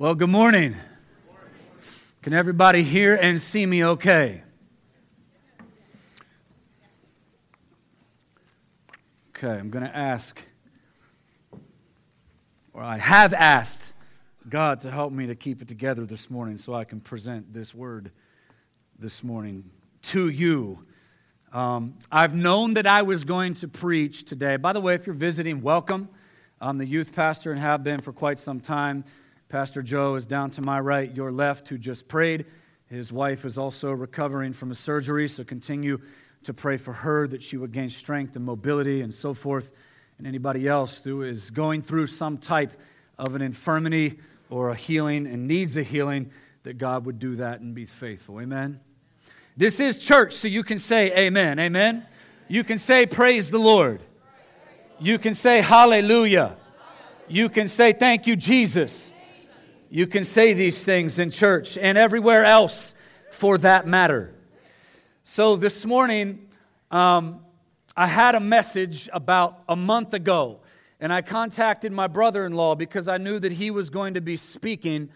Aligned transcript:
Well, 0.00 0.14
good 0.14 0.30
morning. 0.30 0.76
Can 2.22 2.32
everybody 2.32 2.84
hear 2.84 3.16
and 3.16 3.40
see 3.40 3.66
me 3.66 3.84
okay? 3.84 4.44
Okay, 9.30 9.48
I'm 9.48 9.70
going 9.70 9.82
to 9.82 9.96
ask, 9.96 10.40
or 12.72 12.80
I 12.80 12.96
have 12.96 13.34
asked 13.34 13.92
God 14.48 14.78
to 14.82 14.90
help 14.92 15.12
me 15.12 15.26
to 15.26 15.34
keep 15.34 15.62
it 15.62 15.66
together 15.66 16.06
this 16.06 16.30
morning 16.30 16.58
so 16.58 16.74
I 16.74 16.84
can 16.84 17.00
present 17.00 17.52
this 17.52 17.74
word 17.74 18.12
this 19.00 19.24
morning 19.24 19.68
to 20.02 20.28
you. 20.28 20.86
Um, 21.52 21.94
I've 22.12 22.36
known 22.36 22.74
that 22.74 22.86
I 22.86 23.02
was 23.02 23.24
going 23.24 23.54
to 23.54 23.66
preach 23.66 24.26
today. 24.26 24.58
By 24.58 24.72
the 24.72 24.80
way, 24.80 24.94
if 24.94 25.08
you're 25.08 25.14
visiting, 25.16 25.60
welcome. 25.60 26.08
I'm 26.60 26.78
the 26.78 26.86
youth 26.86 27.12
pastor 27.12 27.50
and 27.50 27.60
have 27.60 27.82
been 27.82 27.98
for 27.98 28.12
quite 28.12 28.38
some 28.38 28.60
time. 28.60 29.02
Pastor 29.48 29.82
Joe 29.82 30.16
is 30.16 30.26
down 30.26 30.50
to 30.50 30.60
my 30.60 30.78
right, 30.78 31.14
your 31.16 31.32
left, 31.32 31.68
who 31.68 31.78
just 31.78 32.06
prayed. 32.06 32.44
His 32.90 33.10
wife 33.10 33.46
is 33.46 33.56
also 33.56 33.92
recovering 33.92 34.52
from 34.52 34.70
a 34.70 34.74
surgery, 34.74 35.26
so 35.26 35.42
continue 35.42 35.98
to 36.42 36.52
pray 36.52 36.76
for 36.76 36.92
her 36.92 37.26
that 37.28 37.42
she 37.42 37.56
would 37.56 37.72
gain 37.72 37.88
strength 37.88 38.36
and 38.36 38.44
mobility 38.44 39.00
and 39.00 39.12
so 39.12 39.32
forth. 39.32 39.72
And 40.18 40.26
anybody 40.26 40.68
else 40.68 41.00
who 41.00 41.22
is 41.22 41.50
going 41.50 41.80
through 41.80 42.08
some 42.08 42.36
type 42.36 42.78
of 43.18 43.34
an 43.34 43.40
infirmity 43.40 44.18
or 44.50 44.68
a 44.68 44.74
healing 44.74 45.26
and 45.26 45.48
needs 45.48 45.78
a 45.78 45.82
healing, 45.82 46.30
that 46.64 46.76
God 46.76 47.06
would 47.06 47.18
do 47.18 47.36
that 47.36 47.60
and 47.60 47.74
be 47.74 47.86
faithful. 47.86 48.42
Amen. 48.42 48.80
This 49.56 49.80
is 49.80 50.04
church, 50.04 50.34
so 50.34 50.46
you 50.46 50.62
can 50.62 50.78
say 50.78 51.26
amen. 51.26 51.58
Amen. 51.58 52.06
You 52.48 52.64
can 52.64 52.78
say 52.78 53.06
praise 53.06 53.50
the 53.50 53.58
Lord. 53.58 54.02
You 55.00 55.18
can 55.18 55.32
say 55.32 55.62
hallelujah. 55.62 56.56
You 57.28 57.48
can 57.48 57.66
say 57.66 57.94
thank 57.94 58.26
you, 58.26 58.36
Jesus. 58.36 59.12
You 59.90 60.06
can 60.06 60.24
say 60.24 60.52
these 60.52 60.84
things 60.84 61.18
in 61.18 61.30
church 61.30 61.78
and 61.78 61.96
everywhere 61.96 62.44
else 62.44 62.94
for 63.30 63.56
that 63.58 63.86
matter. 63.86 64.34
So 65.22 65.56
this 65.56 65.86
morning, 65.86 66.46
um, 66.90 67.40
I 67.96 68.06
had 68.06 68.34
a 68.34 68.40
message 68.40 69.08
about 69.14 69.62
a 69.66 69.76
month 69.76 70.12
ago, 70.12 70.60
and 71.00 71.10
I 71.10 71.22
contacted 71.22 71.90
my 71.90 72.06
brother 72.06 72.44
in 72.44 72.52
law 72.52 72.74
because 72.74 73.08
I 73.08 73.16
knew 73.16 73.38
that 73.38 73.52
he 73.52 73.70
was 73.70 73.88
going 73.88 74.12
to 74.14 74.20
be 74.20 74.36
speaking 74.36 75.08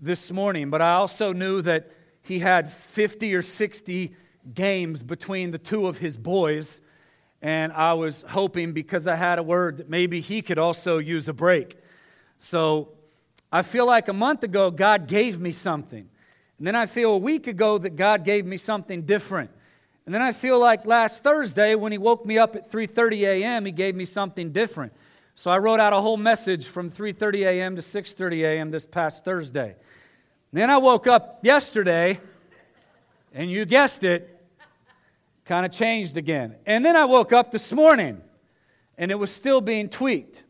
this 0.00 0.32
morning, 0.32 0.68
but 0.68 0.82
I 0.82 0.94
also 0.94 1.32
knew 1.32 1.62
that 1.62 1.92
he 2.22 2.40
had 2.40 2.72
50 2.72 3.32
or 3.36 3.42
60 3.42 4.16
games 4.52 5.04
between 5.04 5.52
the 5.52 5.58
two 5.58 5.86
of 5.86 5.98
his 5.98 6.16
boys, 6.16 6.82
and 7.40 7.72
I 7.72 7.92
was 7.92 8.24
hoping 8.28 8.72
because 8.72 9.06
I 9.06 9.14
had 9.14 9.38
a 9.38 9.44
word 9.44 9.76
that 9.76 9.88
maybe 9.88 10.20
he 10.20 10.42
could 10.42 10.58
also 10.58 10.98
use 10.98 11.28
a 11.28 11.32
break. 11.32 11.76
So 12.36 12.88
I 13.52 13.60
feel 13.60 13.86
like 13.86 14.08
a 14.08 14.14
month 14.14 14.42
ago, 14.42 14.70
God 14.70 15.06
gave 15.06 15.38
me 15.38 15.52
something. 15.52 16.08
And 16.56 16.66
then 16.66 16.74
I 16.74 16.86
feel 16.86 17.12
a 17.12 17.18
week 17.18 17.46
ago 17.46 17.76
that 17.76 17.96
God 17.96 18.24
gave 18.24 18.46
me 18.46 18.56
something 18.56 19.02
different. 19.02 19.50
And 20.06 20.14
then 20.14 20.22
I 20.22 20.32
feel 20.32 20.58
like 20.58 20.86
last 20.86 21.22
Thursday 21.22 21.74
when 21.74 21.92
he 21.92 21.98
woke 21.98 22.24
me 22.24 22.38
up 22.38 22.56
at 22.56 22.72
3:30 22.72 23.20
a.m., 23.22 23.66
he 23.66 23.72
gave 23.72 23.94
me 23.94 24.06
something 24.06 24.52
different. 24.52 24.92
So 25.34 25.50
I 25.50 25.58
wrote 25.58 25.80
out 25.80 25.92
a 25.92 26.00
whole 26.00 26.16
message 26.16 26.66
from 26.66 26.90
3:30 26.90 27.46
a.m. 27.46 27.76
to 27.76 27.82
6:30 27.82 28.44
a.m. 28.44 28.70
this 28.70 28.86
past 28.86 29.24
Thursday. 29.24 29.76
And 30.52 30.60
then 30.60 30.70
I 30.70 30.78
woke 30.78 31.06
up 31.06 31.40
yesterday 31.42 32.20
and 33.34 33.50
you 33.50 33.64
guessed 33.64 34.02
it, 34.02 34.28
kind 35.44 35.64
of 35.66 35.72
changed 35.72 36.16
again. 36.16 36.56
And 36.66 36.84
then 36.84 36.96
I 36.96 37.04
woke 37.04 37.32
up 37.32 37.50
this 37.50 37.72
morning 37.72 38.20
and 38.98 39.10
it 39.10 39.18
was 39.18 39.30
still 39.30 39.60
being 39.60 39.88
tweaked. 39.88 40.44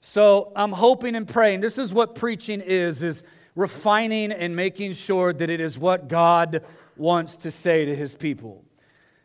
So 0.00 0.52
I'm 0.56 0.72
hoping 0.72 1.14
and 1.14 1.28
praying. 1.28 1.60
This 1.60 1.78
is 1.78 1.92
what 1.92 2.14
preaching 2.14 2.60
is, 2.60 3.02
is 3.02 3.22
refining 3.54 4.32
and 4.32 4.56
making 4.56 4.94
sure 4.94 5.32
that 5.32 5.50
it 5.50 5.60
is 5.60 5.76
what 5.78 6.08
God 6.08 6.64
wants 6.96 7.36
to 7.38 7.50
say 7.50 7.84
to 7.84 7.94
his 7.94 8.14
people. 8.14 8.64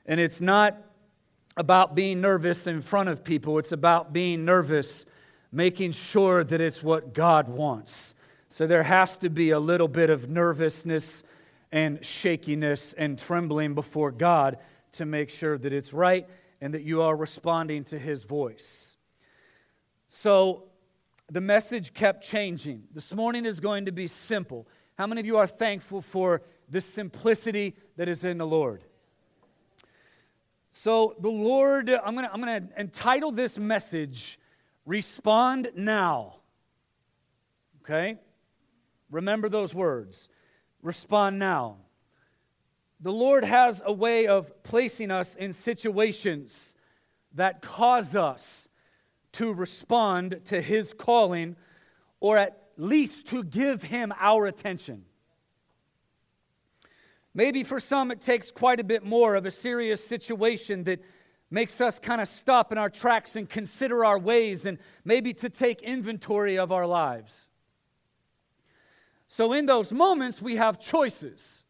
And 0.06 0.20
it's 0.20 0.42
not 0.42 0.78
about 1.58 1.96
being 1.96 2.20
nervous 2.20 2.68
in 2.68 2.82
front 2.82 3.08
of 3.10 3.24
people, 3.24 3.58
it's 3.60 3.72
about 3.72 4.12
being 4.12 4.44
nervous, 4.44 5.06
making 5.52 5.94
sure 5.94 6.44
that 6.44 6.60
it's 6.60 6.84
what 6.84 7.14
God 7.14 7.48
wants. 7.48 8.14
So 8.50 8.68
there 8.68 8.84
has 8.84 9.18
to 9.18 9.30
be 9.30 9.52
a 9.52 9.60
little 9.60 9.88
bit 9.88 10.10
of 10.10 10.30
nervousness 10.30 11.24
and 11.72 12.06
shakiness 12.06 12.94
and 12.94 13.18
trembling 13.18 13.74
before 13.74 14.12
God 14.12 14.58
to 14.94 15.06
make 15.06 15.30
sure 15.30 15.58
that 15.58 15.74
it's 15.74 15.94
right 15.94 16.28
and 16.62 16.74
that 16.74 16.84
you 16.84 17.02
are 17.02 17.16
responding 17.16 17.84
to 17.86 18.00
his 18.00 18.24
voice. 18.24 18.95
So 20.18 20.64
the 21.30 21.42
message 21.42 21.94
kept 21.94 22.24
changing. 22.24 22.84
This 22.94 23.14
morning 23.14 23.46
is 23.46 23.60
going 23.60 23.84
to 23.84 23.92
be 23.92 24.08
simple. 24.08 24.66
How 24.98 25.08
many 25.08 25.20
of 25.20 25.28
you 25.28 25.36
are 25.36 25.46
thankful 25.46 26.02
for 26.02 26.42
the 26.70 26.80
simplicity 26.80 27.76
that 27.98 28.08
is 28.08 28.24
in 28.24 28.38
the 28.38 28.48
Lord? 28.48 28.86
So, 30.72 31.18
the 31.20 31.30
Lord, 31.30 31.90
I'm 31.90 32.16
going 32.16 32.26
to 32.26 32.34
I'm 32.34 32.42
going 32.42 32.70
to 32.70 32.80
entitle 32.80 33.34
this 33.34 33.58
message, 33.58 34.40
Respond 34.86 35.72
Now. 35.76 36.38
Okay? 37.84 38.18
Remember 39.12 39.50
those 39.50 39.74
words. 39.74 40.30
Respond 40.82 41.40
now. 41.40 41.76
The 43.02 43.12
Lord 43.12 43.44
has 43.44 43.82
a 43.86 43.92
way 43.92 44.28
of 44.28 44.64
placing 44.64 45.12
us 45.12 45.36
in 45.36 45.52
situations 45.52 46.74
that 47.34 47.62
cause 47.62 48.16
us 48.16 48.70
to 49.36 49.54
respond 49.54 50.42
to 50.46 50.62
his 50.62 50.94
calling 50.94 51.56
or 52.20 52.38
at 52.38 52.58
least 52.78 53.28
to 53.28 53.44
give 53.44 53.84
him 53.84 54.14
our 54.20 54.46
attention. 54.46 55.06
Maybe 57.34 57.64
for 57.64 57.80
some, 57.80 58.12
it 58.12 58.22
takes 58.22 58.50
quite 58.50 58.80
a 58.80 58.84
bit 58.84 59.04
more 59.04 59.36
of 59.36 59.46
a 59.46 59.52
serious 59.52 60.06
situation 60.06 60.86
that 60.86 61.02
makes 61.52 61.82
us 61.82 62.00
kind 62.00 62.22
of 62.22 62.28
stop 62.28 62.72
in 62.72 62.78
our 62.78 62.90
tracks 62.90 63.36
and 63.36 63.50
consider 63.50 64.06
our 64.06 64.18
ways 64.18 64.66
and 64.66 64.78
maybe 65.04 65.34
to 65.34 65.50
take 65.50 65.82
inventory 65.82 66.58
of 66.58 66.72
our 66.72 66.88
lives. 66.88 67.50
So, 69.28 69.54
in 69.54 69.66
those 69.66 69.92
moments, 69.92 70.42
we 70.42 70.56
have 70.56 70.80
choices. 70.80 71.64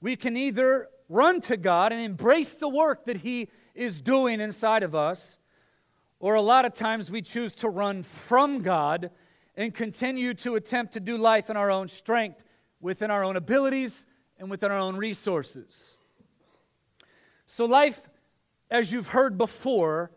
We 0.00 0.16
can 0.16 0.36
either 0.36 0.88
run 1.08 1.40
to 1.42 1.56
God 1.56 1.92
and 1.92 2.00
embrace 2.00 2.56
the 2.56 2.68
work 2.68 3.04
that 3.06 3.18
He 3.18 3.48
is 3.74 4.00
doing 4.00 4.40
inside 4.40 4.82
of 4.82 4.94
us, 4.94 5.38
or 6.22 6.36
a 6.36 6.40
lot 6.40 6.64
of 6.64 6.72
times 6.72 7.10
we 7.10 7.20
choose 7.20 7.52
to 7.52 7.68
run 7.68 8.04
from 8.04 8.62
God 8.62 9.10
and 9.56 9.74
continue 9.74 10.34
to 10.34 10.54
attempt 10.54 10.92
to 10.92 11.00
do 11.00 11.18
life 11.18 11.50
in 11.50 11.56
our 11.56 11.68
own 11.68 11.88
strength, 11.88 12.40
within 12.80 13.10
our 13.10 13.24
own 13.24 13.34
abilities, 13.34 14.06
and 14.38 14.48
within 14.48 14.70
our 14.70 14.78
own 14.78 14.96
resources. 14.96 15.96
So, 17.48 17.64
life, 17.64 18.00
as 18.70 18.92
you've 18.92 19.08
heard 19.08 19.36
before, 19.36 20.12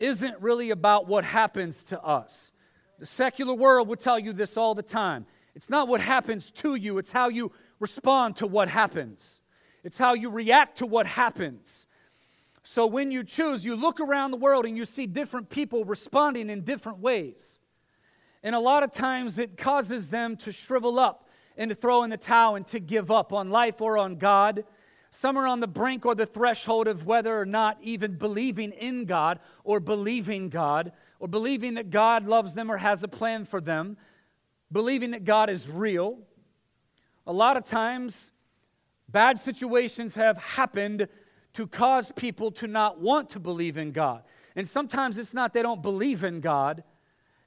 isn't 0.00 0.40
really 0.40 0.70
about 0.70 1.06
what 1.06 1.24
happens 1.24 1.84
to 1.84 2.02
us. 2.02 2.50
The 2.98 3.06
secular 3.06 3.54
world 3.54 3.86
will 3.86 3.96
tell 3.96 4.18
you 4.18 4.32
this 4.32 4.56
all 4.56 4.74
the 4.74 4.82
time. 4.82 5.24
It's 5.54 5.70
not 5.70 5.86
what 5.86 6.00
happens 6.00 6.50
to 6.50 6.74
you, 6.74 6.98
it's 6.98 7.12
how 7.12 7.28
you 7.28 7.52
respond 7.78 8.36
to 8.36 8.48
what 8.48 8.68
happens. 8.68 9.40
It's 9.84 9.98
how 9.98 10.14
you 10.14 10.30
react 10.30 10.78
to 10.78 10.86
what 10.86 11.06
happens. 11.06 11.86
So 12.64 12.86
when 12.86 13.10
you 13.10 13.22
choose, 13.24 13.64
you 13.64 13.76
look 13.76 14.00
around 14.00 14.30
the 14.30 14.38
world 14.38 14.64
and 14.64 14.74
you 14.74 14.86
see 14.86 15.06
different 15.06 15.50
people 15.50 15.84
responding 15.84 16.48
in 16.48 16.62
different 16.62 16.98
ways. 16.98 17.58
And 18.42 18.54
a 18.54 18.58
lot 18.58 18.82
of 18.82 18.90
times 18.90 19.38
it 19.38 19.58
causes 19.58 20.08
them 20.08 20.36
to 20.38 20.50
shrivel 20.50 20.98
up 20.98 21.28
and 21.58 21.68
to 21.68 21.74
throw 21.74 22.02
in 22.02 22.10
the 22.10 22.16
towel 22.16 22.56
and 22.56 22.66
to 22.68 22.80
give 22.80 23.10
up 23.10 23.34
on 23.34 23.50
life 23.50 23.82
or 23.82 23.98
on 23.98 24.16
God. 24.16 24.64
Some 25.10 25.36
are 25.36 25.46
on 25.46 25.60
the 25.60 25.68
brink 25.68 26.06
or 26.06 26.14
the 26.14 26.26
threshold 26.26 26.88
of 26.88 27.06
whether 27.06 27.38
or 27.38 27.44
not 27.44 27.76
even 27.82 28.16
believing 28.16 28.72
in 28.72 29.04
God 29.04 29.40
or 29.62 29.78
believing 29.78 30.48
God 30.48 30.92
or 31.20 31.28
believing 31.28 31.74
that 31.74 31.90
God 31.90 32.26
loves 32.26 32.54
them 32.54 32.72
or 32.72 32.78
has 32.78 33.02
a 33.02 33.08
plan 33.08 33.44
for 33.44 33.60
them, 33.60 33.98
believing 34.72 35.10
that 35.10 35.24
God 35.24 35.50
is 35.50 35.68
real. 35.68 36.18
A 37.26 37.32
lot 37.32 37.58
of 37.58 37.64
times, 37.64 38.32
bad 39.08 39.38
situations 39.38 40.14
have 40.14 40.38
happened 40.38 41.08
to 41.54 41.66
cause 41.66 42.12
people 42.16 42.50
to 42.50 42.66
not 42.66 43.00
want 43.00 43.30
to 43.30 43.40
believe 43.40 43.76
in 43.76 43.92
God. 43.92 44.22
And 44.56 44.68
sometimes 44.68 45.18
it's 45.18 45.34
not 45.34 45.52
they 45.52 45.62
don't 45.62 45.82
believe 45.82 46.22
in 46.24 46.40
God, 46.40 46.84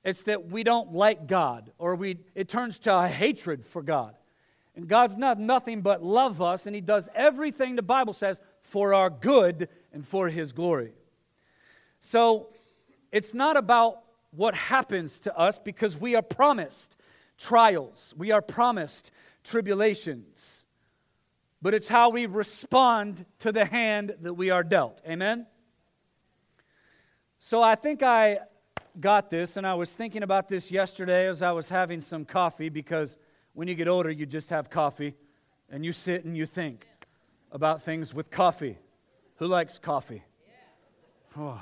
it's 0.03 0.23
that 0.23 0.49
we 0.49 0.63
don't 0.63 0.93
like 0.93 1.27
God 1.27 1.71
or 1.77 1.95
we, 1.95 2.19
it 2.33 2.49
turns 2.49 2.79
to 2.79 2.97
a 2.97 3.07
hatred 3.07 3.65
for 3.65 3.81
God. 3.81 4.15
And 4.75 4.87
God's 4.87 5.17
not 5.17 5.39
nothing 5.39 5.81
but 5.81 6.03
love 6.03 6.41
us, 6.41 6.67
and 6.67 6.75
He 6.75 6.81
does 6.81 7.09
everything 7.15 7.75
the 7.75 7.81
Bible 7.81 8.13
says 8.13 8.39
for 8.61 8.93
our 8.93 9.09
good 9.09 9.69
and 9.91 10.07
for 10.07 10.29
His 10.29 10.51
glory. 10.51 10.93
So 11.99 12.49
it's 13.11 13.33
not 13.33 13.57
about 13.57 14.03
what 14.31 14.53
happens 14.53 15.19
to 15.21 15.35
us 15.35 15.57
because 15.57 15.97
we 15.97 16.15
are 16.15 16.21
promised 16.21 16.95
trials, 17.37 18.13
we 18.17 18.31
are 18.31 18.41
promised 18.41 19.11
tribulations 19.43 20.65
but 21.61 21.73
it's 21.73 21.87
how 21.87 22.09
we 22.09 22.25
respond 22.25 23.25
to 23.39 23.51
the 23.51 23.65
hand 23.65 24.15
that 24.21 24.33
we 24.33 24.49
are 24.49 24.63
dealt. 24.63 25.01
Amen? 25.07 25.47
So 27.39 27.63
I 27.63 27.75
think 27.75 28.03
I 28.03 28.39
got 28.99 29.29
this, 29.29 29.57
and 29.57 29.65
I 29.65 29.75
was 29.75 29.95
thinking 29.95 30.23
about 30.23 30.49
this 30.49 30.71
yesterday 30.71 31.27
as 31.27 31.41
I 31.41 31.51
was 31.51 31.69
having 31.69 32.01
some 32.01 32.25
coffee 32.25 32.69
because 32.69 33.17
when 33.53 33.67
you 33.67 33.75
get 33.75 33.87
older, 33.87 34.09
you 34.09 34.25
just 34.25 34.49
have 34.49 34.69
coffee 34.69 35.15
and 35.69 35.85
you 35.85 35.91
sit 35.91 36.25
and 36.25 36.35
you 36.35 36.45
think 36.45 36.87
about 37.51 37.81
things 37.81 38.13
with 38.13 38.29
coffee. 38.29 38.77
Who 39.37 39.47
likes 39.47 39.77
coffee? 39.77 40.23
Oh. 41.37 41.61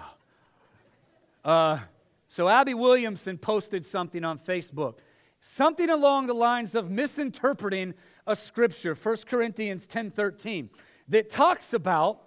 Uh, 1.43 1.79
so, 2.27 2.49
Abby 2.49 2.73
Williamson 2.73 3.37
posted 3.37 3.85
something 3.85 4.23
on 4.23 4.39
Facebook, 4.39 4.95
something 5.41 5.89
along 5.89 6.27
the 6.27 6.33
lines 6.33 6.73
of 6.73 6.89
misinterpreting 6.89 7.93
a 8.27 8.35
scripture, 8.35 8.95
1 8.95 9.17
Corinthians 9.27 9.85
10 9.85 10.11
13, 10.11 10.69
that 11.09 11.29
talks 11.29 11.73
about 11.73 12.21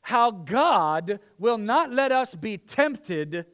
how 0.00 0.30
God 0.30 1.20
will 1.38 1.58
not 1.58 1.92
let 1.92 2.12
us 2.12 2.34
be 2.34 2.58
tempted 2.58 3.46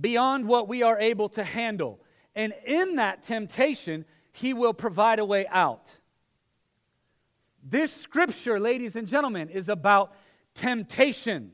beyond 0.00 0.46
what 0.46 0.68
we 0.68 0.82
are 0.82 0.98
able 0.98 1.28
to 1.30 1.44
handle. 1.44 2.00
And 2.34 2.54
in 2.64 2.96
that 2.96 3.24
temptation, 3.24 4.04
He 4.32 4.54
will 4.54 4.72
provide 4.72 5.18
a 5.18 5.24
way 5.24 5.46
out. 5.48 5.92
This 7.62 7.92
scripture, 7.92 8.58
ladies 8.58 8.96
and 8.96 9.06
gentlemen, 9.06 9.50
is 9.50 9.68
about 9.68 10.14
temptation. 10.54 11.52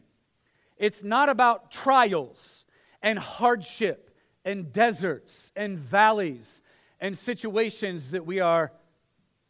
It's 0.77 1.03
not 1.03 1.29
about 1.29 1.71
trials 1.71 2.65
and 3.03 3.19
hardship 3.19 4.17
and 4.45 4.73
deserts 4.73 5.51
and 5.57 5.79
valleys 5.79 6.63
and 7.05 7.19
situations 7.19 8.13
that 8.13 8.25
we 8.25 8.41
are 8.41 8.73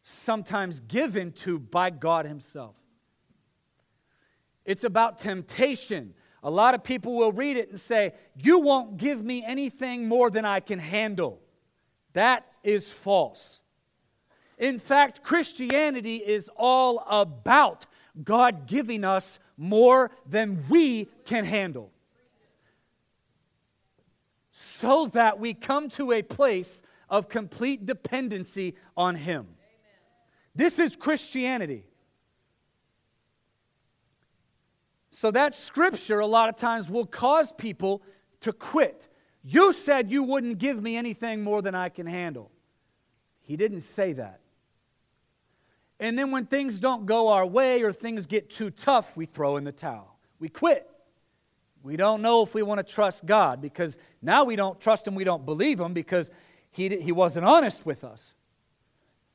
sometimes 0.03 0.81
given 0.81 1.31
to 1.31 1.57
by 1.57 1.89
God 1.89 2.25
Himself. 2.25 2.75
It's 4.65 4.83
about 4.83 5.19
temptation. 5.19 6.15
A 6.43 6.49
lot 6.49 6.75
of 6.75 6.83
people 6.83 7.15
will 7.15 7.31
read 7.31 7.55
it 7.55 7.69
and 7.69 7.79
say, 7.79 8.11
You 8.35 8.59
won't 8.59 8.97
give 8.97 9.23
me 9.23 9.41
anything 9.47 10.09
more 10.09 10.29
than 10.29 10.43
I 10.43 10.59
can 10.59 10.79
handle. 10.79 11.39
That 12.11 12.45
is 12.61 12.91
false. 12.91 13.61
In 14.57 14.77
fact, 14.77 15.23
Christianity 15.23 16.17
is 16.17 16.49
all 16.57 17.05
about 17.09 17.85
God 18.21 18.67
giving 18.67 19.05
us 19.05 19.39
more 19.55 20.11
than 20.29 20.65
we 20.67 21.07
can 21.23 21.45
handle. 21.45 21.93
So 24.51 25.07
that 25.13 25.39
we 25.39 25.53
come 25.53 25.87
to 25.91 26.11
a 26.11 26.21
place 26.21 26.83
of 27.09 27.29
complete 27.29 27.85
dependency 27.85 28.75
on 28.95 29.15
Him. 29.15 29.47
This 30.55 30.79
is 30.79 30.95
Christianity. 30.95 31.85
So, 35.11 35.31
that 35.31 35.55
scripture 35.55 36.19
a 36.19 36.25
lot 36.27 36.49
of 36.49 36.57
times 36.57 36.89
will 36.89 37.05
cause 37.05 37.51
people 37.51 38.01
to 38.41 38.51
quit. 38.51 39.07
You 39.43 39.71
said 39.73 40.11
you 40.11 40.23
wouldn't 40.23 40.57
give 40.57 40.81
me 40.81 40.97
anything 40.97 41.43
more 41.43 41.61
than 41.61 41.75
I 41.75 41.89
can 41.89 42.05
handle. 42.05 42.51
He 43.41 43.55
didn't 43.55 43.81
say 43.81 44.13
that. 44.13 44.41
And 45.99 46.17
then 46.17 46.31
when 46.31 46.45
things 46.45 46.79
don't 46.79 47.05
go 47.05 47.29
our 47.29 47.45
way 47.45 47.81
or 47.83 47.93
things 47.93 48.25
get 48.25 48.49
too 48.49 48.69
tough, 48.69 49.15
we 49.15 49.25
throw 49.25 49.57
in 49.57 49.63
the 49.63 49.71
towel. 49.71 50.17
We 50.39 50.49
quit. 50.49 50.89
We 51.83 51.95
don't 51.95 52.21
know 52.21 52.41
if 52.41 52.53
we 52.53 52.63
want 52.63 52.85
to 52.85 52.93
trust 52.93 53.25
God 53.25 53.61
because 53.61 53.95
now 54.21 54.43
we 54.43 54.55
don't 54.55 54.79
trust 54.81 55.07
Him, 55.07 55.15
we 55.15 55.23
don't 55.23 55.45
believe 55.45 55.79
Him 55.79 55.93
because 55.93 56.31
He, 56.75 56.89
he 56.97 57.13
wasn't 57.13 57.45
honest 57.45 57.85
with 57.85 58.03
us. 58.03 58.33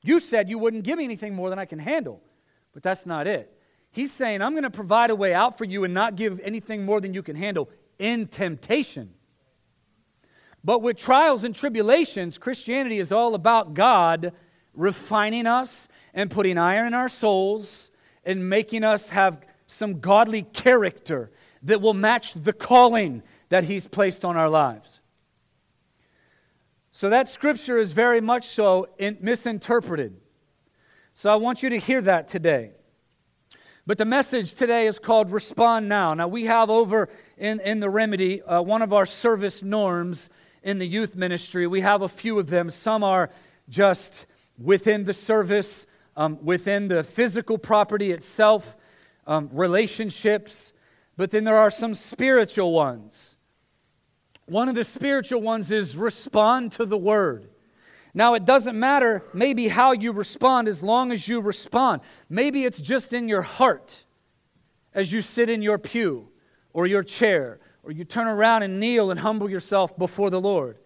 You 0.02 0.18
said 0.18 0.50
you 0.50 0.58
wouldn't 0.58 0.84
give 0.84 0.98
me 0.98 1.04
anything 1.04 1.34
more 1.34 1.48
than 1.48 1.58
I 1.58 1.64
can 1.64 1.78
handle, 1.78 2.20
but 2.74 2.82
that's 2.82 3.06
not 3.06 3.26
it. 3.26 3.50
He's 3.90 4.12
saying, 4.12 4.42
I'm 4.42 4.52
going 4.52 4.64
to 4.64 4.70
provide 4.70 5.08
a 5.08 5.16
way 5.16 5.32
out 5.32 5.56
for 5.56 5.64
you 5.64 5.84
and 5.84 5.94
not 5.94 6.16
give 6.16 6.38
anything 6.40 6.84
more 6.84 7.00
than 7.00 7.14
you 7.14 7.22
can 7.22 7.36
handle 7.36 7.70
in 7.98 8.26
temptation. 8.26 9.14
But 10.62 10.82
with 10.82 10.98
trials 10.98 11.42
and 11.42 11.54
tribulations, 11.54 12.36
Christianity 12.36 12.98
is 12.98 13.10
all 13.10 13.34
about 13.34 13.72
God 13.72 14.34
refining 14.74 15.46
us 15.46 15.88
and 16.12 16.30
putting 16.30 16.58
iron 16.58 16.88
in 16.88 16.94
our 16.94 17.08
souls 17.08 17.90
and 18.22 18.50
making 18.50 18.84
us 18.84 19.08
have 19.10 19.40
some 19.66 20.00
godly 20.00 20.42
character 20.42 21.30
that 21.62 21.80
will 21.80 21.94
match 21.94 22.34
the 22.34 22.52
calling 22.52 23.22
that 23.48 23.64
He's 23.64 23.86
placed 23.86 24.26
on 24.26 24.36
our 24.36 24.50
lives. 24.50 24.99
So 27.00 27.08
that 27.08 27.28
scripture 27.28 27.78
is 27.78 27.92
very 27.92 28.20
much 28.20 28.44
so 28.44 28.86
misinterpreted. 28.98 30.20
So 31.14 31.32
I 31.32 31.36
want 31.36 31.62
you 31.62 31.70
to 31.70 31.78
hear 31.78 32.02
that 32.02 32.28
today. 32.28 32.72
But 33.86 33.96
the 33.96 34.04
message 34.04 34.54
today 34.54 34.86
is 34.86 34.98
called 34.98 35.32
Respond 35.32 35.88
Now. 35.88 36.12
Now, 36.12 36.28
we 36.28 36.44
have 36.44 36.68
over 36.68 37.08
in, 37.38 37.58
in 37.60 37.80
the 37.80 37.88
Remedy 37.88 38.42
uh, 38.42 38.60
one 38.60 38.82
of 38.82 38.92
our 38.92 39.06
service 39.06 39.62
norms 39.62 40.28
in 40.62 40.78
the 40.78 40.86
youth 40.86 41.16
ministry. 41.16 41.66
We 41.66 41.80
have 41.80 42.02
a 42.02 42.08
few 42.08 42.38
of 42.38 42.48
them. 42.48 42.68
Some 42.68 43.02
are 43.02 43.30
just 43.70 44.26
within 44.58 45.04
the 45.04 45.14
service, 45.14 45.86
um, 46.18 46.38
within 46.44 46.88
the 46.88 47.02
physical 47.02 47.56
property 47.56 48.12
itself, 48.12 48.76
um, 49.26 49.48
relationships, 49.54 50.74
but 51.16 51.30
then 51.30 51.44
there 51.44 51.56
are 51.56 51.70
some 51.70 51.94
spiritual 51.94 52.74
ones. 52.74 53.36
One 54.50 54.68
of 54.68 54.74
the 54.74 54.82
spiritual 54.82 55.40
ones 55.40 55.70
is 55.70 55.96
respond 55.96 56.72
to 56.72 56.84
the 56.84 56.98
word. 56.98 57.48
Now, 58.12 58.34
it 58.34 58.44
doesn't 58.44 58.76
matter 58.76 59.22
maybe 59.32 59.68
how 59.68 59.92
you 59.92 60.10
respond 60.10 60.66
as 60.66 60.82
long 60.82 61.12
as 61.12 61.28
you 61.28 61.40
respond. 61.40 62.00
Maybe 62.28 62.64
it's 62.64 62.80
just 62.80 63.12
in 63.12 63.28
your 63.28 63.42
heart 63.42 64.02
as 64.92 65.12
you 65.12 65.22
sit 65.22 65.48
in 65.48 65.62
your 65.62 65.78
pew 65.78 66.30
or 66.72 66.88
your 66.88 67.04
chair, 67.04 67.60
or 67.84 67.92
you 67.92 68.04
turn 68.04 68.26
around 68.26 68.64
and 68.64 68.80
kneel 68.80 69.12
and 69.12 69.20
humble 69.20 69.48
yourself 69.48 69.96
before 69.96 70.30
the 70.30 70.40
Lord. 70.40 70.78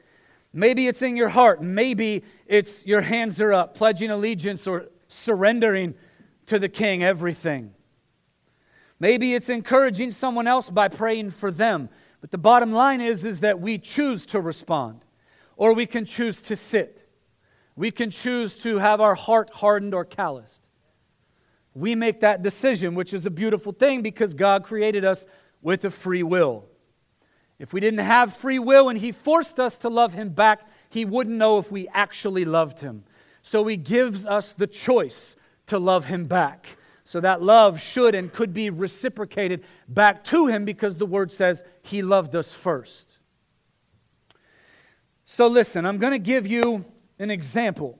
Maybe 0.52 0.86
it's 0.86 1.00
in 1.00 1.16
your 1.16 1.30
heart. 1.30 1.62
Maybe 1.62 2.22
it's 2.46 2.84
your 2.84 3.00
hands 3.00 3.40
are 3.40 3.54
up, 3.54 3.74
pledging 3.74 4.10
allegiance 4.10 4.66
or 4.66 4.88
surrendering 5.08 5.94
to 6.46 6.58
the 6.58 6.68
king 6.68 7.02
everything. 7.02 7.72
Maybe 9.00 9.32
it's 9.32 9.48
encouraging 9.48 10.10
someone 10.10 10.46
else 10.46 10.68
by 10.68 10.88
praying 10.88 11.30
for 11.30 11.50
them. 11.50 11.88
But 12.24 12.30
the 12.30 12.38
bottom 12.38 12.72
line 12.72 13.02
is, 13.02 13.26
is 13.26 13.40
that 13.40 13.60
we 13.60 13.76
choose 13.76 14.24
to 14.28 14.40
respond, 14.40 15.04
or 15.58 15.74
we 15.74 15.84
can 15.84 16.06
choose 16.06 16.40
to 16.40 16.56
sit. 16.56 17.06
We 17.76 17.90
can 17.90 18.08
choose 18.08 18.56
to 18.60 18.78
have 18.78 18.98
our 19.02 19.14
heart 19.14 19.50
hardened 19.52 19.92
or 19.92 20.06
calloused. 20.06 20.66
We 21.74 21.94
make 21.94 22.20
that 22.20 22.40
decision, 22.40 22.94
which 22.94 23.12
is 23.12 23.26
a 23.26 23.30
beautiful 23.30 23.72
thing 23.72 24.00
because 24.00 24.32
God 24.32 24.64
created 24.64 25.04
us 25.04 25.26
with 25.60 25.84
a 25.84 25.90
free 25.90 26.22
will. 26.22 26.64
If 27.58 27.74
we 27.74 27.80
didn't 27.80 28.00
have 28.00 28.34
free 28.34 28.58
will 28.58 28.88
and 28.88 28.98
He 28.98 29.12
forced 29.12 29.60
us 29.60 29.76
to 29.76 29.90
love 29.90 30.14
Him 30.14 30.30
back, 30.30 30.66
He 30.88 31.04
wouldn't 31.04 31.36
know 31.36 31.58
if 31.58 31.70
we 31.70 31.88
actually 31.88 32.46
loved 32.46 32.80
Him. 32.80 33.04
So 33.42 33.66
He 33.66 33.76
gives 33.76 34.24
us 34.24 34.54
the 34.54 34.66
choice 34.66 35.36
to 35.66 35.78
love 35.78 36.06
Him 36.06 36.24
back. 36.24 36.78
So 37.04 37.20
that 37.20 37.42
love 37.42 37.80
should 37.80 38.14
and 38.14 38.32
could 38.32 38.54
be 38.54 38.70
reciprocated 38.70 39.62
back 39.88 40.24
to 40.24 40.46
Him 40.46 40.64
because 40.64 40.96
the 40.96 41.06
Word 41.06 41.30
says 41.30 41.62
He 41.82 42.02
loved 42.02 42.34
us 42.34 42.52
first. 42.52 43.18
So 45.24 45.46
listen, 45.46 45.86
I'm 45.86 45.98
going 45.98 46.12
to 46.12 46.18
give 46.18 46.46
you 46.46 46.84
an 47.18 47.30
example. 47.30 47.98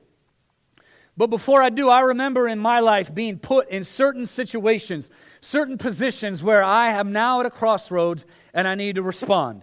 But 1.16 1.28
before 1.28 1.62
I 1.62 1.70
do, 1.70 1.88
I 1.88 2.00
remember 2.00 2.48
in 2.48 2.58
my 2.58 2.80
life 2.80 3.14
being 3.14 3.38
put 3.38 3.68
in 3.68 3.84
certain 3.84 4.26
situations, 4.26 5.10
certain 5.40 5.78
positions 5.78 6.42
where 6.42 6.62
I 6.62 6.90
am 6.90 7.12
now 7.12 7.40
at 7.40 7.46
a 7.46 7.50
crossroads 7.50 8.26
and 8.52 8.66
I 8.66 8.74
need 8.74 8.96
to 8.96 9.02
respond. 9.02 9.62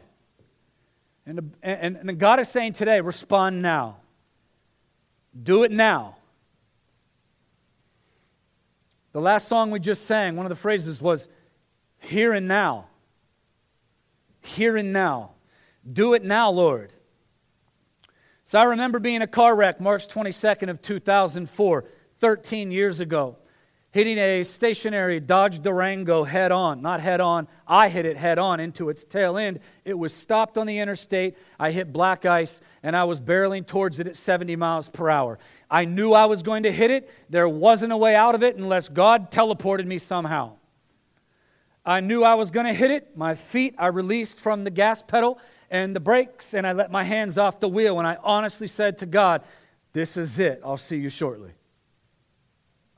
And, 1.26 1.54
and, 1.62 1.98
and 1.98 2.18
God 2.18 2.40
is 2.40 2.48
saying 2.48 2.74
today, 2.74 3.02
respond 3.02 3.62
now. 3.62 3.98
Do 5.44 5.64
it 5.64 5.72
now. 5.72 6.18
The 9.14 9.22
last 9.22 9.48
song 9.48 9.72
we 9.72 9.80
just 9.80 10.06
sang, 10.06 10.36
one 10.36 10.46
of 10.46 10.50
the 10.50 10.56
phrases 10.56 11.02
was, 11.02 11.28
here 12.00 12.34
and 12.34 12.48
now. 12.48 12.88
Here 14.42 14.78
and 14.78 14.94
now. 14.94 15.32
Do 15.92 16.14
it 16.14 16.24
now, 16.24 16.50
Lord. 16.50 16.94
So 18.44 18.60
I 18.60 18.64
remember 18.64 19.00
being 19.00 19.18
in 19.18 19.22
a 19.22 19.28
car 19.28 19.56
wreck 19.56 19.80
March 19.80 20.08
22nd 20.08 20.70
of 20.70 20.82
2004, 20.82 21.86
13 22.20 22.72
years 22.72 23.00
ago 23.00 23.38
hitting 23.92 24.18
a 24.18 24.44
stationary 24.44 25.20
Dodge 25.20 25.62
Durango 25.62 26.24
head 26.24 26.52
on. 26.52 26.82
Not 26.82 27.02
head 27.02 27.20
on, 27.20 27.48
I 27.68 27.90
hit 27.90 28.06
it 28.06 28.18
head 28.18 28.40
on 28.40 28.60
into 28.60 28.90
its 28.90 29.04
tail 29.04 29.38
end. 29.38 29.60
It 29.84 29.98
was 29.98 30.14
stopped 30.14 30.58
on 30.58 30.66
the 30.66 30.80
interstate. 30.80 31.38
I 31.60 31.72
hit 31.72 31.92
black 31.92 32.26
ice 32.26 32.62
and 32.84 32.96
I 32.96 33.04
was 33.04 33.20
barreling 33.20 33.68
towards 33.68 34.00
it 34.00 34.08
at 34.08 34.16
70 34.16 34.56
miles 34.56 34.90
per 34.90 35.10
hour. 35.10 35.40
I 35.70 35.86
knew 35.86 36.14
I 36.14 36.26
was 36.26 36.42
going 36.42 36.64
to 36.64 36.72
hit 36.72 36.90
it. 36.90 37.10
There 37.30 37.50
wasn't 37.50 37.92
a 37.92 37.98
way 37.98 38.16
out 38.16 38.34
of 38.34 38.44
it 38.44 38.56
unless 38.56 38.90
God 38.90 39.30
teleported 39.30 39.86
me 39.86 40.00
somehow. 40.00 40.54
I 41.86 42.00
knew 42.00 42.24
I 42.24 42.36
was 42.36 42.52
going 42.52 42.68
to 42.68 42.74
hit 42.74 42.92
it. 42.92 43.18
My 43.18 43.36
feet 43.36 43.76
I 43.78 43.88
released 43.88 44.40
from 44.40 44.64
the 44.64 44.70
gas 44.70 45.02
pedal 45.02 45.40
and 45.70 45.96
the 45.96 46.00
brakes, 46.00 46.54
and 46.54 46.68
I 46.68 46.74
let 46.74 46.92
my 46.92 47.04
hands 47.04 47.38
off 47.38 47.60
the 47.60 47.70
wheel. 47.70 47.98
And 47.98 48.08
I 48.08 48.18
honestly 48.24 48.68
said 48.68 49.00
to 49.00 49.06
God, 49.06 49.42
This 49.94 50.16
is 50.16 50.38
it. 50.38 50.62
I'll 50.64 50.78
see 50.78 50.98
you 50.98 51.10
shortly. 51.10 51.54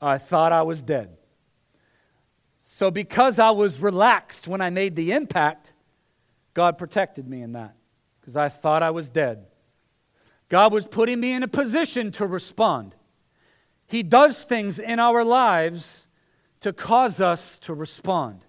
I 0.04 0.18
thought 0.18 0.52
I 0.52 0.62
was 0.62 0.82
dead. 0.82 1.16
So, 2.62 2.90
because 2.90 3.38
I 3.38 3.50
was 3.50 3.80
relaxed 3.80 4.48
when 4.48 4.60
I 4.60 4.70
made 4.70 4.96
the 4.96 5.12
impact, 5.12 5.72
God 6.54 6.78
protected 6.78 7.28
me 7.28 7.42
in 7.42 7.52
that 7.52 7.76
because 8.20 8.36
I 8.36 8.48
thought 8.48 8.82
I 8.82 8.90
was 8.90 9.08
dead. 9.08 9.46
God 10.48 10.72
was 10.72 10.86
putting 10.86 11.20
me 11.20 11.32
in 11.32 11.42
a 11.42 11.48
position 11.48 12.10
to 12.12 12.26
respond. 12.26 12.94
He 13.86 14.02
does 14.02 14.44
things 14.44 14.78
in 14.78 14.98
our 14.98 15.24
lives 15.24 16.06
to 16.60 16.72
cause 16.72 17.20
us 17.20 17.56
to 17.58 17.74
respond. 17.74 18.44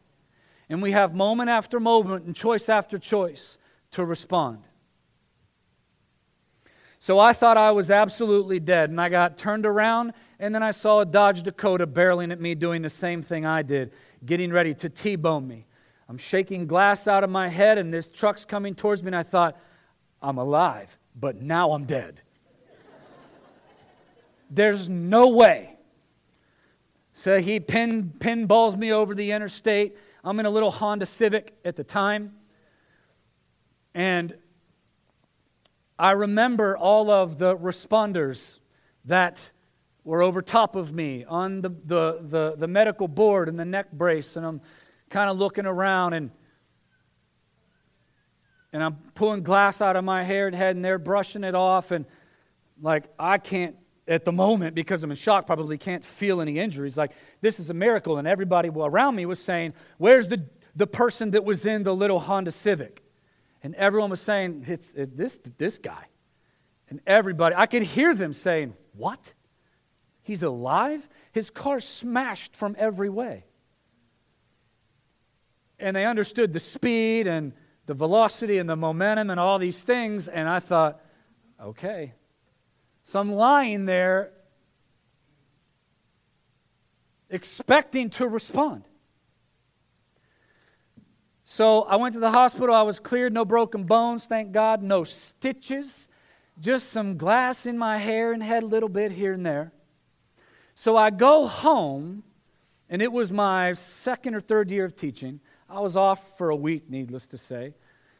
And 0.69 0.81
we 0.81 0.91
have 0.91 1.13
moment 1.13 1.49
after 1.49 1.79
moment 1.79 2.25
and 2.25 2.35
choice 2.35 2.69
after 2.69 2.97
choice 2.97 3.57
to 3.91 4.05
respond. 4.05 4.63
So 6.99 7.19
I 7.19 7.33
thought 7.33 7.57
I 7.57 7.71
was 7.71 7.91
absolutely 7.91 8.59
dead, 8.59 8.89
and 8.89 8.99
I 8.99 9.09
got 9.09 9.37
turned 9.37 9.65
around, 9.65 10.13
and 10.45 10.53
then 10.53 10.61
I 10.61 10.69
saw 10.69 10.99
a 10.99 11.05
Dodge 11.07 11.41
Dakota 11.41 11.87
barreling 11.87 12.31
at 12.31 12.39
me 12.39 12.53
doing 12.53 12.83
the 12.83 12.89
same 12.89 13.23
thing 13.23 13.47
I 13.47 13.63
did, 13.63 13.91
getting 14.27 14.53
ready 14.53 14.75
to 14.75 14.89
T 14.89 15.15
bone 15.15 15.47
me. 15.47 15.65
I'm 16.07 16.19
shaking 16.19 16.67
glass 16.67 17.07
out 17.07 17.23
of 17.23 17.31
my 17.31 17.47
head, 17.47 17.79
and 17.79 17.91
this 17.91 18.11
truck's 18.11 18.45
coming 18.45 18.75
towards 18.75 19.01
me, 19.01 19.07
and 19.07 19.15
I 19.15 19.23
thought, 19.23 19.57
I'm 20.21 20.37
alive, 20.37 20.95
but 21.19 21.41
now 21.41 21.71
I'm 21.71 21.85
dead. 21.85 22.21
There's 24.51 24.87
no 24.87 25.29
way. 25.29 25.77
So 27.13 27.41
he 27.41 27.59
pin, 27.59 28.13
pinballs 28.19 28.77
me 28.77 28.93
over 28.93 29.15
the 29.15 29.31
interstate. 29.31 29.97
I'm 30.23 30.39
in 30.39 30.45
a 30.45 30.51
little 30.51 30.69
Honda 30.69 31.07
Civic 31.07 31.57
at 31.65 31.75
the 31.75 31.83
time. 31.83 32.35
And 33.95 34.37
I 35.97 36.11
remember 36.11 36.77
all 36.77 37.09
of 37.09 37.39
the 37.39 37.57
responders 37.57 38.59
that 39.05 39.49
were 40.05 40.21
over 40.21 40.41
top 40.41 40.77
of 40.77 40.93
me 40.93 41.25
on 41.25 41.59
the, 41.59 41.69
the, 41.69 42.19
the, 42.21 42.55
the 42.57 42.67
medical 42.67 43.09
board 43.09 43.49
and 43.49 43.59
the 43.59 43.65
neck 43.65 43.91
brace, 43.91 44.37
and 44.37 44.45
I'm 44.45 44.61
kind 45.09 45.29
of 45.29 45.37
looking 45.37 45.65
around 45.65 46.13
and 46.13 46.31
and 48.71 48.83
I'm 48.83 48.95
pulling 49.13 49.41
glass 49.41 49.81
out 49.81 49.95
of 49.95 50.03
my 50.03 50.23
hair 50.23 50.47
and 50.47 50.55
head, 50.55 50.75
and 50.75 50.83
they're 50.83 50.99
brushing 50.99 51.45
it 51.45 51.55
off, 51.55 51.91
and 51.91 52.05
like 52.81 53.05
I 53.17 53.37
can't 53.37 53.77
at 54.05 54.25
the 54.25 54.33
moment 54.33 54.75
because 54.75 55.01
I'm 55.01 55.11
in 55.11 55.15
shock, 55.15 55.47
probably 55.47 55.77
can't 55.77 56.03
feel 56.03 56.41
any 56.41 56.59
injuries. 56.59 56.97
Like 56.97 57.11
this 57.39 57.61
is 57.61 57.69
a 57.69 57.73
miracle, 57.73 58.17
and 58.17 58.27
everybody 58.27 58.69
around 58.69 59.15
me 59.15 59.25
was 59.25 59.39
saying, 59.39 59.73
"Where's 59.97 60.27
the 60.27 60.45
the 60.75 60.87
person 60.87 61.31
that 61.31 61.45
was 61.45 61.65
in 61.65 61.83
the 61.83 61.95
little 61.95 62.19
Honda 62.19 62.51
Civic?" 62.51 63.05
And 63.65 63.73
everyone 63.73 64.11
was 64.11 64.21
saying, 64.21 64.65
it's 64.67 64.93
it, 64.93 65.17
this, 65.17 65.39
this 65.57 65.79
guy. 65.79 66.05
And 66.87 67.01
everybody, 67.07 67.55
I 67.57 67.65
could 67.65 67.81
hear 67.81 68.13
them 68.13 68.31
saying, 68.31 68.75
What? 68.93 69.33
He's 70.25 70.41
alive? 70.41 71.07
His 71.31 71.51
car 71.51 71.79
smashed 71.79 72.55
from 72.57 72.75
every 72.79 73.09
way. 73.09 73.45
And 75.77 75.95
they 75.95 76.03
understood 76.03 76.51
the 76.51 76.59
speed 76.59 77.27
and 77.27 77.53
the 77.85 77.93
velocity 77.93 78.57
and 78.57 78.67
the 78.67 78.75
momentum 78.75 79.29
and 79.29 79.39
all 79.39 79.59
these 79.59 79.83
things. 79.83 80.27
And 80.27 80.49
I 80.49 80.59
thought, 80.59 80.99
okay. 81.61 82.13
So 83.03 83.19
I'm 83.19 83.33
lying 83.33 83.85
there 83.85 84.31
expecting 87.29 88.09
to 88.11 88.27
respond. 88.27 88.83
So 91.43 91.83
I 91.83 91.97
went 91.97 92.13
to 92.15 92.19
the 92.19 92.31
hospital. 92.31 92.73
I 92.73 92.81
was 92.81 92.97
cleared, 92.97 93.31
no 93.31 93.45
broken 93.45 93.83
bones, 93.83 94.25
thank 94.25 94.53
God, 94.53 94.81
no 94.81 95.03
stitches, 95.03 96.07
just 96.59 96.89
some 96.89 97.15
glass 97.15 97.67
in 97.67 97.77
my 97.77 97.99
hair 97.99 98.33
and 98.33 98.41
head 98.41 98.63
a 98.63 98.65
little 98.65 98.89
bit 98.89 99.11
here 99.11 99.33
and 99.33 99.45
there. 99.45 99.71
So 100.75 100.97
I 100.97 101.09
go 101.09 101.47
home, 101.47 102.23
and 102.89 103.01
it 103.01 103.11
was 103.11 103.31
my 103.31 103.73
second 103.73 104.35
or 104.35 104.41
third 104.41 104.69
year 104.69 104.85
of 104.85 104.95
teaching. 104.95 105.39
I 105.69 105.79
was 105.79 105.95
off 105.95 106.37
for 106.37 106.49
a 106.49 106.55
week, 106.55 106.89
needless 106.89 107.25
to 107.27 107.37
say. 107.37 107.73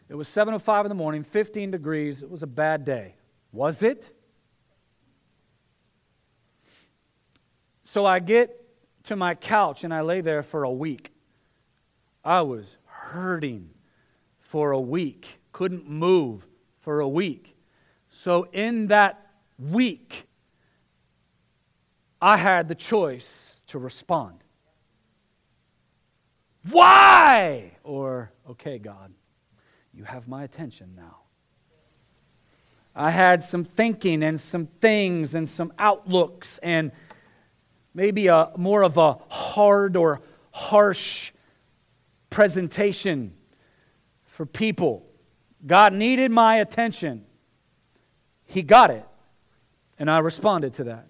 It 0.07 0.15
was 0.15 0.27
7:05 0.27 0.85
in 0.85 0.89
the 0.89 0.95
morning, 0.95 1.23
15 1.23 1.71
degrees. 1.71 2.21
It 2.21 2.29
was 2.29 2.43
a 2.43 2.47
bad 2.47 2.85
day. 2.85 3.15
Was 3.51 3.81
it? 3.81 4.11
So 7.83 8.05
I 8.05 8.19
get 8.19 8.61
to 9.03 9.15
my 9.15 9.35
couch 9.35 9.83
and 9.83 9.93
I 9.93 10.01
lay 10.01 10.21
there 10.21 10.43
for 10.43 10.63
a 10.63 10.71
week. 10.71 11.11
I 12.23 12.41
was 12.41 12.77
hurting 12.85 13.69
for 14.39 14.71
a 14.71 14.79
week, 14.79 15.39
couldn't 15.51 15.87
move 15.87 16.47
for 16.79 16.99
a 16.99 17.07
week. 17.07 17.55
So, 18.09 18.47
in 18.53 18.87
that 18.87 19.33
week, 19.59 20.25
I 22.25 22.37
had 22.37 22.67
the 22.67 22.73
choice 22.73 23.61
to 23.67 23.77
respond. 23.77 24.43
Why? 26.71 27.73
Or, 27.83 28.31
okay, 28.49 28.79
God, 28.79 29.13
you 29.93 30.05
have 30.05 30.27
my 30.27 30.43
attention 30.43 30.93
now. 30.95 31.17
I 32.95 33.11
had 33.11 33.43
some 33.43 33.63
thinking 33.63 34.23
and 34.23 34.41
some 34.41 34.65
things 34.65 35.35
and 35.35 35.47
some 35.47 35.71
outlooks 35.77 36.57
and 36.63 36.91
maybe 37.93 38.25
a 38.25 38.49
more 38.57 38.81
of 38.81 38.97
a 38.97 39.19
hard 39.29 39.95
or 39.95 40.23
harsh 40.49 41.31
presentation 42.31 43.35
for 44.23 44.47
people. 44.47 45.05
God 45.63 45.93
needed 45.93 46.31
my 46.31 46.55
attention. 46.55 47.23
He 48.45 48.63
got 48.63 48.89
it, 48.89 49.05
and 49.99 50.09
I 50.09 50.17
responded 50.17 50.73
to 50.75 50.85
that. 50.85 51.07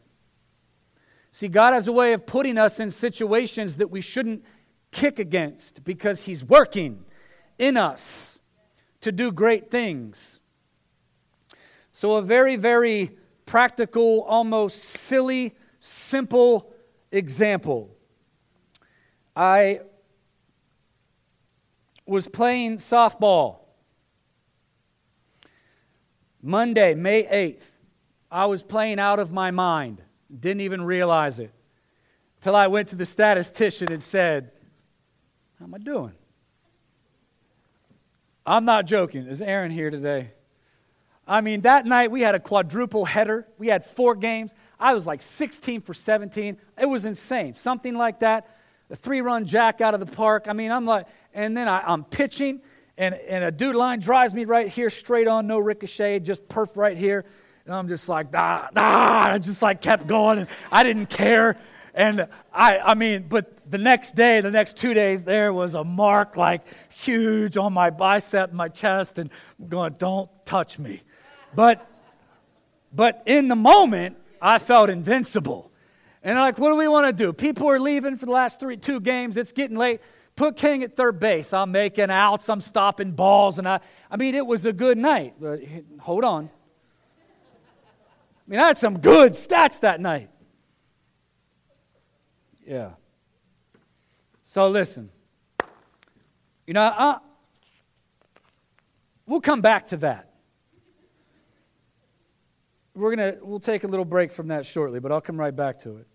See, 1.35 1.49
God 1.49 1.73
has 1.73 1.85
a 1.89 1.91
way 1.91 2.13
of 2.13 2.25
putting 2.25 2.57
us 2.57 2.79
in 2.79 2.89
situations 2.89 3.75
that 3.75 3.91
we 3.91 3.99
shouldn't 3.99 4.45
kick 4.93 5.19
against 5.19 5.83
because 5.83 6.21
He's 6.21 6.45
working 6.45 7.03
in 7.59 7.75
us 7.75 8.39
to 9.01 9.11
do 9.11 9.33
great 9.33 9.69
things. 9.69 10.39
So, 11.91 12.15
a 12.15 12.21
very, 12.21 12.55
very 12.55 13.17
practical, 13.45 14.21
almost 14.21 14.81
silly, 14.81 15.55
simple 15.81 16.73
example. 17.11 17.93
I 19.35 19.81
was 22.05 22.29
playing 22.29 22.77
softball. 22.77 23.57
Monday, 26.41 26.95
May 26.95 27.23
8th, 27.23 27.71
I 28.31 28.45
was 28.45 28.63
playing 28.63 28.99
out 28.99 29.19
of 29.19 29.33
my 29.33 29.51
mind. 29.51 30.01
Didn't 30.33 30.61
even 30.61 30.83
realize 30.83 31.39
it. 31.39 31.51
Till 32.41 32.55
I 32.55 32.67
went 32.67 32.89
to 32.89 32.95
the 32.95 33.05
statistician 33.05 33.91
and 33.91 34.01
said, 34.01 34.51
How 35.59 35.65
am 35.65 35.73
I 35.73 35.77
doing? 35.79 36.13
I'm 38.45 38.65
not 38.65 38.85
joking. 38.85 39.25
Is 39.25 39.41
Aaron 39.41 39.71
here 39.71 39.89
today? 39.89 40.31
I 41.27 41.41
mean, 41.41 41.61
that 41.61 41.85
night 41.85 42.11
we 42.11 42.21
had 42.21 42.35
a 42.35 42.39
quadruple 42.39 43.05
header. 43.05 43.47
We 43.57 43.67
had 43.67 43.83
four 43.83 44.13
games. 44.13 44.53
I 44.79 44.93
was 44.93 45.07
like 45.07 45.21
16 45.21 45.81
for 45.81 45.93
17. 45.93 46.57
It 46.79 46.85
was 46.85 47.05
insane. 47.05 47.53
Something 47.55 47.95
like 47.95 48.19
that. 48.19 48.47
A 48.91 48.95
three 48.95 49.21
run 49.21 49.45
jack 49.45 49.81
out 49.81 49.95
of 49.95 49.99
the 49.99 50.05
park. 50.05 50.45
I 50.47 50.53
mean, 50.53 50.71
I'm 50.71 50.85
like, 50.85 51.07
and 51.33 51.57
then 51.57 51.67
I, 51.67 51.91
am 51.91 52.03
pitching, 52.03 52.61
and, 52.97 53.15
and 53.15 53.43
a 53.43 53.51
dude 53.51 53.75
line 53.75 53.99
drives 53.99 54.33
me 54.33 54.45
right 54.45 54.67
here, 54.67 54.91
straight 54.91 55.27
on, 55.27 55.47
no 55.47 55.57
ricochet, 55.57 56.19
just 56.19 56.47
perf 56.47 56.69
right 56.75 56.95
here. 56.95 57.25
And 57.65 57.73
I'm 57.73 57.87
just 57.87 58.07
like, 58.07 58.27
ah, 58.33 58.69
ah, 58.75 59.31
I 59.31 59.37
just 59.39 59.61
like 59.61 59.81
kept 59.81 60.05
going, 60.07 60.39
and 60.39 60.47
I 60.71 60.83
didn't 60.83 61.07
care. 61.07 61.57
And 61.95 62.27
I, 62.53 62.79
I 62.79 62.93
mean, 62.93 63.25
but 63.27 63.71
the 63.71 63.77
next 63.77 64.15
day, 64.15 64.41
the 64.41 64.51
next 64.51 64.77
two 64.77 64.93
days, 64.93 65.23
there 65.23 65.51
was 65.51 65.73
a 65.73 65.83
mark 65.83 66.37
like 66.37 66.61
huge 66.89 67.57
on 67.57 67.73
my 67.73 67.89
bicep, 67.89 68.53
my 68.53 68.67
chest, 68.67 69.17
and 69.17 69.29
I'm 69.59 69.67
going, 69.67 69.95
don't 69.97 70.29
touch 70.45 70.77
me. 70.77 71.01
But, 71.55 71.89
but 72.93 73.23
in 73.25 73.47
the 73.47 73.55
moment, 73.55 74.17
I 74.41 74.59
felt 74.59 74.89
invincible. 74.89 75.71
And 76.21 76.37
like, 76.37 76.59
what 76.59 76.69
do 76.69 76.75
we 76.75 76.87
want 76.87 77.07
to 77.07 77.13
do? 77.13 77.33
People 77.33 77.69
are 77.69 77.79
leaving 77.79 78.17
for 78.17 78.25
the 78.25 78.31
last 78.31 78.59
three, 78.59 78.77
two 78.77 78.99
games. 78.99 79.37
It's 79.37 79.51
getting 79.51 79.77
late. 79.77 80.01
Put 80.35 80.57
King 80.57 80.83
at 80.83 80.97
third 80.97 81.19
base. 81.19 81.53
I'm 81.53 81.71
making 81.71 82.11
outs. 82.11 82.49
I'm 82.49 82.61
stopping 82.61 83.11
balls. 83.11 83.57
And 83.57 83.67
I, 83.67 83.79
I 84.11 84.17
mean, 84.17 84.35
it 84.35 84.45
was 84.45 84.65
a 84.65 84.73
good 84.73 84.97
night. 84.97 85.35
But 85.39 85.61
hold 85.99 86.23
on. 86.23 86.49
I 88.47 88.51
mean, 88.51 88.59
I 88.59 88.67
had 88.67 88.77
some 88.77 88.99
good 88.99 89.33
stats 89.33 89.79
that 89.79 89.99
night. 89.99 90.29
Yeah. 92.65 92.91
So 94.43 94.67
listen. 94.67 95.09
You 96.67 96.73
know, 96.73 96.81
I, 96.81 97.17
we'll 99.25 99.41
come 99.41 99.61
back 99.61 99.87
to 99.87 99.97
that. 99.97 100.31
We're 102.93 103.15
gonna 103.15 103.35
we'll 103.41 103.59
take 103.59 103.83
a 103.83 103.87
little 103.87 104.05
break 104.05 104.31
from 104.31 104.47
that 104.47 104.65
shortly, 104.65 104.99
but 104.99 105.11
I'll 105.11 105.21
come 105.21 105.37
right 105.37 105.55
back 105.55 105.79
to 105.81 105.97
it. 105.97 106.07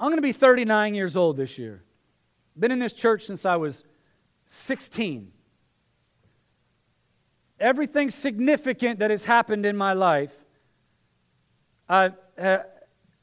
I'm 0.00 0.10
to 0.12 0.22
be 0.22 0.32
39 0.32 0.94
years 0.94 1.16
old 1.16 1.36
this 1.36 1.58
year. 1.58 1.84
Been 2.58 2.72
in 2.72 2.78
this 2.78 2.92
church 2.92 3.24
since 3.24 3.44
I 3.44 3.56
was 3.56 3.84
16. 4.46 5.30
Everything 7.60 8.10
significant 8.10 8.98
that 8.98 9.10
has 9.10 9.24
happened 9.24 9.64
in 9.64 9.76
my 9.76 9.92
life, 9.92 10.32
uh, 11.88 12.10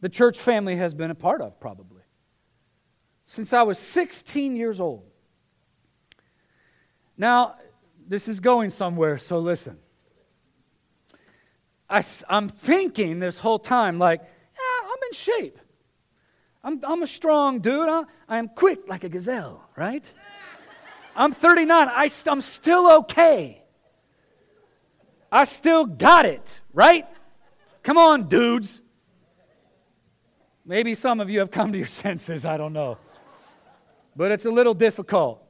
the 0.01 0.10
church 0.10 0.38
family 0.38 0.78
has 0.78 0.94
been 0.94 1.12
a 1.12 1.16
part 1.16 1.42
of, 1.42 1.60
probably. 1.60 2.01
Since 3.25 3.54
I 3.54 3.63
was 3.63 3.78
16 3.78 4.56
years 4.56 4.80
old. 4.80 5.04
Now, 7.18 7.56
this 8.08 8.28
is 8.28 8.39
going 8.39 8.70
somewhere, 8.70 9.18
so 9.18 9.39
listen. 9.39 9.78
I, 11.89 12.04
I'm 12.30 12.48
thinking 12.48 13.20
this 13.20 13.38
whole 13.38 13.60
time, 13.60 14.00
like, 14.00 14.22
yeah, 14.22 14.88
I'm 14.88 14.98
in 15.08 15.13
shape. 15.13 15.60
I'm, 16.63 16.80
I'm 16.84 17.04
a 17.04 17.08
strong 17.08 17.60
dude. 17.60 17.89
I, 17.89 18.04
I'm 18.28 18.48
quick 18.50 18.88
like 18.88 19.04
a 19.04 19.10
gazelle, 19.10 19.68
right? 19.75 20.12
I'm 21.16 21.34
39. 21.34 21.88
I, 21.88 22.10
I'm 22.28 22.42
still 22.42 22.92
okay. 23.00 23.62
I 25.32 25.44
still 25.44 25.86
got 25.86 26.25
it, 26.25 26.62
right? 26.74 27.06
Come 27.89 27.98
on, 27.98 28.27
dudes. 28.29 28.81
Maybe 30.63 30.93
some 30.93 31.19
of 31.19 31.27
you 31.27 31.39
have 31.39 31.50
come 31.50 31.72
to 31.72 31.77
your 31.79 31.88
senses, 32.03 32.46
I 32.46 32.55
don't 32.55 32.72
know. 32.72 33.00
But 34.15 34.31
it's 34.31 34.46
a 34.46 34.51
little 34.51 34.75
difficult. 34.75 35.43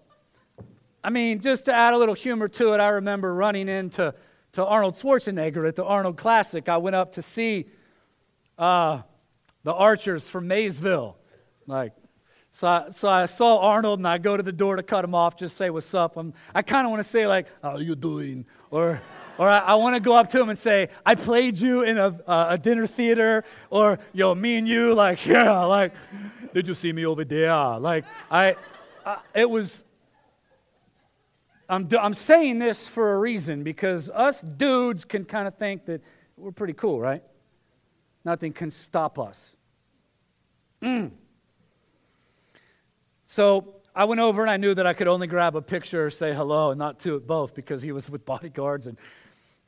I 1.04 1.10
mean, 1.10 1.42
just 1.42 1.66
to 1.66 1.74
add 1.74 1.94
a 1.94 1.98
little 1.98 2.16
humor 2.16 2.48
to 2.48 2.72
it, 2.76 2.80
I 2.80 2.88
remember 2.92 3.34
running 3.34 3.68
into 3.68 4.16
to 4.54 4.66
Arnold 4.66 4.94
Schwarzenegger 4.94 5.68
at 5.68 5.76
the 5.76 5.84
Arnold 5.84 6.16
Classic. 6.16 6.70
I 6.70 6.78
went 6.78 6.96
up 6.96 7.12
to 7.16 7.22
see 7.22 7.66
uh, 8.58 9.02
the 9.66 9.74
Archers 9.74 10.30
from 10.30 10.48
Maysville. 10.48 11.18
Like, 11.68 11.92
so 12.52 12.70
I, 12.70 12.90
so 12.92 13.10
I 13.10 13.26
saw 13.26 13.60
Arnold 13.60 14.00
and 14.00 14.08
I 14.08 14.18
go 14.18 14.38
to 14.38 14.44
the 14.44 14.54
door 14.54 14.78
to 14.78 14.84
cut 14.84 15.04
him 15.04 15.14
off, 15.14 15.36
just 15.36 15.58
say 15.58 15.70
what's 15.72 15.94
up. 15.94 16.16
I'm, 16.16 16.34
I 16.56 16.62
kind 16.62 16.88
of 16.88 16.92
want 16.92 17.04
to 17.04 17.10
say 17.10 17.28
like, 17.28 17.48
how 17.62 17.72
are 17.72 17.82
you 17.82 17.96
doing? 17.96 18.46
Or, 18.72 19.02
or 19.40 19.50
I, 19.50 19.60
I 19.60 19.76
want 19.76 19.96
to 19.96 20.02
go 20.02 20.18
up 20.18 20.30
to 20.32 20.42
him 20.42 20.50
and 20.50 20.58
say, 20.58 20.90
I 21.06 21.16
played 21.16 21.58
you 21.58 21.84
in 21.84 21.98
a, 21.98 22.08
uh, 22.28 22.48
a 22.50 22.58
dinner 22.58 22.86
theater. 22.86 23.46
Or, 23.70 23.98
yo, 24.12 24.36
me 24.36 24.58
and 24.58 24.68
you, 24.68 24.94
like, 24.94 25.26
yeah, 25.26 25.64
like, 25.64 25.94
did 26.54 26.68
you 26.68 26.76
see 26.76 26.92
me 26.92 27.06
over 27.06 27.24
there? 27.24 27.80
Like, 27.80 28.04
I, 28.30 28.58
I 29.06 29.20
it 29.34 29.50
was, 29.50 29.86
I'm, 31.70 31.88
I'm 31.98 32.14
saying 32.14 32.60
this 32.60 32.86
for 32.86 33.14
a 33.14 33.18
reason 33.18 33.64
because 33.64 34.10
us 34.10 34.42
dudes 34.42 35.06
can 35.06 35.24
kind 35.24 35.48
of 35.48 35.56
think 35.56 35.86
that 35.86 36.02
we're 36.36 36.52
pretty 36.52 36.74
cool, 36.74 37.00
right? 37.00 37.24
Nothing 38.26 38.52
can 38.52 38.70
stop 38.70 39.18
us. 39.18 39.56
Mm. 40.82 41.12
So 43.26 43.76
I 43.96 44.04
went 44.04 44.20
over 44.20 44.42
and 44.42 44.52
I 44.52 44.58
knew 44.58 44.74
that 44.74 44.86
I 44.86 44.92
could 44.92 45.08
only 45.08 45.28
grab 45.28 45.56
a 45.56 45.62
picture 45.62 46.08
or 46.08 46.10
say 46.10 46.34
hello 46.34 46.72
and 46.72 46.78
not 46.78 47.00
two 47.00 47.16
at 47.16 47.26
both 47.26 47.56
because 47.56 47.82
he 47.82 47.94
was 47.94 48.10
with 48.10 48.26
bodyguards. 48.26 48.86
And, 48.86 48.98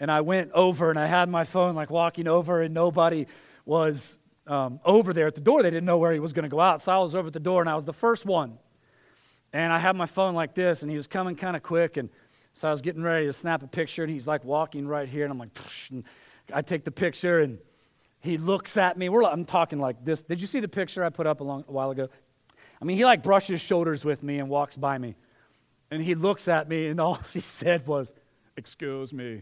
and 0.01 0.11
I 0.11 0.21
went 0.21 0.51
over 0.53 0.89
and 0.89 0.99
I 0.99 1.05
had 1.05 1.29
my 1.29 1.43
phone 1.43 1.75
like 1.75 1.91
walking 1.91 2.27
over 2.27 2.59
and 2.59 2.73
nobody 2.73 3.27
was 3.65 4.17
um, 4.47 4.79
over 4.83 5.13
there 5.13 5.27
at 5.27 5.35
the 5.35 5.41
door. 5.41 5.61
They 5.61 5.69
didn't 5.69 5.85
know 5.85 5.99
where 5.99 6.11
he 6.11 6.19
was 6.19 6.33
going 6.33 6.43
to 6.43 6.49
go 6.49 6.59
out. 6.59 6.81
So 6.81 6.91
I 6.91 6.97
was 6.97 7.13
over 7.13 7.27
at 7.27 7.33
the 7.33 7.39
door 7.39 7.61
and 7.61 7.69
I 7.69 7.75
was 7.75 7.85
the 7.85 7.93
first 7.93 8.25
one. 8.25 8.57
And 9.53 9.71
I 9.71 9.77
had 9.77 9.95
my 9.95 10.07
phone 10.07 10.33
like 10.33 10.55
this, 10.55 10.81
and 10.81 10.89
he 10.89 10.97
was 10.97 11.07
coming 11.07 11.35
kind 11.35 11.55
of 11.55 11.61
quick. 11.61 11.97
And 11.97 12.09
so 12.53 12.67
I 12.67 12.71
was 12.71 12.81
getting 12.81 13.03
ready 13.03 13.27
to 13.27 13.33
snap 13.33 13.61
a 13.63 13.67
picture, 13.67 14.01
and 14.03 14.11
he's 14.11 14.25
like 14.25 14.43
walking 14.45 14.87
right 14.87 15.07
here. 15.07 15.23
And 15.23 15.31
I'm 15.31 15.37
like, 15.37 15.49
and 15.91 16.05
I 16.53 16.61
take 16.61 16.85
the 16.85 16.91
picture, 16.91 17.39
and 17.39 17.59
he 18.21 18.37
looks 18.37 18.77
at 18.77 18.97
me. 18.97 19.09
We're, 19.09 19.23
I'm 19.23 19.43
talking 19.43 19.77
like 19.77 20.05
this. 20.05 20.21
Did 20.21 20.39
you 20.39 20.47
see 20.47 20.61
the 20.61 20.69
picture 20.69 21.03
I 21.03 21.09
put 21.09 21.27
up 21.27 21.41
a, 21.41 21.43
long, 21.43 21.65
a 21.67 21.71
while 21.71 21.91
ago? 21.91 22.07
I 22.81 22.85
mean, 22.85 22.95
he 22.95 23.03
like 23.03 23.23
brushes 23.23 23.59
shoulders 23.59 24.05
with 24.05 24.23
me 24.23 24.39
and 24.39 24.47
walks 24.47 24.77
by 24.77 24.97
me. 24.97 25.15
And 25.91 26.01
he 26.01 26.15
looks 26.15 26.47
at 26.47 26.69
me, 26.69 26.87
and 26.87 26.99
all 27.01 27.15
he 27.15 27.41
said 27.41 27.85
was, 27.85 28.13
Excuse 28.55 29.11
me. 29.11 29.41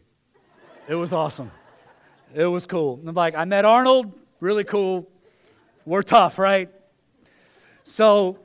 It 0.90 0.96
was 0.96 1.14
awesome. 1.14 1.52
It 2.34 2.48
was 2.48 2.66
cool. 2.66 2.96
And 2.96 3.08
I'm 3.08 3.14
like, 3.14 3.36
I 3.36 3.46
met 3.46 3.64
Arnold, 3.64 4.12
really 4.40 4.64
cool. 4.64 5.08
We're 5.86 6.02
tough, 6.02 6.40
right? 6.40 6.68
So 7.84 8.40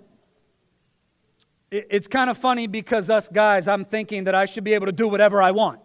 it's 1.70 2.06
kind 2.06 2.28
of 2.28 2.36
funny 2.36 2.66
because 2.66 3.08
us 3.08 3.28
guys, 3.28 3.66
I'm 3.66 3.86
thinking 3.86 4.24
that 4.24 4.34
I 4.34 4.44
should 4.44 4.62
be 4.62 4.74
able 4.74 4.84
to 4.84 4.92
do 4.92 5.08
whatever 5.08 5.40
I 5.40 5.52
want. 5.52 5.80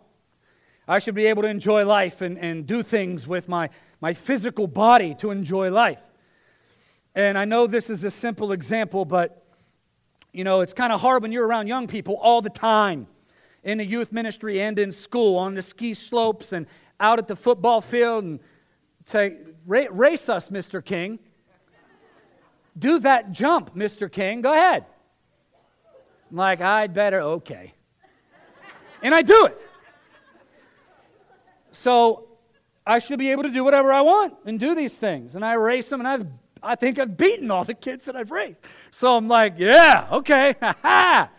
I 0.86 1.00
should 1.00 1.16
be 1.16 1.28
able 1.28 1.44
to 1.44 1.48
enjoy 1.48 1.86
life 1.86 2.20
and, 2.20 2.38
and 2.38 2.68
do 2.68 2.84
things 2.84 3.26
with 3.26 3.48
my, 3.48 3.70
my 4.02 4.12
physical 4.12 4.68
body 4.68 5.16
to 5.20 5.32
enjoy 5.32 5.72
life. 5.72 6.02
And 7.16 7.38
I 7.38 7.46
know 7.46 7.68
this 7.68 7.90
is 7.90 8.04
a 8.04 8.12
simple 8.12 8.52
example, 8.52 9.06
but 9.06 9.46
you 10.34 10.44
know, 10.44 10.60
it's 10.60 10.74
kind 10.74 10.92
of 10.92 11.00
hard 11.00 11.22
when 11.22 11.32
you're 11.32 11.48
around 11.48 11.68
young 11.68 11.88
people 11.88 12.16
all 12.16 12.42
the 12.42 12.50
time 12.50 13.08
in 13.64 13.78
the 13.78 13.86
youth 13.86 14.12
ministry 14.12 14.62
and 14.62 14.78
in 14.80 14.92
school, 14.92 15.38
on 15.38 15.56
the 15.56 15.62
ski 15.62 15.94
slopes 15.94 16.54
and 16.54 16.66
out 17.00 17.20
at 17.20 17.28
the 17.28 17.36
football 17.36 17.82
field 17.82 18.24
and 18.24 18.40
say, 19.06 19.38
race 19.66 20.30
us, 20.30 20.50
Mr. 20.50 20.84
King. 20.84 21.20
Do 22.78 23.00
that 23.00 23.32
jump, 23.32 23.76
Mr. 23.76 24.12
King. 24.12 24.42
Go 24.42 24.54
ahead. 24.54 24.86
I'm 26.32 26.38
like, 26.38 26.62
I'd 26.62 26.94
better, 26.94 27.20
okay. 27.22 27.74
And 29.02 29.14
I 29.16 29.22
do 29.22 29.46
it. 29.48 29.58
So 31.72 32.28
I 32.86 33.00
should 33.00 33.20
be 33.20 33.32
able 33.32 33.44
to 33.44 33.50
do 33.50 33.64
whatever 33.64 33.92
I 33.92 34.02
want 34.02 34.36
and 34.46 34.60
do 34.60 34.76
these 34.76 34.98
things. 34.98 35.36
And 35.36 35.44
I 35.44 35.54
race 35.54 35.90
them, 35.90 36.02
and 36.02 36.08
I've, 36.08 36.28
I 36.62 36.76
think 36.76 37.00
I've 37.00 37.18
beaten 37.18 37.52
all 37.52 37.64
the 37.64 37.74
kids 37.74 38.06
that 38.06 38.16
I've 38.16 38.32
raced. 38.32 38.62
So 38.92 39.16
I'm 39.16 39.28
like, 39.28 39.56
yeah, 39.58 40.08
okay, 40.12 40.56
ha 40.62 40.76
ha. 40.82 41.30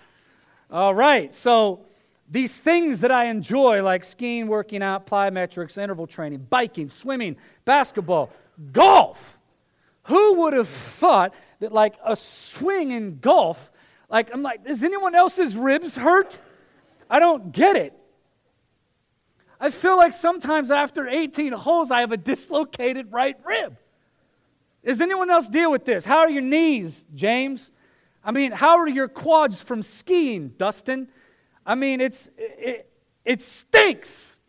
all 0.70 0.94
right. 0.94 1.34
So 1.34 1.86
these 2.30 2.58
things 2.60 3.00
that 3.00 3.10
I 3.10 3.24
enjoy, 3.24 3.82
like 3.82 4.04
skiing, 4.04 4.46
working 4.46 4.82
out, 4.82 5.06
plyometrics, 5.06 5.76
interval 5.76 6.06
training, 6.06 6.46
biking, 6.48 6.88
swimming, 6.88 7.36
basketball, 7.64 8.30
golf. 8.72 9.38
Who 10.04 10.34
would 10.42 10.52
have 10.52 10.68
thought 10.68 11.34
that, 11.58 11.72
like, 11.72 11.96
a 12.04 12.16
swing 12.16 12.92
in 12.92 13.18
golf 13.18 13.70
like, 14.10 14.34
I'm 14.34 14.42
like, 14.42 14.64
does 14.64 14.82
anyone 14.82 15.14
else's 15.14 15.56
ribs 15.56 15.96
hurt? 15.96 16.40
I 17.08 17.20
don't 17.20 17.52
get 17.52 17.76
it. 17.76 17.94
I 19.60 19.70
feel 19.70 19.96
like 19.96 20.14
sometimes 20.14 20.70
after 20.70 21.06
18 21.06 21.52
holes, 21.52 21.90
I 21.90 22.00
have 22.00 22.12
a 22.12 22.16
dislocated 22.16 23.12
right 23.12 23.36
rib. 23.44 23.76
Does 24.84 25.00
anyone 25.00 25.30
else 25.30 25.46
deal 25.46 25.70
with 25.70 25.84
this? 25.84 26.04
How 26.04 26.18
are 26.18 26.30
your 26.30 26.42
knees, 26.42 27.04
James? 27.14 27.70
I 28.24 28.32
mean, 28.32 28.52
how 28.52 28.78
are 28.78 28.88
your 28.88 29.06
quads 29.06 29.60
from 29.60 29.82
skiing, 29.82 30.54
Dustin? 30.56 31.08
I 31.66 31.74
mean, 31.74 32.00
it's, 32.00 32.30
it, 32.36 32.90
it 33.24 33.42
stinks. 33.42 34.40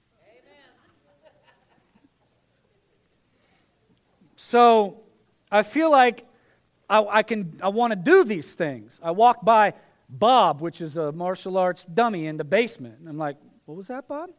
So 4.35 4.97
I 5.51 5.63
feel 5.63 5.91
like 5.91 6.25
I, 6.89 7.05
I 7.05 7.23
can 7.23 7.57
I 7.63 7.69
want 7.69 7.91
to 7.91 7.95
do 7.95 8.25
these 8.25 8.53
things. 8.53 8.99
I 9.01 9.11
walk 9.11 9.45
by 9.45 9.73
Bob, 10.09 10.61
which 10.61 10.81
is 10.81 10.97
a 10.97 11.13
martial 11.13 11.57
arts 11.57 11.85
dummy 11.85 12.27
in 12.27 12.35
the 12.35 12.43
basement. 12.43 12.99
And 12.99 13.07
I'm 13.07 13.17
like, 13.17 13.37
what 13.65 13.77
was 13.77 13.87
that, 13.87 14.09
Bob? 14.09 14.29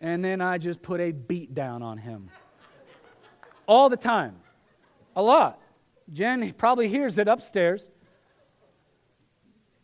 and 0.00 0.24
then 0.24 0.40
I 0.40 0.56
just 0.56 0.80
put 0.80 1.00
a 1.00 1.12
beat 1.12 1.54
down 1.54 1.82
on 1.82 1.98
him. 1.98 2.30
All 3.66 3.90
the 3.90 3.98
time. 3.98 4.36
A 5.14 5.22
lot. 5.22 5.60
Jen 6.12 6.52
probably 6.54 6.88
hears 6.88 7.18
it 7.18 7.28
upstairs. 7.28 7.88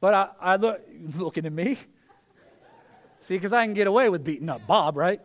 But 0.01 0.15
I, 0.15 0.29
I 0.41 0.57
look 0.57 0.83
looking 1.17 1.47
at 1.47 1.53
me. 1.53 1.79
See, 3.21 3.37
because 3.37 3.53
I 3.53 3.65
can 3.65 3.75
get 3.75 3.87
away 3.87 4.11
with 4.11 4.23
beating 4.23 4.51
up 4.51 4.67
Bob, 4.67 4.97
right? 4.97 5.21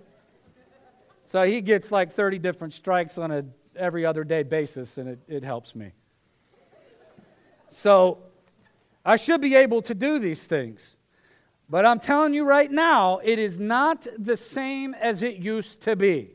So 1.25 1.43
he 1.43 1.59
gets 1.61 1.91
like 1.91 2.11
30 2.11 2.39
different 2.39 2.73
strikes 2.73 3.17
on 3.17 3.31
a 3.31 3.45
every 3.75 4.05
other 4.05 4.23
day 4.23 4.43
basis, 4.43 4.97
and 4.97 5.09
it, 5.09 5.19
it 5.27 5.43
helps 5.43 5.75
me. 5.75 5.91
So 7.69 8.19
I 9.05 9.15
should 9.15 9.41
be 9.41 9.55
able 9.55 9.81
to 9.83 9.93
do 9.93 10.19
these 10.19 10.47
things. 10.47 10.95
But 11.69 11.85
I'm 11.85 11.99
telling 11.99 12.33
you 12.33 12.45
right 12.45 12.71
now, 12.71 13.19
it 13.23 13.37
is 13.37 13.59
not 13.59 14.07
the 14.17 14.35
same 14.35 14.93
as 14.95 15.21
it 15.21 15.37
used 15.37 15.81
to 15.81 15.95
be. 15.95 16.31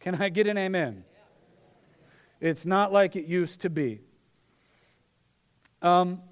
Can 0.00 0.14
I 0.14 0.30
get 0.30 0.46
an 0.46 0.56
amen? 0.56 1.04
It's 2.40 2.64
not 2.64 2.92
like 2.92 3.16
it 3.16 3.26
used 3.26 3.60
to 3.62 3.70
be. 3.70 4.00
Um, 5.82 6.22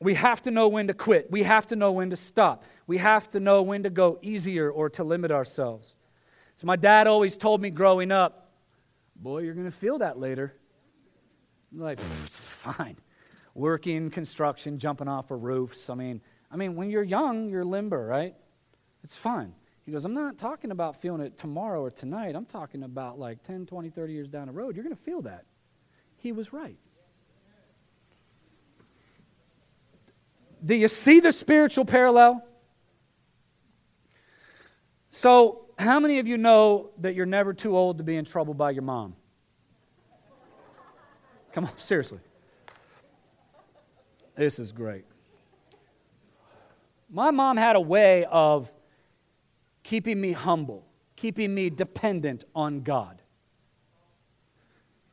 we 0.00 0.14
have 0.14 0.42
to 0.42 0.50
know 0.50 0.68
when 0.68 0.88
to 0.88 0.94
quit. 0.94 1.30
We 1.30 1.44
have 1.44 1.66
to 1.68 1.76
know 1.76 1.92
when 1.92 2.10
to 2.10 2.16
stop. 2.16 2.64
We 2.86 2.98
have 2.98 3.28
to 3.30 3.40
know 3.40 3.62
when 3.62 3.84
to 3.84 3.90
go 3.90 4.18
easier 4.22 4.70
or 4.70 4.90
to 4.90 5.04
limit 5.04 5.30
ourselves. 5.30 5.94
So 6.56 6.66
my 6.66 6.76
dad 6.76 7.06
always 7.06 7.36
told 7.36 7.62
me 7.62 7.70
growing 7.70 8.12
up, 8.12 8.50
boy, 9.16 9.40
you're 9.40 9.54
going 9.54 9.70
to 9.70 9.76
feel 9.76 9.98
that 9.98 10.18
later. 10.18 10.54
I'm 11.72 11.80
like, 11.80 11.98
it's 12.24 12.44
fine. 12.44 12.96
Working, 13.54 14.10
construction, 14.10 14.78
jumping 14.78 15.08
off 15.08 15.30
of 15.30 15.42
roofs. 15.42 15.88
I 15.88 15.94
mean, 15.94 16.20
I 16.50 16.56
mean, 16.56 16.76
when 16.76 16.90
you're 16.90 17.02
young, 17.02 17.48
you're 17.48 17.64
limber, 17.64 18.04
right? 18.04 18.34
It's 19.02 19.16
fine. 19.16 19.54
He 19.84 19.92
goes, 19.92 20.04
I'm 20.04 20.14
not 20.14 20.38
talking 20.38 20.70
about 20.70 21.00
feeling 21.00 21.20
it 21.20 21.36
tomorrow 21.36 21.82
or 21.82 21.90
tonight. 21.90 22.34
I'm 22.34 22.46
talking 22.46 22.82
about 22.82 23.18
like 23.18 23.42
10, 23.44 23.66
20, 23.66 23.90
30 23.90 24.12
years 24.12 24.28
down 24.28 24.46
the 24.46 24.52
road. 24.52 24.74
You're 24.74 24.84
going 24.84 24.96
to 24.96 25.02
feel 25.02 25.22
that. 25.22 25.44
He 26.16 26.32
was 26.32 26.52
right. 26.52 26.78
Do 30.64 30.74
you 30.74 30.88
see 30.88 31.20
the 31.20 31.32
spiritual 31.32 31.84
parallel? 31.84 32.42
So, 35.10 35.66
how 35.78 36.00
many 36.00 36.18
of 36.18 36.26
you 36.26 36.38
know 36.38 36.90
that 36.98 37.14
you're 37.14 37.26
never 37.26 37.52
too 37.52 37.76
old 37.76 37.98
to 37.98 38.04
be 38.04 38.16
in 38.16 38.24
trouble 38.24 38.54
by 38.54 38.70
your 38.70 38.82
mom? 38.82 39.14
Come 41.52 41.66
on, 41.66 41.76
seriously. 41.76 42.20
This 44.34 44.58
is 44.58 44.72
great. 44.72 45.04
My 47.10 47.30
mom 47.30 47.56
had 47.58 47.76
a 47.76 47.80
way 47.80 48.24
of 48.24 48.72
keeping 49.84 50.20
me 50.20 50.32
humble, 50.32 50.84
keeping 51.14 51.54
me 51.54 51.70
dependent 51.70 52.44
on 52.54 52.80
God. 52.80 53.22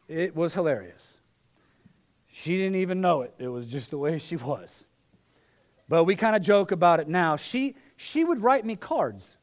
It 0.07 0.35
was 0.35 0.53
hilarious. 0.53 1.19
She 2.27 2.57
didn't 2.57 2.77
even 2.77 3.01
know 3.01 3.21
it, 3.21 3.33
it 3.37 3.49
was 3.49 3.67
just 3.67 3.91
the 3.91 3.97
way 3.97 4.17
she 4.17 4.37
was. 4.37 4.85
But 5.87 6.05
we 6.05 6.15
kind 6.15 6.35
of 6.35 6.41
joke 6.41 6.71
about 6.71 7.01
it 7.01 7.07
now. 7.09 7.35
She, 7.35 7.75
she 7.97 8.23
would 8.23 8.41
write 8.41 8.65
me 8.65 8.77
cards. 8.77 9.37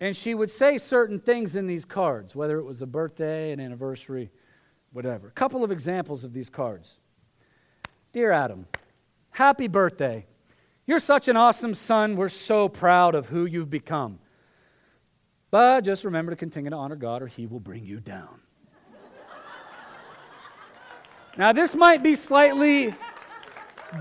And 0.00 0.14
she 0.14 0.34
would 0.34 0.50
say 0.50 0.76
certain 0.76 1.20
things 1.20 1.56
in 1.56 1.66
these 1.66 1.84
cards, 1.84 2.34
whether 2.34 2.58
it 2.58 2.64
was 2.64 2.82
a 2.82 2.86
birthday, 2.86 3.52
an 3.52 3.60
anniversary, 3.60 4.30
whatever. 4.92 5.28
A 5.28 5.32
couple 5.32 5.64
of 5.64 5.70
examples 5.70 6.24
of 6.24 6.32
these 6.32 6.50
cards. 6.50 6.98
Dear 8.12 8.32
Adam, 8.32 8.66
happy 9.30 9.68
birthday. 9.68 10.26
You're 10.86 11.00
such 11.00 11.26
an 11.26 11.36
awesome 11.36 11.74
son. 11.74 12.16
We're 12.16 12.28
so 12.28 12.68
proud 12.68 13.16
of 13.16 13.28
who 13.28 13.44
you've 13.44 13.70
become. 13.70 14.20
But 15.50 15.82
just 15.82 16.04
remember 16.04 16.30
to 16.30 16.36
continue 16.36 16.70
to 16.70 16.76
honor 16.76 16.96
God, 16.96 17.22
or 17.22 17.26
He 17.26 17.46
will 17.46 17.60
bring 17.60 17.84
you 17.84 17.98
down. 17.98 18.40
now, 21.36 21.52
this 21.52 21.74
might 21.74 22.02
be 22.02 22.14
slightly. 22.14 22.94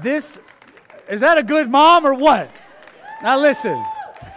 This. 0.02 0.40
Is 1.10 1.22
that 1.22 1.38
a 1.38 1.44
good 1.44 1.70
mom 1.70 2.06
or 2.06 2.14
what? 2.14 2.50
Now, 3.22 3.40
listen. 3.40 3.84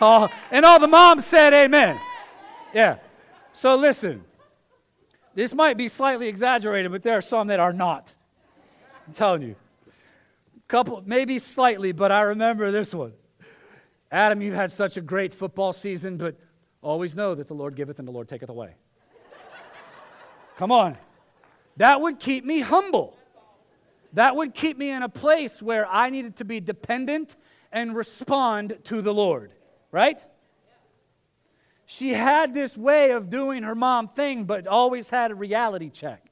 And 0.00 0.64
all 0.64 0.78
the 0.78 0.88
moms 0.88 1.26
said 1.26 1.52
amen. 1.52 1.98
Yeah. 2.72 2.96
So, 3.52 3.76
listen. 3.76 4.24
This 5.34 5.54
might 5.54 5.76
be 5.76 5.88
slightly 5.88 6.28
exaggerated, 6.28 6.90
but 6.90 7.02
there 7.02 7.16
are 7.16 7.22
some 7.22 7.48
that 7.48 7.61
are 7.61 7.72
not. 7.72 8.12
I'm 9.06 9.12
telling 9.12 9.42
you 9.42 9.56
couple, 10.68 11.02
maybe 11.04 11.38
slightly, 11.38 11.92
but 11.92 12.12
I 12.12 12.20
remember 12.22 12.70
this 12.70 12.94
one. 12.94 13.14
Adam, 14.11 14.40
you've 14.40 14.54
had 14.54 14.70
such 14.70 14.96
a 14.96 15.00
great 15.00 15.33
football 15.33 15.72
season, 15.72 16.16
but 16.16 16.37
always 16.83 17.14
know 17.14 17.35
that 17.35 17.48
the 17.48 17.54
Lord 17.54 17.74
giveth 17.74 17.98
and 17.98 18.07
the 18.07 18.12
Lord 18.12 18.28
taketh 18.28 18.48
away. 18.48 18.74
Come 20.57 20.72
on. 20.72 20.96
That 21.76 22.00
would 22.00 22.18
keep 22.18 22.44
me 22.44 22.61
humble. 22.61 23.16
That 24.14 24.37
would 24.37 24.54
keep 24.54 24.78
me 24.78 24.90
in 24.90 25.02
a 25.02 25.09
place 25.09 25.62
where 25.62 25.87
I 25.87 26.11
needed 26.11 26.37
to 26.38 26.44
be 26.44 26.61
dependent 26.61 27.37
and 27.70 27.94
respond 27.94 28.78
to 28.85 29.02
the 29.02 29.12
Lord, 29.12 29.52
right? 29.92 30.24
She 31.87 32.12
had 32.12 32.54
this 32.54 32.76
way 32.76 33.12
of 33.12 33.31
doing 33.31 33.62
her 33.62 33.74
mom 33.74 34.09
thing, 34.09 34.44
but 34.44 34.66
always 34.66 35.11
had 35.11 35.31
a 35.31 35.35
reality 35.35 35.90
check. 35.90 36.27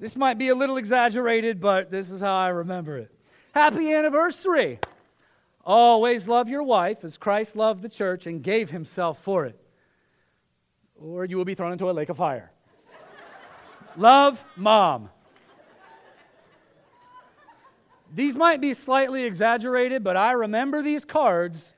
This 0.00 0.16
might 0.16 0.38
be 0.38 0.48
a 0.48 0.54
little 0.54 0.78
exaggerated, 0.78 1.60
but 1.60 1.90
this 1.90 2.10
is 2.10 2.22
how 2.22 2.34
I 2.34 2.48
remember 2.48 2.96
it. 2.96 3.14
Happy 3.52 3.92
anniversary! 3.92 4.78
Always 5.62 6.26
love 6.26 6.48
your 6.48 6.62
wife 6.62 7.04
as 7.04 7.18
Christ 7.18 7.54
loved 7.54 7.82
the 7.82 7.88
church 7.90 8.26
and 8.26 8.42
gave 8.42 8.70
himself 8.70 9.22
for 9.22 9.44
it, 9.44 9.60
or 10.96 11.26
you 11.26 11.36
will 11.36 11.44
be 11.44 11.54
thrown 11.54 11.72
into 11.72 11.90
a 11.90 11.92
lake 11.92 12.08
of 12.08 12.16
fire. 12.16 12.50
love, 13.98 14.42
mom. 14.56 15.10
These 18.14 18.36
might 18.36 18.62
be 18.62 18.72
slightly 18.72 19.24
exaggerated, 19.24 20.02
but 20.02 20.16
I 20.16 20.32
remember 20.32 20.80
these 20.80 21.04
cards, 21.04 21.74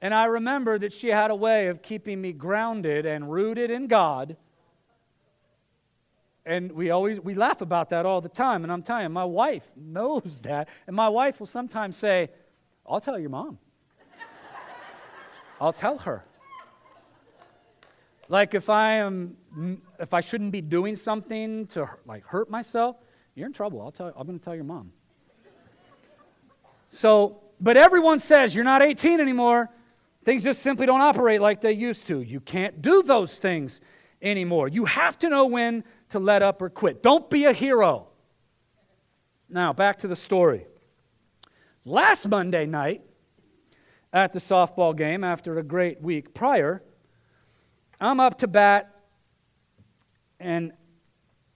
and 0.00 0.14
I 0.14 0.24
remember 0.24 0.78
that 0.78 0.94
she 0.94 1.08
had 1.08 1.30
a 1.30 1.36
way 1.36 1.66
of 1.66 1.82
keeping 1.82 2.22
me 2.22 2.32
grounded 2.32 3.04
and 3.04 3.30
rooted 3.30 3.70
in 3.70 3.86
God 3.86 4.38
and 6.46 6.70
we 6.70 6.90
always 6.90 7.20
we 7.20 7.34
laugh 7.34 7.60
about 7.60 7.90
that 7.90 8.06
all 8.06 8.20
the 8.20 8.28
time. 8.28 8.62
And 8.62 8.72
i'm 8.72 8.82
telling 8.82 9.02
you 9.02 9.08
my 9.10 9.24
wife 9.24 9.68
knows 9.76 10.40
that. 10.42 10.68
And 10.86 10.94
my 10.94 11.08
wife 11.08 11.40
will 11.40 11.46
sometimes 11.46 11.96
say 11.96 12.30
i'll 12.86 13.00
tell 13.00 13.18
your 13.18 13.30
mom. 13.30 13.58
I'll 15.60 15.72
tell 15.72 15.98
her. 15.98 16.24
Like 18.28 18.54
if 18.54 18.70
i 18.70 18.92
am 18.94 19.36
if 19.98 20.14
i 20.14 20.20
shouldn't 20.20 20.52
be 20.52 20.62
doing 20.62 20.96
something 20.96 21.66
to 21.68 21.88
like 22.06 22.24
hurt 22.24 22.48
myself 22.48 22.96
you're 23.34 23.46
in 23.46 23.52
trouble. 23.52 23.82
I'll 23.82 23.90
tell 23.92 24.06
i'm 24.16 24.26
going 24.26 24.38
to 24.38 24.44
tell 24.44 24.54
your 24.54 24.64
mom. 24.64 24.92
So 26.88 27.40
but 27.60 27.76
everyone 27.76 28.20
says 28.20 28.54
you're 28.54 28.64
not 28.64 28.82
18 28.82 29.20
anymore. 29.20 29.68
Things 30.24 30.44
just 30.44 30.62
simply 30.62 30.86
don't 30.86 31.00
operate 31.00 31.40
like 31.40 31.60
they 31.60 31.72
used 31.72 32.06
to. 32.06 32.20
You 32.20 32.40
can't 32.40 32.82
do 32.82 33.02
those 33.02 33.38
things 33.38 33.80
anymore. 34.22 34.68
You 34.68 34.84
have 34.84 35.18
to 35.20 35.28
know 35.28 35.46
when 35.46 35.84
to 36.10 36.18
let 36.18 36.42
up 36.42 36.62
or 36.62 36.70
quit. 36.70 37.02
Don't 37.02 37.28
be 37.28 37.44
a 37.44 37.52
hero. 37.52 38.08
Now, 39.48 39.72
back 39.72 39.98
to 40.00 40.08
the 40.08 40.16
story. 40.16 40.66
Last 41.84 42.26
Monday 42.26 42.66
night, 42.66 43.02
at 44.12 44.32
the 44.32 44.38
softball 44.38 44.96
game, 44.96 45.22
after 45.22 45.58
a 45.58 45.62
great 45.62 46.00
week 46.00 46.32
prior, 46.32 46.82
I'm 48.00 48.18
up 48.18 48.38
to 48.38 48.46
bat 48.46 48.94
and 50.40 50.72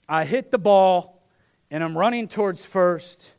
I 0.08 0.24
hit 0.24 0.50
the 0.50 0.58
ball 0.58 1.22
and 1.70 1.82
I'm 1.82 1.96
running 1.96 2.28
towards 2.28 2.64
first 2.64 3.30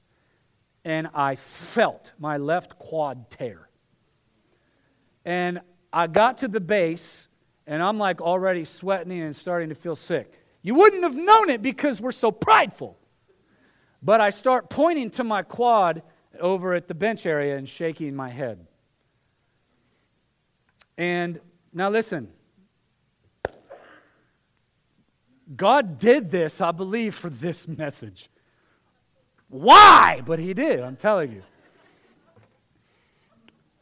and 0.83 1.07
I 1.13 1.35
felt 1.35 2.11
my 2.17 2.37
left 2.37 2.79
quad 2.79 3.29
tear. 3.29 3.69
And 5.25 5.61
I 5.93 6.07
got 6.07 6.39
to 6.39 6.47
the 6.47 6.59
base 6.59 7.27
and 7.67 7.83
I'm 7.83 7.97
like 7.97 8.21
already 8.21 8.65
sweating 8.65 9.21
and 9.21 9.35
starting 9.35 9.69
to 9.69 9.75
feel 9.75 9.95
sick. 9.95 10.33
You 10.61 10.75
wouldn't 10.75 11.03
have 11.03 11.15
known 11.15 11.49
it 11.49 11.61
because 11.61 11.99
we're 11.99 12.11
so 12.11 12.31
prideful. 12.31 12.97
But 14.01 14.21
I 14.21 14.29
start 14.29 14.69
pointing 14.69 15.09
to 15.11 15.23
my 15.23 15.43
quad 15.43 16.03
over 16.39 16.73
at 16.73 16.87
the 16.87 16.93
bench 16.93 17.25
area 17.25 17.57
and 17.57 17.67
shaking 17.67 18.15
my 18.15 18.29
head. 18.29 18.67
And 20.97 21.39
now 21.73 21.89
listen. 21.89 22.29
God 25.55 25.99
did 25.99 26.31
this, 26.31 26.61
I 26.61 26.71
believe, 26.71 27.15
for 27.15 27.29
this 27.29 27.67
message. 27.67 28.29
Why? 29.49 30.21
But 30.25 30.39
He 30.39 30.53
did, 30.53 30.79
I'm 30.79 30.95
telling 30.95 31.31
you. 31.31 31.43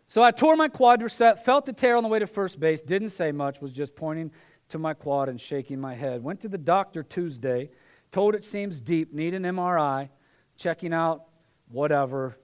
So 0.08 0.24
I 0.24 0.32
tore 0.32 0.56
my 0.56 0.70
quadricep, 0.70 1.40
felt 1.40 1.68
the 1.68 1.74
tear 1.74 1.96
on 1.96 2.02
the 2.02 2.10
way 2.10 2.18
to 2.18 2.26
first 2.26 2.60
base, 2.60 2.82
didn't 2.82 3.10
say 3.10 3.32
much, 3.32 3.62
was 3.62 3.72
just 3.72 3.96
pointing 3.96 4.32
to 4.70 4.80
my 4.80 4.94
quad 4.94 5.30
and 5.30 5.40
shaking 5.40 5.80
my 5.80 5.96
head. 5.96 6.24
Went 6.24 6.42
to 6.42 6.48
the 6.48 6.58
doctor 6.58 7.04
Tuesday, 7.04 7.70
told 8.12 8.36
it 8.36 8.44
seems 8.44 8.80
deep, 8.80 9.14
need 9.14 9.34
an 9.34 9.44
MRI, 9.44 10.10
checking 10.58 10.94
out 10.94 11.26
whatever, 11.70 12.38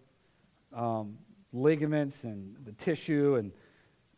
um, 0.73 1.17
ligaments 1.53 2.25
and 2.25 2.55
the 2.65 2.73
tissue 2.73 3.35
and, 3.35 3.51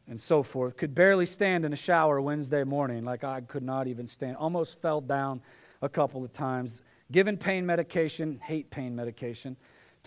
and 0.07 0.19
so 0.19 0.41
forth. 0.41 0.75
Could 0.75 0.95
barely 0.95 1.25
stand 1.25 1.65
in 1.65 1.73
a 1.73 1.77
shower 1.77 2.19
Wednesday 2.19 2.63
morning, 2.63 3.05
like 3.05 3.23
I 3.23 3.41
could 3.41 3.63
not 3.63 3.87
even 3.87 4.07
stand. 4.07 4.37
Almost 4.37 4.81
fell 4.81 5.01
down 5.01 5.41
a 5.81 5.89
couple 5.89 6.23
of 6.23 6.33
times. 6.33 6.81
Given 7.11 7.37
pain 7.37 7.65
medication, 7.65 8.39
hate 8.43 8.69
pain 8.69 8.95
medication 8.95 9.55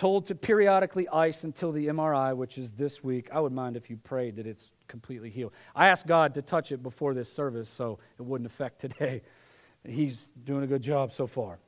told 0.00 0.24
to 0.24 0.34
periodically 0.34 1.06
ice 1.10 1.44
until 1.44 1.72
the 1.72 1.88
MRI, 1.88 2.34
which 2.34 2.56
is 2.56 2.70
this 2.70 3.04
week. 3.04 3.28
I 3.34 3.38
would 3.38 3.52
mind 3.52 3.76
if 3.76 3.90
you 3.90 3.98
prayed 3.98 4.36
that 4.36 4.46
it's 4.46 4.70
completely 4.88 5.28
healed. 5.28 5.52
I 5.76 5.88
asked 5.88 6.06
God 6.06 6.32
to 6.36 6.42
touch 6.42 6.72
it 6.72 6.82
before 6.82 7.12
this 7.12 7.30
service 7.30 7.68
so 7.68 7.98
it 8.18 8.22
wouldn't 8.22 8.46
affect 8.46 8.80
today. 8.80 9.20
He's 9.86 10.32
doing 10.46 10.64
a 10.64 10.66
good 10.66 10.80
job 10.80 11.12
so 11.12 11.26
far. 11.26 11.58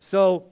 So 0.00 0.46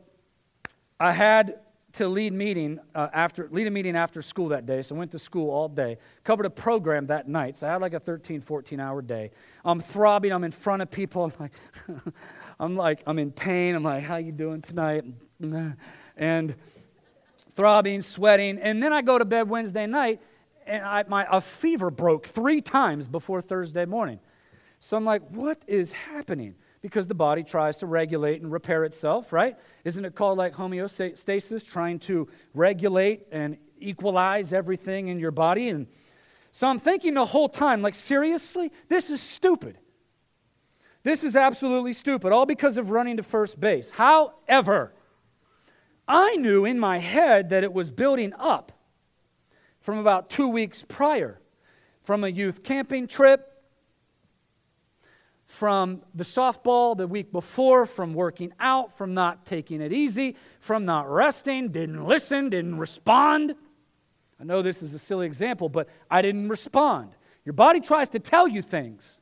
I 1.00 1.10
had 1.10 1.58
to 1.94 2.06
lead 2.06 2.34
meeting 2.34 2.78
uh, 2.94 3.08
after 3.12 3.48
lead 3.50 3.66
a 3.66 3.70
meeting 3.72 3.96
after 3.96 4.22
school 4.22 4.48
that 4.50 4.66
day 4.66 4.82
so 4.82 4.94
i 4.94 4.98
went 4.98 5.10
to 5.10 5.18
school 5.18 5.50
all 5.50 5.68
day 5.70 5.96
covered 6.22 6.44
a 6.44 6.50
program 6.50 7.06
that 7.06 7.26
night 7.26 7.56
so 7.56 7.66
i 7.66 7.72
had 7.72 7.80
like 7.80 7.94
a 7.94 7.98
13 7.98 8.42
14 8.42 8.78
hour 8.78 9.00
day 9.00 9.30
i'm 9.64 9.80
throbbing 9.80 10.30
i'm 10.30 10.44
in 10.44 10.50
front 10.50 10.82
of 10.82 10.90
people 10.90 11.24
i'm 11.24 11.32
like 11.40 11.52
i'm 12.60 12.76
like 12.76 13.02
i'm 13.06 13.18
in 13.18 13.32
pain 13.32 13.74
i'm 13.74 13.82
like 13.82 14.04
how 14.04 14.16
you 14.16 14.32
doing 14.32 14.60
tonight 14.60 15.02
and 16.18 16.54
throbbing, 17.58 18.02
sweating. 18.02 18.56
And 18.60 18.80
then 18.80 18.92
I 18.92 19.02
go 19.02 19.18
to 19.18 19.24
bed 19.24 19.48
Wednesday 19.48 19.84
night, 19.84 20.20
and 20.64 20.84
I, 20.84 21.04
my, 21.08 21.26
a 21.28 21.40
fever 21.40 21.90
broke 21.90 22.28
three 22.28 22.60
times 22.60 23.08
before 23.08 23.42
Thursday 23.42 23.84
morning. 23.84 24.20
So 24.78 24.96
I'm 24.96 25.04
like, 25.04 25.28
what 25.30 25.60
is 25.66 25.90
happening? 25.90 26.54
Because 26.82 27.08
the 27.08 27.16
body 27.16 27.42
tries 27.42 27.78
to 27.78 27.86
regulate 27.86 28.42
and 28.42 28.52
repair 28.52 28.84
itself, 28.84 29.32
right? 29.32 29.56
Isn't 29.84 30.04
it 30.04 30.14
called 30.14 30.38
like 30.38 30.54
homeostasis, 30.54 31.66
trying 31.66 31.98
to 32.00 32.28
regulate 32.54 33.26
and 33.32 33.56
equalize 33.80 34.52
everything 34.52 35.08
in 35.08 35.18
your 35.18 35.32
body? 35.32 35.68
And 35.68 35.88
so 36.52 36.68
I'm 36.68 36.78
thinking 36.78 37.14
the 37.14 37.26
whole 37.26 37.48
time, 37.48 37.82
like, 37.82 37.96
seriously? 37.96 38.70
This 38.88 39.10
is 39.10 39.20
stupid. 39.20 39.78
This 41.02 41.24
is 41.24 41.34
absolutely 41.34 41.92
stupid, 41.92 42.30
all 42.30 42.46
because 42.46 42.78
of 42.78 42.90
running 42.90 43.16
to 43.16 43.24
first 43.24 43.58
base. 43.58 43.90
However, 43.90 44.92
I 46.08 46.36
knew 46.36 46.64
in 46.64 46.78
my 46.78 46.98
head 46.98 47.50
that 47.50 47.62
it 47.62 47.72
was 47.72 47.90
building 47.90 48.32
up 48.38 48.72
from 49.80 49.98
about 49.98 50.30
two 50.30 50.48
weeks 50.48 50.84
prior, 50.88 51.38
from 52.02 52.24
a 52.24 52.28
youth 52.28 52.62
camping 52.62 53.06
trip, 53.06 53.44
from 55.44 56.02
the 56.14 56.24
softball 56.24 56.96
the 56.96 57.06
week 57.06 57.32
before, 57.32 57.84
from 57.84 58.14
working 58.14 58.52
out, 58.60 58.96
from 58.96 59.12
not 59.12 59.44
taking 59.44 59.80
it 59.80 59.92
easy, 59.92 60.36
from 60.60 60.84
not 60.84 61.10
resting, 61.10 61.68
didn't 61.68 62.04
listen, 62.04 62.50
didn't 62.50 62.78
respond. 62.78 63.54
I 64.40 64.44
know 64.44 64.62
this 64.62 64.82
is 64.82 64.94
a 64.94 64.98
silly 64.98 65.26
example, 65.26 65.68
but 65.68 65.88
I 66.10 66.22
didn't 66.22 66.48
respond. 66.48 67.10
Your 67.44 67.54
body 67.54 67.80
tries 67.80 68.08
to 68.10 68.18
tell 68.18 68.46
you 68.46 68.62
things. 68.62 69.20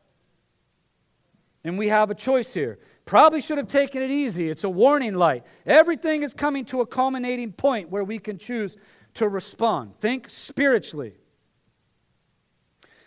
And 1.64 1.79
we 1.79 1.88
have 1.88 2.11
a 2.11 2.14
choice 2.14 2.53
here. 2.53 2.79
Probably 3.06 3.40
should 3.40 3.58
have 3.58 3.68
taken 3.68 4.02
it 4.02 4.10
easy. 4.10 4.50
It's 4.50 4.64
a 4.64 4.68
warning 4.68 5.14
light. 5.14 5.44
Everything 5.64 6.24
is 6.24 6.34
coming 6.34 6.64
to 6.66 6.80
a 6.80 6.86
culminating 6.86 7.52
point 7.52 7.88
where 7.88 8.02
we 8.02 8.18
can 8.18 8.36
choose 8.36 8.76
to 9.14 9.28
respond. 9.28 9.92
Think 10.00 10.28
spiritually. 10.28 11.14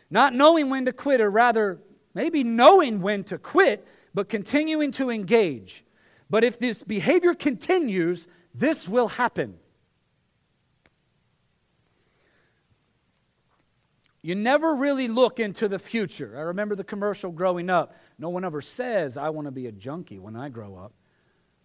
Not 0.10 0.34
knowing 0.34 0.70
when 0.70 0.86
to 0.86 0.94
quit, 0.94 1.20
or 1.20 1.30
rather, 1.30 1.82
maybe 2.14 2.46
knowing 2.46 3.02
when 3.02 3.26
to 3.26 3.38
quit, 3.38 3.86
but 4.14 4.30
continuing 4.30 4.92
to 4.94 5.10
engage. 5.10 5.84
But 6.30 6.46
if 6.46 6.58
this 6.58 6.82
behavior 6.82 7.36
continues, 7.36 8.28
this 8.56 8.88
will 8.88 9.10
happen. 9.10 9.60
You 14.22 14.36
never 14.36 14.76
really 14.76 15.08
look 15.08 15.40
into 15.40 15.68
the 15.68 15.80
future. 15.80 16.34
I 16.38 16.42
remember 16.42 16.76
the 16.76 16.84
commercial 16.84 17.32
growing 17.32 17.70
up. 17.70 17.96
No 18.20 18.30
one 18.30 18.44
ever 18.44 18.62
says, 18.62 19.16
I 19.18 19.30
want 19.30 19.48
to 19.48 19.52
be 19.52 19.68
a 19.68 19.72
junkie 19.72 20.20
when 20.20 20.36
I 20.36 20.50
grow 20.50 20.76
up. 20.76 20.92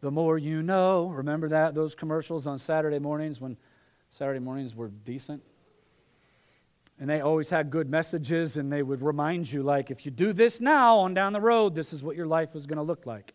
The 0.00 0.10
more 0.10 0.38
you 0.38 0.62
know. 0.62 1.08
Remember 1.08 1.48
that? 1.48 1.74
Those 1.74 1.94
commercials 1.94 2.46
on 2.46 2.58
Saturday 2.58 3.00
mornings 3.00 3.40
when 3.40 3.56
Saturday 4.10 4.38
mornings 4.38 4.74
were 4.74 4.88
decent? 4.88 5.42
And 7.00 7.10
they 7.10 7.20
always 7.20 7.48
had 7.48 7.70
good 7.70 7.90
messages, 7.90 8.56
and 8.56 8.72
they 8.72 8.82
would 8.82 9.02
remind 9.02 9.50
you, 9.50 9.64
like, 9.64 9.90
if 9.90 10.06
you 10.06 10.12
do 10.12 10.32
this 10.32 10.60
now 10.60 10.98
on 10.98 11.12
down 11.12 11.32
the 11.32 11.40
road, 11.40 11.74
this 11.74 11.92
is 11.92 12.04
what 12.04 12.14
your 12.14 12.26
life 12.26 12.54
is 12.54 12.66
going 12.66 12.76
to 12.76 12.84
look 12.84 13.04
like. 13.04 13.34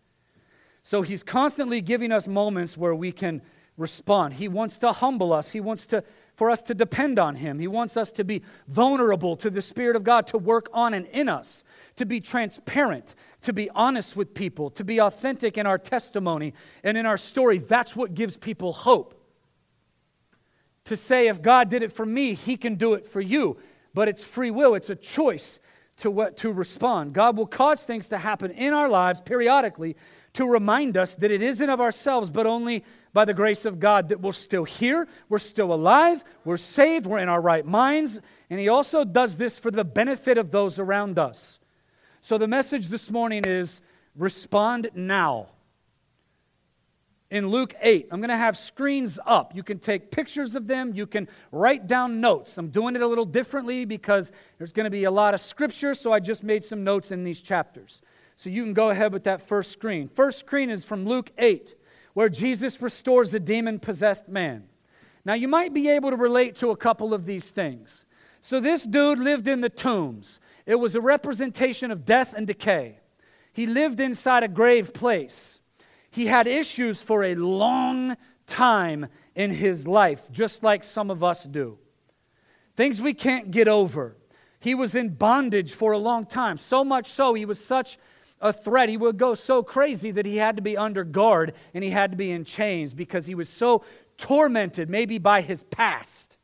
So 0.81 1.01
he's 1.01 1.23
constantly 1.23 1.81
giving 1.81 2.13
us 2.13 2.25
moments 2.25 2.77
where 2.77 2.95
we 2.95 3.11
can 3.11 3.41
respond. 3.75 4.35
He 4.35 4.47
wants 4.47 4.77
to 4.77 4.93
humble 4.93 5.33
us, 5.33 5.49
he 5.49 5.59
wants 5.59 5.87
to 5.87 6.05
for 6.39 6.49
us 6.49 6.61
to 6.61 6.73
depend 6.73 7.19
on 7.19 7.35
Him. 7.35 7.59
He 7.59 7.67
wants 7.67 7.97
us 7.97 8.13
to 8.13 8.23
be 8.23 8.43
vulnerable 8.69 9.35
to 9.35 9.49
the 9.49 9.61
Spirit 9.61 9.97
of 9.97 10.05
God 10.05 10.25
to 10.27 10.37
work 10.37 10.69
on 10.71 10.93
and 10.93 11.05
in 11.07 11.27
us, 11.27 11.65
to 11.97 12.05
be 12.05 12.21
transparent, 12.21 13.13
to 13.41 13.51
be 13.51 13.69
honest 13.71 14.15
with 14.15 14.33
people, 14.33 14.69
to 14.69 14.85
be 14.85 15.01
authentic 15.01 15.57
in 15.57 15.65
our 15.65 15.77
testimony 15.77 16.53
and 16.81 16.97
in 16.97 17.05
our 17.05 17.17
story. 17.17 17.57
That's 17.57 17.93
what 17.93 18.15
gives 18.15 18.37
people 18.37 18.71
hope. 18.71 19.21
To 20.85 20.95
say, 20.95 21.27
if 21.27 21.41
God 21.41 21.67
did 21.67 21.83
it 21.83 21.91
for 21.91 22.05
me, 22.05 22.35
He 22.35 22.55
can 22.55 22.75
do 22.75 22.93
it 22.93 23.05
for 23.05 23.19
you. 23.19 23.57
But 23.93 24.07
it's 24.07 24.23
free 24.23 24.49
will, 24.49 24.75
it's 24.75 24.89
a 24.89 24.95
choice 24.95 25.59
to, 25.97 26.09
what, 26.09 26.37
to 26.37 26.53
respond. 26.53 27.11
God 27.11 27.35
will 27.35 27.47
cause 27.47 27.83
things 27.83 28.07
to 28.07 28.17
happen 28.17 28.51
in 28.51 28.73
our 28.73 28.87
lives 28.87 29.19
periodically 29.19 29.97
to 30.35 30.45
remind 30.45 30.95
us 30.95 31.15
that 31.15 31.31
it 31.31 31.41
isn't 31.41 31.69
of 31.69 31.81
ourselves, 31.81 32.29
but 32.29 32.45
only 32.45 32.85
by 33.13 33.25
the 33.25 33.33
grace 33.33 33.65
of 33.65 33.79
God 33.79 34.09
that 34.09 34.21
we're 34.21 34.31
still 34.31 34.63
here, 34.63 35.07
we're 35.29 35.39
still 35.39 35.73
alive, 35.73 36.23
we're 36.45 36.57
saved, 36.57 37.05
we're 37.05 37.19
in 37.19 37.29
our 37.29 37.41
right 37.41 37.65
minds. 37.65 38.19
And 38.49 38.59
He 38.59 38.69
also 38.69 39.03
does 39.03 39.37
this 39.37 39.57
for 39.57 39.71
the 39.71 39.83
benefit 39.83 40.37
of 40.37 40.51
those 40.51 40.79
around 40.79 41.17
us. 41.17 41.59
So 42.21 42.37
the 42.37 42.47
message 42.47 42.89
this 42.89 43.09
morning 43.09 43.43
is 43.45 43.81
respond 44.15 44.89
now. 44.93 45.47
In 47.31 47.47
Luke 47.47 47.75
8, 47.79 48.07
I'm 48.11 48.21
going 48.21 48.29
to 48.29 48.37
have 48.37 48.57
screens 48.57 49.19
up. 49.23 49.55
You 49.55 49.61
can 49.61 49.77
take 49.77 50.09
pictures 50.09 50.55
of 50.55 50.65
them. 50.65 50.93
You 50.95 51.05
can 51.05 51.27
write 51.51 51.85
down 51.85 52.19
notes. 52.19 52.57
I'm 52.57 52.69
doing 52.69 52.95
it 52.95 53.03
a 53.03 53.07
little 53.07 53.25
differently 53.25 53.85
because 53.85 54.31
there's 54.57 54.71
going 54.71 54.85
to 54.85 54.89
be 54.89 55.03
a 55.03 55.11
lot 55.11 55.35
of 55.35 55.39
scripture, 55.39 55.93
so 55.93 56.11
I 56.11 56.19
just 56.19 56.43
made 56.43 56.63
some 56.63 56.83
notes 56.83 57.11
in 57.11 57.23
these 57.23 57.39
chapters. 57.39 58.01
So 58.35 58.49
you 58.49 58.63
can 58.63 58.73
go 58.73 58.89
ahead 58.89 59.13
with 59.13 59.25
that 59.25 59.47
first 59.47 59.71
screen. 59.71 60.07
First 60.07 60.39
screen 60.39 60.71
is 60.71 60.83
from 60.83 61.05
Luke 61.05 61.31
8 61.37 61.75
where 62.19 62.27
Jesus 62.27 62.81
restores 62.81 63.33
a 63.33 63.39
demon 63.39 63.79
possessed 63.79 64.27
man. 64.27 64.65
Now, 65.23 65.35
you 65.35 65.47
might 65.47 65.73
be 65.73 65.87
able 65.87 66.09
to 66.09 66.17
relate 66.17 66.57
to 66.57 66.69
a 66.69 66.75
couple 66.75 67.13
of 67.13 67.25
these 67.25 67.49
things. 67.49 68.05
So, 68.41 68.59
this 68.59 68.83
dude 68.83 69.19
lived 69.19 69.47
in 69.47 69.61
the 69.61 69.69
tombs, 69.69 70.41
it 70.65 70.75
was 70.75 70.95
a 70.95 70.99
representation 70.99 71.91
of 71.91 72.03
death 72.03 72.33
and 72.33 72.45
decay. 72.45 72.99
He 73.53 73.67
lived 73.67 74.01
inside 74.01 74.43
a 74.43 74.49
grave 74.49 74.93
place. 74.93 75.61
He 76.11 76.25
had 76.25 76.45
issues 76.45 77.01
for 77.01 77.23
a 77.23 77.35
long 77.35 78.17
time 78.45 79.07
in 79.33 79.51
his 79.51 79.87
life, 79.87 80.29
just 80.29 80.61
like 80.61 80.83
some 80.83 81.09
of 81.09 81.23
us 81.23 81.45
do. 81.45 81.77
Things 82.75 83.01
we 83.01 83.13
can't 83.13 83.49
get 83.49 83.69
over. 83.69 84.17
He 84.59 84.75
was 84.75 84.93
in 84.93 85.15
bondage 85.15 85.71
for 85.71 85.93
a 85.93 85.97
long 85.97 86.25
time, 86.25 86.57
so 86.57 86.83
much 86.83 87.07
so 87.07 87.33
he 87.33 87.45
was 87.45 87.63
such 87.63 87.97
a 88.41 88.53
threat. 88.53 88.89
He 88.89 88.97
would 88.97 89.17
go 89.17 89.33
so 89.33 89.63
crazy 89.63 90.11
that 90.11 90.25
he 90.25 90.37
had 90.37 90.55
to 90.55 90.61
be 90.61 90.77
under 90.77 91.03
guard 91.03 91.53
and 91.73 91.83
he 91.83 91.89
had 91.89 92.11
to 92.11 92.17
be 92.17 92.31
in 92.31 92.45
chains 92.45 92.93
because 92.93 93.25
he 93.25 93.35
was 93.35 93.49
so 93.49 93.83
tormented, 94.17 94.89
maybe 94.89 95.17
by 95.17 95.41
his 95.41 95.63
past. 95.63 96.37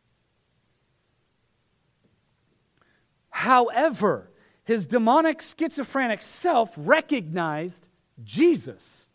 However, 3.30 4.32
his 4.64 4.88
demonic 4.88 5.42
schizophrenic 5.42 6.24
self 6.24 6.74
recognized 6.78 7.88
Jesus 8.24 9.08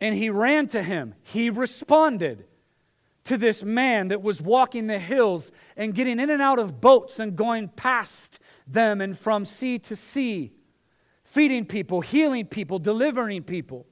and 0.00 0.14
he 0.14 0.28
ran 0.30 0.68
to 0.68 0.82
him. 0.82 1.14
He 1.22 1.48
responded 1.48 2.46
to 3.24 3.38
this 3.38 3.62
man 3.62 4.08
that 4.08 4.20
was 4.20 4.40
walking 4.40 4.86
the 4.86 4.98
hills 4.98 5.50
and 5.76 5.94
getting 5.94 6.20
in 6.20 6.28
and 6.28 6.42
out 6.42 6.58
of 6.58 6.80
boats 6.80 7.18
and 7.18 7.36
going 7.36 7.68
past 7.68 8.38
them 8.66 9.00
and 9.00 9.18
from 9.18 9.44
sea 9.44 9.78
to 9.78 9.96
sea 9.96 10.52
feeding 11.34 11.66
people, 11.66 12.00
healing 12.00 12.46
people, 12.46 12.78
delivering 12.78 13.42
people. 13.42 13.86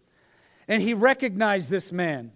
And 0.68 0.80
he 0.80 0.94
recognized 0.94 1.70
this 1.70 1.90
man. 1.90 2.30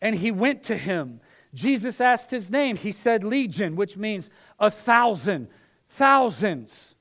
And 0.00 0.16
he 0.16 0.30
went 0.30 0.62
to 0.64 0.76
him. 0.76 1.20
Jesus 1.52 2.00
asked 2.00 2.30
his 2.30 2.48
name. 2.48 2.76
He 2.76 2.92
said 2.92 3.22
legion, 3.22 3.76
which 3.76 3.98
means 3.98 4.30
a 4.58 4.70
thousand, 4.70 5.48
thousands. 5.90 6.94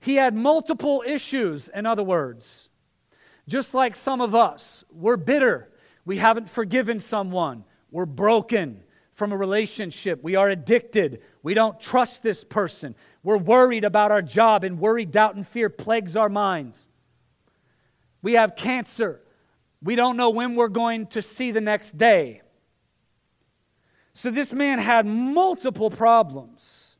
He 0.00 0.16
had 0.16 0.34
multiple 0.34 1.04
issues, 1.06 1.68
in 1.68 1.86
other 1.86 2.02
words. 2.02 2.68
Just 3.46 3.74
like 3.74 3.94
some 3.94 4.20
of 4.20 4.34
us, 4.34 4.82
we're 4.90 5.16
bitter. 5.16 5.70
We 6.04 6.16
haven't 6.16 6.50
forgiven 6.50 6.98
someone. 6.98 7.64
We're 7.92 8.06
broken 8.06 8.82
from 9.12 9.30
a 9.30 9.36
relationship. 9.36 10.20
We 10.24 10.34
are 10.34 10.48
addicted. 10.48 11.20
We 11.44 11.54
don't 11.54 11.78
trust 11.78 12.22
this 12.22 12.42
person. 12.42 12.96
We're 13.22 13.38
worried 13.38 13.84
about 13.84 14.10
our 14.10 14.22
job, 14.22 14.64
and 14.64 14.78
worry, 14.78 15.04
doubt, 15.04 15.34
and 15.34 15.46
fear 15.46 15.68
plagues 15.68 16.16
our 16.16 16.28
minds. 16.28 16.86
We 18.22 18.34
have 18.34 18.56
cancer. 18.56 19.20
We 19.82 19.96
don't 19.96 20.16
know 20.16 20.30
when 20.30 20.54
we're 20.54 20.68
going 20.68 21.06
to 21.08 21.22
see 21.22 21.50
the 21.50 21.60
next 21.60 21.96
day. 21.96 22.42
So 24.12 24.30
this 24.30 24.52
man 24.52 24.78
had 24.78 25.06
multiple 25.06 25.90
problems, 25.90 26.96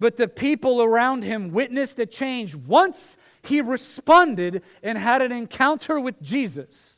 but 0.00 0.16
the 0.16 0.28
people 0.28 0.82
around 0.82 1.22
him 1.22 1.52
witnessed 1.52 1.98
a 1.98 2.06
change 2.06 2.54
once 2.54 3.16
he 3.42 3.60
responded 3.60 4.62
and 4.82 4.98
had 4.98 5.22
an 5.22 5.32
encounter 5.32 6.00
with 6.00 6.20
Jesus. 6.20 6.95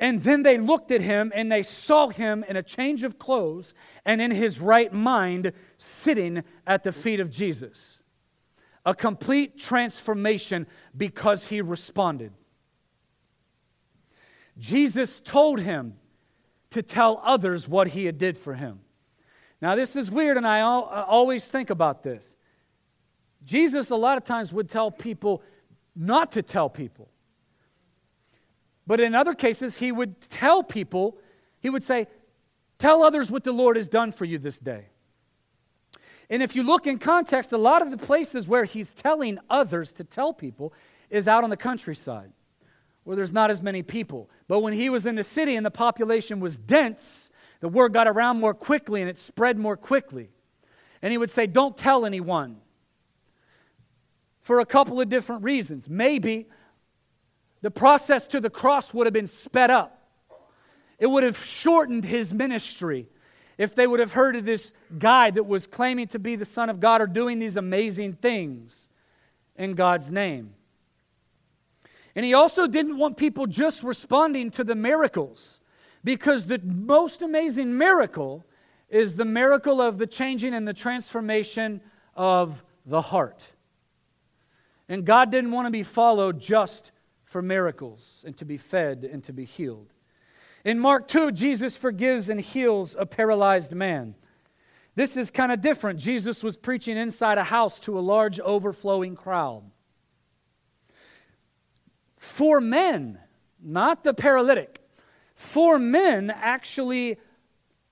And 0.00 0.22
then 0.22 0.42
they 0.42 0.58
looked 0.58 0.90
at 0.90 1.00
him 1.00 1.32
and 1.34 1.50
they 1.50 1.62
saw 1.62 2.08
him 2.08 2.44
in 2.48 2.56
a 2.56 2.62
change 2.62 3.04
of 3.04 3.18
clothes 3.18 3.74
and 4.04 4.20
in 4.20 4.30
his 4.30 4.60
right 4.60 4.92
mind 4.92 5.52
sitting 5.78 6.42
at 6.66 6.82
the 6.82 6.92
feet 6.92 7.20
of 7.20 7.30
Jesus. 7.30 7.98
A 8.84 8.94
complete 8.94 9.58
transformation 9.58 10.66
because 10.96 11.46
he 11.46 11.60
responded. 11.60 12.32
Jesus 14.58 15.20
told 15.24 15.60
him 15.60 15.94
to 16.70 16.82
tell 16.82 17.20
others 17.24 17.68
what 17.68 17.88
he 17.88 18.04
had 18.04 18.18
did 18.18 18.36
for 18.36 18.54
him. 18.54 18.80
Now 19.62 19.76
this 19.76 19.96
is 19.96 20.10
weird 20.10 20.36
and 20.36 20.46
I 20.46 20.60
always 20.60 21.48
think 21.48 21.70
about 21.70 22.02
this. 22.02 22.36
Jesus 23.44 23.90
a 23.90 23.96
lot 23.96 24.18
of 24.18 24.24
times 24.24 24.52
would 24.52 24.68
tell 24.68 24.90
people 24.90 25.42
not 25.94 26.32
to 26.32 26.42
tell 26.42 26.68
people. 26.68 27.08
But 28.86 29.00
in 29.00 29.14
other 29.14 29.34
cases, 29.34 29.78
he 29.78 29.92
would 29.92 30.20
tell 30.20 30.62
people, 30.62 31.18
he 31.60 31.70
would 31.70 31.84
say, 31.84 32.06
Tell 32.78 33.02
others 33.02 33.30
what 33.30 33.44
the 33.44 33.52
Lord 33.52 33.76
has 33.76 33.88
done 33.88 34.12
for 34.12 34.24
you 34.24 34.36
this 34.38 34.58
day. 34.58 34.86
And 36.28 36.42
if 36.42 36.56
you 36.56 36.62
look 36.62 36.86
in 36.86 36.98
context, 36.98 37.52
a 37.52 37.58
lot 37.58 37.82
of 37.82 37.90
the 37.90 37.96
places 37.96 38.48
where 38.48 38.64
he's 38.64 38.90
telling 38.90 39.38
others 39.48 39.92
to 39.94 40.04
tell 40.04 40.32
people 40.32 40.72
is 41.08 41.28
out 41.28 41.44
on 41.44 41.50
the 41.50 41.56
countryside 41.56 42.32
where 43.04 43.16
there's 43.16 43.32
not 43.32 43.50
as 43.50 43.62
many 43.62 43.82
people. 43.82 44.28
But 44.48 44.60
when 44.60 44.72
he 44.72 44.90
was 44.90 45.06
in 45.06 45.14
the 45.14 45.22
city 45.22 45.56
and 45.56 45.64
the 45.64 45.70
population 45.70 46.40
was 46.40 46.56
dense, 46.56 47.30
the 47.60 47.68
word 47.68 47.92
got 47.92 48.08
around 48.08 48.40
more 48.40 48.54
quickly 48.54 49.00
and 49.00 49.08
it 49.08 49.18
spread 49.18 49.58
more 49.58 49.76
quickly. 49.76 50.30
And 51.02 51.12
he 51.12 51.18
would 51.18 51.30
say, 51.30 51.46
Don't 51.46 51.76
tell 51.76 52.04
anyone. 52.04 52.56
For 54.40 54.60
a 54.60 54.66
couple 54.66 55.00
of 55.00 55.08
different 55.08 55.42
reasons. 55.42 55.88
Maybe 55.88 56.48
the 57.64 57.70
process 57.70 58.26
to 58.26 58.42
the 58.42 58.50
cross 58.50 58.92
would 58.92 59.06
have 59.06 59.14
been 59.14 59.26
sped 59.26 59.70
up. 59.70 60.06
It 60.98 61.06
would 61.06 61.22
have 61.22 61.42
shortened 61.42 62.04
his 62.04 62.30
ministry 62.30 63.08
if 63.56 63.74
they 63.74 63.86
would 63.86 64.00
have 64.00 64.12
heard 64.12 64.36
of 64.36 64.44
this 64.44 64.70
guy 64.98 65.30
that 65.30 65.44
was 65.44 65.66
claiming 65.66 66.08
to 66.08 66.18
be 66.18 66.36
the 66.36 66.44
Son 66.44 66.68
of 66.68 66.78
God 66.78 67.00
or 67.00 67.06
doing 67.06 67.38
these 67.38 67.56
amazing 67.56 68.16
things 68.16 68.86
in 69.56 69.72
God's 69.72 70.10
name. 70.10 70.52
And 72.14 72.26
he 72.26 72.34
also 72.34 72.66
didn't 72.66 72.98
want 72.98 73.16
people 73.16 73.46
just 73.46 73.82
responding 73.82 74.50
to 74.50 74.62
the 74.62 74.74
miracles. 74.74 75.60
Because 76.04 76.44
the 76.44 76.58
most 76.62 77.22
amazing 77.22 77.78
miracle 77.78 78.44
is 78.90 79.14
the 79.14 79.24
miracle 79.24 79.80
of 79.80 79.96
the 79.96 80.06
changing 80.06 80.52
and 80.52 80.68
the 80.68 80.74
transformation 80.74 81.80
of 82.14 82.62
the 82.84 83.00
heart. 83.00 83.48
And 84.86 85.06
God 85.06 85.32
didn't 85.32 85.50
want 85.50 85.66
to 85.66 85.70
be 85.70 85.82
followed 85.82 86.38
just 86.38 86.90
for 87.34 87.42
miracles 87.42 88.22
and 88.24 88.36
to 88.36 88.44
be 88.44 88.56
fed 88.56 89.02
and 89.12 89.24
to 89.24 89.32
be 89.32 89.44
healed. 89.44 89.92
In 90.64 90.78
Mark 90.78 91.08
2, 91.08 91.32
Jesus 91.32 91.76
forgives 91.76 92.28
and 92.28 92.40
heals 92.40 92.94
a 92.96 93.06
paralyzed 93.06 93.72
man. 93.72 94.14
This 94.94 95.16
is 95.16 95.32
kind 95.32 95.50
of 95.50 95.60
different. 95.60 95.98
Jesus 95.98 96.44
was 96.44 96.56
preaching 96.56 96.96
inside 96.96 97.36
a 97.36 97.42
house 97.42 97.80
to 97.80 97.98
a 97.98 98.06
large 98.14 98.38
overflowing 98.38 99.16
crowd. 99.16 99.64
Four 102.18 102.60
men, 102.60 103.18
not 103.60 104.04
the 104.04 104.14
paralytic, 104.14 104.80
four 105.34 105.80
men 105.80 106.30
actually 106.30 107.18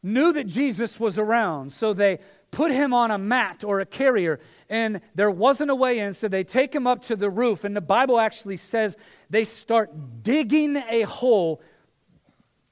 knew 0.02 0.32
that 0.32 0.46
Jesus 0.46 0.98
was 0.98 1.18
around, 1.18 1.72
so 1.72 1.92
they 1.92 2.18
put 2.50 2.70
him 2.70 2.92
on 2.92 3.10
a 3.10 3.18
mat 3.18 3.64
or 3.64 3.80
a 3.80 3.86
carrier, 3.86 4.40
and 4.68 5.00
there 5.14 5.30
wasn't 5.30 5.70
a 5.70 5.74
way 5.74 5.98
in, 6.00 6.12
so 6.12 6.28
they 6.28 6.44
take 6.44 6.74
him 6.74 6.86
up 6.86 7.02
to 7.02 7.16
the 7.16 7.30
roof. 7.30 7.64
And 7.64 7.74
the 7.74 7.80
Bible 7.80 8.18
actually 8.18 8.56
says 8.56 8.96
they 9.30 9.44
start 9.44 10.22
digging 10.22 10.76
a 10.76 11.02
hole 11.02 11.62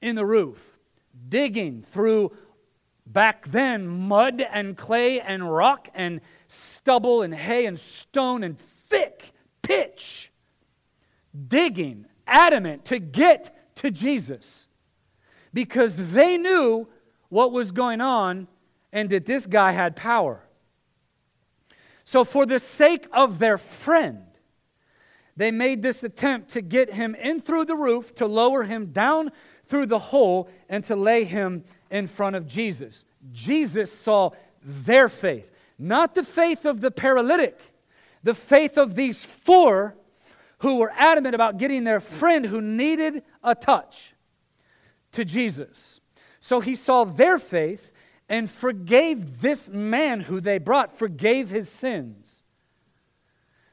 in 0.01 0.15
the 0.15 0.25
roof, 0.25 0.77
digging 1.29 1.83
through 1.83 2.31
back 3.05 3.47
then 3.47 3.87
mud 3.87 4.41
and 4.51 4.77
clay 4.77 5.19
and 5.19 5.51
rock 5.51 5.89
and 5.93 6.21
stubble 6.47 7.21
and 7.21 7.33
hay 7.33 7.65
and 7.65 7.79
stone 7.79 8.43
and 8.43 8.57
thick 8.59 9.33
pitch, 9.61 10.31
digging, 11.47 12.05
adamant 12.27 12.85
to 12.85 12.99
get 12.99 13.75
to 13.75 13.91
Jesus 13.91 14.67
because 15.53 15.95
they 16.13 16.37
knew 16.37 16.87
what 17.31 17.53
was 17.53 17.71
going 17.71 18.01
on 18.01 18.45
and 18.91 19.09
that 19.09 19.25
this 19.25 19.45
guy 19.45 19.71
had 19.71 19.95
power. 19.95 20.43
So, 22.03 22.25
for 22.25 22.45
the 22.45 22.59
sake 22.59 23.07
of 23.13 23.39
their 23.39 23.57
friend, 23.57 24.25
they 25.37 25.49
made 25.49 25.81
this 25.81 26.03
attempt 26.03 26.49
to 26.51 26.61
get 26.61 26.91
him 26.91 27.15
in 27.15 27.39
through 27.39 27.65
the 27.65 27.75
roof, 27.75 28.13
to 28.15 28.25
lower 28.25 28.63
him 28.63 28.87
down 28.87 29.31
through 29.65 29.85
the 29.85 29.97
hole, 29.97 30.49
and 30.67 30.83
to 30.83 30.95
lay 30.97 31.23
him 31.23 31.63
in 31.89 32.07
front 32.07 32.35
of 32.35 32.47
Jesus. 32.47 33.05
Jesus 33.31 33.93
saw 33.93 34.31
their 34.61 35.07
faith, 35.07 35.51
not 35.79 36.15
the 36.15 36.25
faith 36.25 36.65
of 36.65 36.81
the 36.81 36.91
paralytic, 36.91 37.57
the 38.23 38.35
faith 38.35 38.77
of 38.77 38.95
these 38.95 39.23
four 39.23 39.95
who 40.59 40.79
were 40.79 40.91
adamant 40.97 41.33
about 41.33 41.57
getting 41.57 41.85
their 41.85 42.01
friend 42.01 42.45
who 42.45 42.59
needed 42.59 43.23
a 43.41 43.55
touch 43.55 44.13
to 45.13 45.23
Jesus. 45.23 46.00
So 46.41 46.59
he 46.59 46.75
saw 46.75 47.05
their 47.05 47.37
faith 47.37 47.93
and 48.27 48.49
forgave 48.49 49.41
this 49.41 49.69
man 49.69 50.21
who 50.21 50.41
they 50.41 50.57
brought, 50.57 50.97
forgave 50.97 51.49
his 51.49 51.69
sins. 51.69 52.43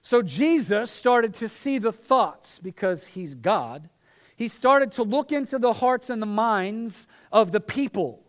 So 0.02 0.22
Jesus 0.22 0.90
started 0.90 1.34
to 1.34 1.48
see 1.48 1.78
the 1.78 1.92
thoughts 1.92 2.58
because 2.58 3.06
he's 3.06 3.34
God. 3.34 3.88
He 4.36 4.48
started 4.48 4.92
to 4.92 5.02
look 5.02 5.32
into 5.32 5.58
the 5.58 5.72
hearts 5.74 6.10
and 6.10 6.20
the 6.20 6.26
minds 6.26 7.08
of 7.32 7.52
the 7.52 7.60
people 7.60 8.22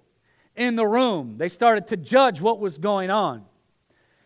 in 0.55 0.75
the 0.75 0.87
room. 0.87 1.37
They 1.37 1.49
started 1.49 1.87
to 1.87 1.97
judge 1.97 2.41
what 2.41 2.59
was 2.59 2.77
going 2.77 3.09
on. 3.09 3.45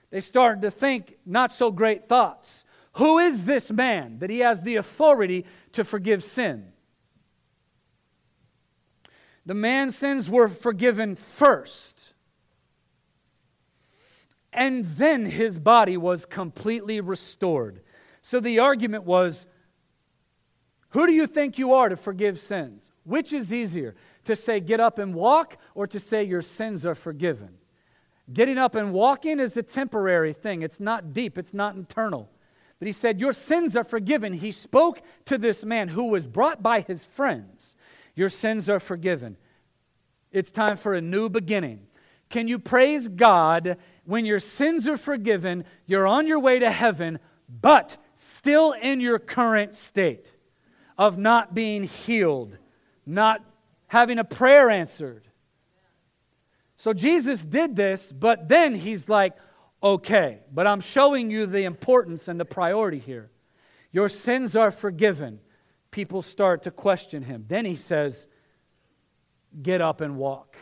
They 0.09 0.21
started 0.21 0.61
to 0.63 0.71
think 0.71 1.17
not 1.25 1.51
so 1.51 1.71
great 1.71 2.07
thoughts. 2.07 2.65
Who 2.93 3.17
is 3.17 3.45
this 3.45 3.71
man 3.71 4.19
that 4.19 4.29
he 4.29 4.39
has 4.39 4.61
the 4.61 4.75
authority 4.75 5.45
to 5.71 5.83
forgive 5.83 6.23
sin? 6.23 6.72
The 9.45 9.53
man's 9.53 9.95
sins 9.95 10.29
were 10.29 10.47
forgiven 10.47 11.15
first. 11.15 12.13
And 14.53 14.85
then 14.85 15.25
his 15.25 15.57
body 15.57 15.97
was 15.97 16.25
completely 16.25 17.01
restored. 17.01 17.81
So 18.21 18.39
the 18.39 18.59
argument 18.59 19.03
was 19.03 19.45
who 20.89 21.07
do 21.07 21.13
you 21.13 21.25
think 21.25 21.57
you 21.57 21.73
are 21.73 21.89
to 21.89 21.97
forgive 21.97 22.39
sins? 22.39 22.91
Which 23.03 23.33
is 23.33 23.51
easier, 23.51 23.95
to 24.25 24.35
say 24.35 24.59
get 24.59 24.79
up 24.79 24.99
and 24.99 25.15
walk 25.15 25.57
or 25.73 25.87
to 25.87 25.99
say 25.99 26.23
your 26.23 26.43
sins 26.43 26.85
are 26.85 26.93
forgiven? 26.93 27.49
Getting 28.31 28.59
up 28.59 28.75
and 28.75 28.93
walking 28.93 29.39
is 29.39 29.57
a 29.57 29.63
temporary 29.63 30.33
thing, 30.33 30.61
it's 30.61 30.79
not 30.79 31.11
deep, 31.11 31.37
it's 31.37 31.53
not 31.53 31.75
internal. 31.75 32.29
But 32.77 32.85
he 32.85 32.91
said, 32.91 33.19
Your 33.19 33.33
sins 33.33 33.75
are 33.75 33.83
forgiven. 33.83 34.33
He 34.33 34.51
spoke 34.51 35.01
to 35.25 35.37
this 35.37 35.65
man 35.65 35.87
who 35.87 36.05
was 36.05 36.27
brought 36.27 36.61
by 36.61 36.81
his 36.81 37.05
friends. 37.05 37.72
Your 38.15 38.29
sins 38.29 38.69
are 38.69 38.79
forgiven. 38.79 39.37
It's 40.31 40.49
time 40.49 40.77
for 40.77 40.93
a 40.93 41.01
new 41.01 41.29
beginning. 41.29 41.87
Can 42.29 42.47
you 42.47 42.57
praise 42.59 43.07
God 43.07 43.77
when 44.05 44.25
your 44.25 44.39
sins 44.39 44.87
are 44.87 44.97
forgiven, 44.97 45.65
you're 45.85 46.07
on 46.07 46.27
your 46.27 46.39
way 46.39 46.59
to 46.59 46.71
heaven, 46.71 47.19
but 47.47 47.97
still 48.15 48.71
in 48.73 48.99
your 48.99 49.19
current 49.19 49.75
state 49.75 50.31
of 50.97 51.17
not 51.17 51.53
being 51.53 51.83
healed, 51.83 52.57
not 53.05 53.43
having 53.87 54.19
a 54.19 54.23
prayer 54.23 54.69
answered? 54.69 55.27
So 56.77 56.93
Jesus 56.93 57.45
did 57.45 57.75
this, 57.75 58.11
but 58.11 58.49
then 58.49 58.75
he's 58.75 59.07
like, 59.07 59.33
okay, 59.81 60.39
but 60.51 60.65
I'm 60.65 60.81
showing 60.81 61.29
you 61.29 61.45
the 61.45 61.63
importance 61.63 62.27
and 62.27 62.39
the 62.39 62.45
priority 62.45 62.99
here. 62.99 63.29
Your 63.91 64.09
sins 64.09 64.55
are 64.55 64.71
forgiven 64.71 65.39
people 65.93 66.21
start 66.21 66.63
to 66.63 66.71
question 66.71 67.23
him. 67.23 67.45
Then 67.47 67.63
he 67.63 67.77
says, 67.77 68.27
Get 69.61 69.79
up 69.79 70.01
and 70.01 70.17
walk. 70.17 70.57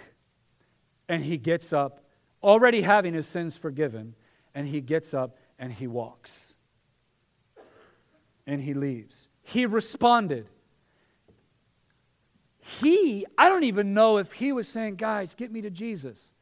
And 1.08 1.24
he 1.24 1.38
gets 1.38 1.74
up, 1.74 2.04
already 2.44 2.82
having 2.82 3.14
his 3.14 3.26
sins 3.26 3.58
forgiven, 3.58 4.14
and 4.54 4.68
he 4.68 4.82
gets 4.82 5.14
up 5.14 5.38
and 5.58 5.74
he 5.74 5.88
walks. 5.88 6.54
And 8.46 8.62
he 8.62 8.74
leaves. 8.74 9.30
He 9.44 9.66
responded. 9.66 10.48
He, 12.60 13.26
I 13.38 13.50
don't 13.50 13.64
even 13.64 13.94
know 13.94 14.18
if 14.18 14.34
he 14.34 14.52
was 14.52 14.68
saying, 14.68 14.98
Guys, 14.98 15.34
get 15.34 15.52
me 15.52 15.62
to 15.62 15.70
Jesus. 15.70 16.34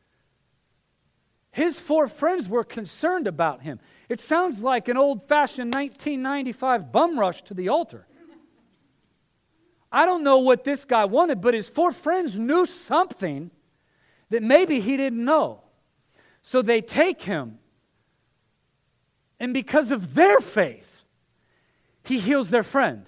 His 1.52 1.80
four 1.80 2.08
friends 2.08 2.48
were 2.48 2.64
concerned 2.64 3.28
about 3.28 3.62
him. 3.62 3.80
It 4.08 4.20
sounds 4.20 4.62
like 4.62 4.88
an 4.88 4.98
old 4.98 5.28
fashioned 5.28 5.74
1995 5.74 6.92
bum 6.92 7.20
rush 7.20 7.44
to 7.44 7.54
the 7.54 7.70
altar. 7.70 8.08
I 9.92 10.06
don't 10.06 10.24
know 10.24 10.38
what 10.40 10.64
this 10.64 10.86
guy 10.86 11.06
wanted, 11.06 11.42
but 11.42 11.54
his 11.54 11.68
four 11.68 11.92
friends 11.92 12.38
knew 12.38 12.66
something 12.66 13.52
that 14.30 14.44
maybe 14.44 14.80
he 14.80 14.98
didn't 14.98 15.24
know. 15.24 15.64
So 16.44 16.62
they 16.62 16.82
take 16.82 17.22
him. 17.22 17.60
And 19.40 19.54
because 19.54 19.92
of 19.92 20.14
their 20.14 20.40
faith, 20.40 21.04
he 22.04 22.20
heals 22.20 22.50
their 22.50 22.64
friend. 22.64 23.06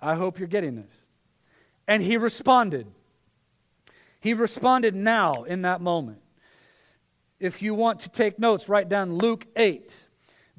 I 0.00 0.14
hope 0.14 0.38
you're 0.38 0.48
getting 0.48 0.76
this. 0.76 1.04
And 1.86 2.02
he 2.02 2.16
responded. 2.16 2.86
He 4.20 4.34
responded 4.34 4.94
now 4.94 5.44
in 5.44 5.62
that 5.62 5.80
moment. 5.80 6.20
If 7.40 7.62
you 7.62 7.74
want 7.74 8.00
to 8.00 8.08
take 8.08 8.38
notes, 8.38 8.68
write 8.68 8.88
down 8.88 9.16
Luke 9.16 9.46
8. 9.54 9.94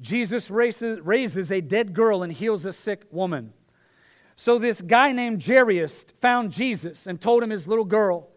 Jesus 0.00 0.50
raises, 0.50 1.00
raises 1.00 1.52
a 1.52 1.60
dead 1.60 1.92
girl 1.92 2.22
and 2.22 2.32
heals 2.32 2.64
a 2.64 2.72
sick 2.72 3.04
woman. 3.10 3.52
So 4.36 4.58
this 4.58 4.80
guy 4.80 5.12
named 5.12 5.44
Jairus 5.44 6.06
found 6.20 6.52
Jesus 6.52 7.06
and 7.06 7.20
told 7.20 7.42
him 7.42 7.50
his 7.50 7.68
little 7.68 7.84
girl, 7.84 8.28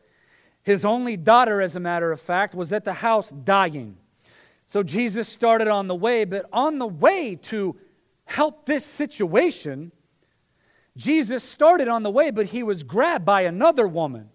his 0.61 0.83
only 0.83 1.15
daughter, 1.15 1.61
as 1.61 1.75
a 1.75 1.79
matter 1.79 2.11
of 2.11 2.19
fact, 2.19 2.53
was 2.53 2.73
at 2.73 2.83
the 2.83 2.93
house 2.93 3.29
dying. 3.29 3.97
So 4.65 4.83
Jesus 4.83 5.29
started 5.29 5.67
on 5.67 5.87
the 5.87 5.95
way, 5.95 6.25
but 6.25 6.45
on 6.51 6.79
the 6.79 6.87
way 6.87 7.35
to 7.43 7.77
help 8.25 8.65
this 8.65 8.85
situation, 8.85 9.91
Jesus 10.97 11.43
started 11.43 11.87
on 11.87 12.03
the 12.03 12.11
way, 12.11 12.31
but 12.31 12.47
he 12.47 12.63
was 12.63 12.83
grabbed 12.83 13.25
by 13.25 13.41
another 13.41 13.87
woman 13.87 14.29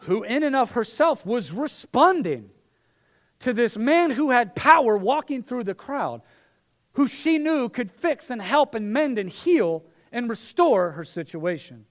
who, 0.00 0.22
in 0.22 0.42
and 0.42 0.56
of 0.56 0.72
herself, 0.72 1.24
was 1.24 1.52
responding 1.52 2.50
to 3.40 3.52
this 3.52 3.76
man 3.76 4.10
who 4.10 4.30
had 4.30 4.54
power 4.54 4.96
walking 4.96 5.42
through 5.42 5.64
the 5.64 5.74
crowd 5.74 6.22
who 6.96 7.06
she 7.06 7.36
knew 7.36 7.68
could 7.68 7.90
fix 7.90 8.30
and 8.30 8.40
help 8.40 8.74
and 8.74 8.90
mend 8.90 9.18
and 9.18 9.28
heal 9.28 9.84
and 10.10 10.30
restore 10.30 10.92
her 10.92 11.04
situation. 11.04 11.84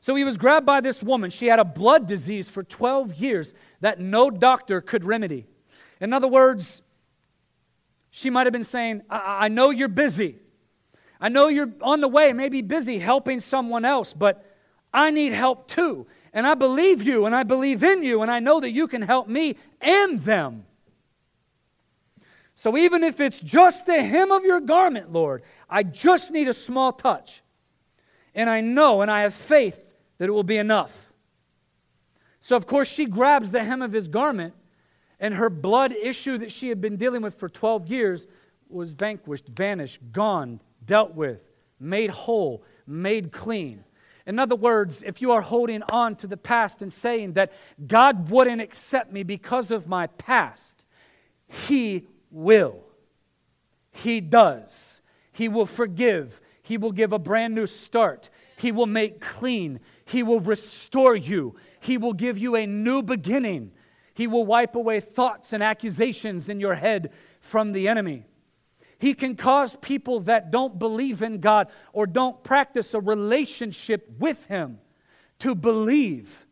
So 0.00 0.14
he 0.14 0.24
was 0.24 0.38
grabbed 0.38 0.64
by 0.64 0.80
this 0.80 1.02
woman. 1.02 1.30
She 1.30 1.46
had 1.46 1.58
a 1.58 1.64
blood 1.64 2.06
disease 2.06 2.48
for 2.48 2.62
12 2.62 3.14
years 3.14 3.52
that 3.80 4.00
no 4.00 4.30
doctor 4.30 4.80
could 4.80 5.04
remedy. 5.04 5.46
In 6.00 6.14
other 6.14 6.26
words, 6.26 6.80
she 8.10 8.30
might 8.30 8.46
have 8.46 8.52
been 8.52 8.64
saying, 8.64 9.02
I, 9.10 9.44
I 9.44 9.48
know 9.48 9.68
you're 9.68 9.88
busy. 9.88 10.38
I 11.20 11.28
know 11.28 11.48
you're 11.48 11.70
on 11.82 12.00
the 12.00 12.08
way, 12.08 12.32
maybe 12.32 12.62
busy 12.62 12.98
helping 12.98 13.40
someone 13.40 13.84
else, 13.84 14.14
but 14.14 14.42
I 14.92 15.10
need 15.10 15.34
help 15.34 15.68
too. 15.68 16.06
And 16.32 16.46
I 16.46 16.54
believe 16.54 17.02
you, 17.02 17.26
and 17.26 17.36
I 17.36 17.42
believe 17.42 17.82
in 17.82 18.02
you, 18.02 18.22
and 18.22 18.30
I 18.30 18.40
know 18.40 18.58
that 18.58 18.70
you 18.70 18.88
can 18.88 19.02
help 19.02 19.28
me 19.28 19.56
and 19.82 20.22
them. 20.22 20.64
So 22.62 22.76
even 22.76 23.02
if 23.02 23.18
it's 23.18 23.40
just 23.40 23.86
the 23.86 24.04
hem 24.04 24.30
of 24.30 24.44
your 24.44 24.60
garment, 24.60 25.12
Lord, 25.12 25.42
I 25.68 25.82
just 25.82 26.30
need 26.30 26.46
a 26.46 26.54
small 26.54 26.92
touch. 26.92 27.42
And 28.36 28.48
I 28.48 28.60
know 28.60 29.00
and 29.00 29.10
I 29.10 29.22
have 29.22 29.34
faith 29.34 29.84
that 30.18 30.28
it 30.28 30.30
will 30.30 30.44
be 30.44 30.58
enough. 30.58 31.12
So, 32.38 32.54
of 32.54 32.68
course, 32.68 32.86
she 32.86 33.06
grabs 33.06 33.50
the 33.50 33.64
hem 33.64 33.82
of 33.82 33.90
his 33.90 34.06
garment, 34.06 34.54
and 35.18 35.34
her 35.34 35.50
blood 35.50 35.90
issue 35.90 36.38
that 36.38 36.52
she 36.52 36.68
had 36.68 36.80
been 36.80 36.96
dealing 36.96 37.20
with 37.20 37.34
for 37.34 37.48
12 37.48 37.88
years 37.88 38.28
was 38.68 38.92
vanquished, 38.92 39.48
vanished, 39.48 39.98
gone, 40.12 40.60
dealt 40.86 41.16
with, 41.16 41.40
made 41.80 42.10
whole, 42.10 42.62
made 42.86 43.32
clean. 43.32 43.82
In 44.24 44.38
other 44.38 44.54
words, 44.54 45.02
if 45.02 45.20
you 45.20 45.32
are 45.32 45.42
holding 45.42 45.82
on 45.90 46.14
to 46.14 46.28
the 46.28 46.36
past 46.36 46.80
and 46.80 46.92
saying 46.92 47.32
that 47.32 47.52
God 47.88 48.30
wouldn't 48.30 48.60
accept 48.60 49.12
me 49.12 49.24
because 49.24 49.72
of 49.72 49.88
my 49.88 50.06
past, 50.06 50.84
He 51.66 52.06
will. 52.32 52.80
He 53.92 54.20
does. 54.20 55.00
He 55.32 55.48
will 55.48 55.66
forgive. 55.66 56.40
He 56.62 56.76
will 56.76 56.92
give 56.92 57.12
a 57.12 57.18
brand 57.18 57.54
new 57.54 57.66
start. 57.66 58.30
He 58.56 58.72
will 58.72 58.86
make 58.86 59.20
clean. 59.20 59.80
He 60.04 60.22
will 60.22 60.40
restore 60.40 61.14
you. 61.14 61.54
He 61.80 61.98
will 61.98 62.12
give 62.12 62.38
you 62.38 62.56
a 62.56 62.66
new 62.66 63.02
beginning. 63.02 63.72
He 64.14 64.26
will 64.26 64.46
wipe 64.46 64.74
away 64.74 65.00
thoughts 65.00 65.52
and 65.52 65.62
accusations 65.62 66.48
in 66.48 66.60
your 66.60 66.74
head 66.74 67.12
from 67.40 67.72
the 67.72 67.88
enemy. 67.88 68.24
He 68.98 69.14
can 69.14 69.34
cause 69.34 69.74
people 69.80 70.20
that 70.20 70.52
don't 70.52 70.78
believe 70.78 71.22
in 71.22 71.40
God 71.40 71.68
or 71.92 72.06
don't 72.06 72.44
practice 72.44 72.94
a 72.94 73.00
relationship 73.00 74.08
with 74.18 74.46
Him 74.46 74.78
to 75.40 75.56
believe, 75.56 76.46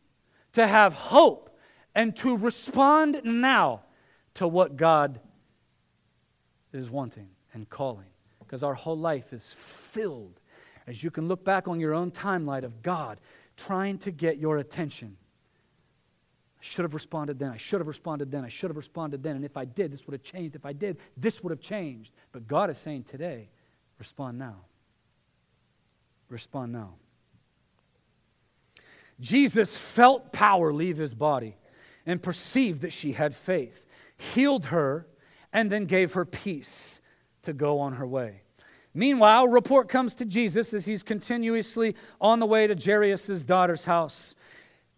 to 0.55 0.67
have 0.67 0.95
hope, 0.95 1.57
and 1.95 2.17
to 2.17 2.37
respond 2.37 3.21
now 3.25 3.83
to 4.35 4.49
what 4.49 4.77
God 4.77 5.21
is 6.73 6.91
wanting 6.91 7.29
and 7.55 7.69
calling. 7.69 8.07
Because 8.39 8.63
our 8.63 8.75
whole 8.75 8.99
life 8.99 9.33
is 9.33 9.55
filled, 9.59 10.41
as 10.87 11.03
you 11.03 11.11
can 11.11 11.29
look 11.29 11.45
back 11.45 11.69
on 11.69 11.79
your 11.79 11.95
own 11.95 12.11
timeline, 12.11 12.65
of 12.65 12.83
God 12.83 13.21
trying 13.57 13.99
to 13.99 14.11
get 14.11 14.39
your 14.39 14.59
attention. 14.59 15.17
I 16.61 16.63
should 16.63 16.85
have 16.85 16.95
responded 16.95 17.39
then. 17.39 17.51
I 17.51 17.57
should 17.57 17.81
have 17.81 17.87
responded 17.87 18.31
then. 18.31 18.45
I 18.45 18.49
should 18.49 18.71
have 18.71 18.77
responded 18.77 19.23
then. 19.23 19.37
And 19.37 19.45
if 19.45 19.57
I 19.57 19.65
did, 19.65 19.93
this 19.93 20.07
would 20.07 20.13
have 20.13 20.23
changed. 20.23 20.57
If 20.57 20.67
I 20.67 20.73
did, 20.73 20.99
this 21.17 21.43
would 21.43 21.51
have 21.51 21.61
changed. 21.61 22.13
But 22.33 22.47
God 22.47 22.71
is 22.71 22.79
saying 22.79 23.05
today, 23.05 23.49
respond 23.99 24.39
now. 24.39 24.57
Respond 26.29 26.73
now. 26.73 26.95
Jesus 29.21 29.77
felt 29.77 30.33
power 30.33 30.73
leave 30.73 30.97
his 30.97 31.15
body 31.15 31.57
and 32.07 32.23
perceived 32.23 32.83
that 32.83 32.93
she 32.93 33.13
had 33.13 33.35
faith, 33.35 33.87
healed 34.17 34.67
her, 34.67 35.07
and 35.53 35.71
then 35.71 35.87
gave 35.87 36.15
her 36.15 36.25
peace 36.25 37.01
to 37.43 37.53
go 37.53 37.81
on 37.81 37.95
her 37.95 38.07
way. 38.07 38.43
Meanwhile, 38.93 39.49
report 39.49 39.89
comes 39.89 40.15
to 40.17 40.25
Jesus 40.25 40.75
as 40.75 40.85
he's 40.85 41.03
continuously 41.03 41.95
on 42.21 42.41
the 42.41 42.47
way 42.47 42.67
to 42.67 42.75
Jairus' 42.75 43.43
daughter's 43.43 43.85
house. 43.85 44.35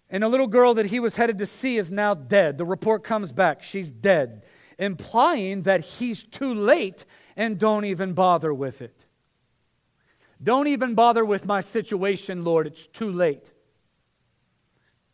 And 0.09 0.23
the 0.23 0.29
little 0.29 0.47
girl 0.47 0.75
that 0.75 0.87
he 0.87 1.01
was 1.01 1.17
headed 1.17 1.39
to 1.39 1.47
see 1.47 1.77
is 1.77 1.91
now 1.91 2.15
dead. 2.15 2.59
The 2.59 2.65
report 2.65 3.05
comes 3.05 3.33
back, 3.33 3.63
she's 3.63 3.91
dead, 3.91 4.45
implying 4.79 5.63
that 5.63 5.81
he's 5.83 6.23
too 6.23 6.55
late 6.55 7.05
and 7.37 7.59
don't 7.59 7.85
even 7.85 8.13
bother 8.13 8.53
with 8.53 8.83
it. 8.83 9.05
Don't 10.43 10.67
even 10.67 10.95
bother 10.95 11.25
with 11.25 11.47
my 11.47 11.61
situation, 11.61 12.45
Lord. 12.45 12.67
It's 12.67 12.87
too 12.87 13.11
late. 13.11 13.53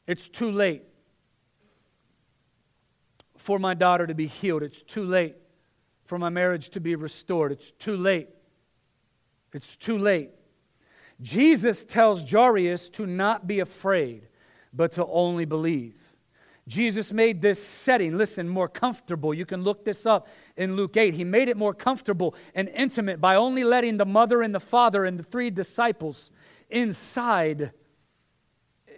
It's 0.06 0.26
too 0.26 0.50
late 0.50 0.87
for 3.48 3.58
my 3.58 3.72
daughter 3.72 4.06
to 4.06 4.14
be 4.14 4.26
healed. 4.26 4.62
It's 4.62 4.82
too 4.82 5.04
late 5.04 5.34
for 6.04 6.18
my 6.18 6.28
marriage 6.28 6.68
to 6.68 6.80
be 6.80 6.94
restored. 6.96 7.50
It's 7.50 7.70
too 7.70 7.96
late. 7.96 8.28
It's 9.54 9.74
too 9.74 9.96
late. 9.96 10.32
Jesus 11.22 11.82
tells 11.82 12.30
Jairus 12.30 12.90
to 12.90 13.06
not 13.06 13.46
be 13.46 13.60
afraid 13.60 14.28
but 14.74 14.92
to 14.92 15.06
only 15.06 15.46
believe. 15.46 15.94
Jesus 16.66 17.10
made 17.10 17.40
this 17.40 17.66
setting, 17.66 18.18
listen, 18.18 18.46
more 18.50 18.68
comfortable. 18.68 19.32
You 19.32 19.46
can 19.46 19.62
look 19.64 19.82
this 19.82 20.04
up 20.04 20.28
in 20.58 20.76
Luke 20.76 20.98
8. 20.98 21.14
He 21.14 21.24
made 21.24 21.48
it 21.48 21.56
more 21.56 21.72
comfortable 21.72 22.34
and 22.54 22.68
intimate 22.68 23.18
by 23.18 23.36
only 23.36 23.64
letting 23.64 23.96
the 23.96 24.04
mother 24.04 24.42
and 24.42 24.54
the 24.54 24.60
father 24.60 25.06
and 25.06 25.18
the 25.18 25.22
three 25.22 25.48
disciples 25.48 26.30
inside 26.68 27.72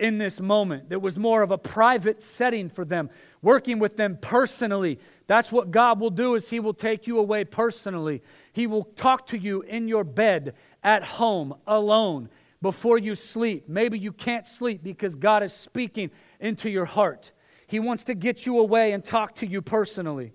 in 0.00 0.18
this 0.18 0.40
moment. 0.40 0.86
It 0.90 1.00
was 1.00 1.18
more 1.18 1.42
of 1.42 1.52
a 1.52 1.58
private 1.58 2.22
setting 2.22 2.68
for 2.68 2.84
them, 2.84 3.10
working 3.42 3.78
with 3.78 3.96
them 3.96 4.18
personally. 4.20 4.98
That's 5.26 5.50
what 5.52 5.70
God 5.70 6.00
will 6.00 6.10
do 6.10 6.34
is 6.34 6.48
he 6.48 6.60
will 6.60 6.74
take 6.74 7.06
you 7.06 7.18
away 7.18 7.44
personally. 7.44 8.22
He 8.52 8.66
will 8.66 8.84
talk 8.84 9.26
to 9.28 9.38
you 9.38 9.62
in 9.62 9.88
your 9.88 10.04
bed, 10.04 10.54
at 10.82 11.02
home, 11.02 11.54
alone 11.66 12.28
before 12.62 12.98
you 12.98 13.14
sleep. 13.14 13.68
Maybe 13.68 13.98
you 13.98 14.12
can't 14.12 14.46
sleep 14.46 14.82
because 14.82 15.14
God 15.14 15.42
is 15.42 15.52
speaking 15.52 16.10
into 16.40 16.68
your 16.68 16.84
heart. 16.84 17.32
He 17.66 17.80
wants 17.80 18.04
to 18.04 18.14
get 18.14 18.46
you 18.46 18.58
away 18.58 18.92
and 18.92 19.04
talk 19.04 19.36
to 19.36 19.46
you 19.46 19.62
personally. 19.62 20.32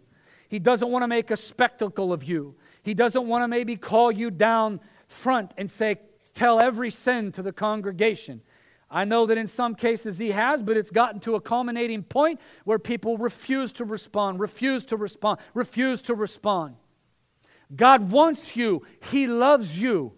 He 0.48 0.60
doesn't 0.60 0.90
want 0.90 1.04
to 1.04 1.08
make 1.08 1.32
a 1.32 1.38
spectacle 1.38 2.14
of 2.14 2.24
you. 2.24 2.56
He 2.84 2.94
doesn't 2.94 3.28
want 3.28 3.44
to 3.44 3.48
maybe 3.48 3.76
call 3.76 4.12
you 4.12 4.32
down 4.32 4.80
front 5.08 5.54
and 5.58 5.70
say, 5.70 5.98
Tell 6.34 6.60
every 6.60 6.92
sin 6.92 7.32
to 7.32 7.42
the 7.42 7.54
congregation. 7.54 8.42
I 8.90 9.04
know 9.04 9.26
that 9.26 9.38
in 9.38 9.48
some 9.48 9.76
cases 9.76 10.18
he 10.18 10.32
has, 10.32 10.62
but 10.62 10.78
it's 10.78 10.92
gotten 10.92 11.20
to 11.22 11.36
a 11.36 11.42
culminating 11.42 12.04
point 12.04 12.40
where 12.64 12.80
people 12.80 13.18
refuse 13.18 13.72
to 13.74 13.86
respond, 13.86 14.40
refuse 14.40 14.84
to 14.86 14.98
respond, 14.98 15.40
refuse 15.54 16.02
to 16.04 16.16
respond. 16.16 16.76
God 17.76 18.12
wants 18.12 18.56
you, 18.56 18.84
He 19.12 19.28
loves 19.28 19.80
you. 19.80 20.14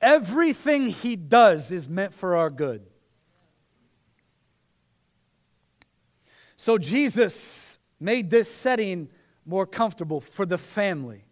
Everything 0.00 0.88
he 0.88 1.14
does 1.14 1.70
is 1.70 1.88
meant 1.88 2.14
for 2.14 2.36
our 2.36 2.48
good. 2.48 2.86
So 6.56 6.78
Jesus 6.78 7.78
made 7.98 8.30
this 8.30 8.52
setting 8.52 9.08
more 9.44 9.66
comfortable 9.66 10.20
for 10.20 10.46
the 10.46 10.56
family. 10.56 11.24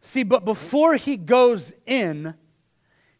See, 0.00 0.22
but 0.22 0.44
before 0.44 0.96
he 0.96 1.16
goes 1.16 1.72
in, 1.86 2.34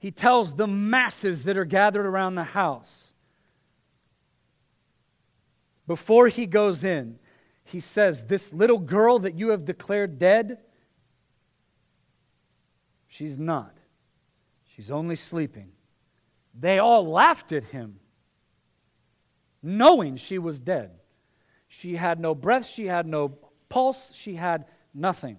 he 0.05 0.11
tells 0.11 0.57
the 0.57 0.67
masses 0.67 1.45
that 1.45 1.57
are 1.57 1.65
gathered 1.65 2.05
around 2.05 2.35
the 2.35 2.45
house. 2.45 3.15
Before 5.87 6.29
he 6.29 6.45
goes 6.45 6.85
in, 6.85 7.19
he 7.65 7.81
says, 7.81 8.25
This 8.25 8.53
little 8.53 8.81
girl 8.81 9.21
that 9.21 9.39
you 9.39 9.49
have 9.49 9.65
declared 9.65 10.19
dead, 10.19 10.59
she's 13.09 13.39
not. 13.39 13.79
She's 14.77 14.91
only 14.91 15.17
sleeping. 15.17 15.73
They 16.53 16.79
all 16.79 17.07
laughed 17.09 17.51
at 17.53 17.65
him, 17.65 17.99
knowing 19.63 20.17
she 20.17 20.37
was 20.37 20.61
dead. 20.61 20.91
She 21.67 21.97
had 21.97 22.21
no 22.21 22.35
breath, 22.35 22.67
she 22.67 22.89
had 22.89 23.07
no 23.07 23.39
pulse, 23.71 24.13
she 24.15 24.35
had 24.35 24.67
nothing. 24.93 25.39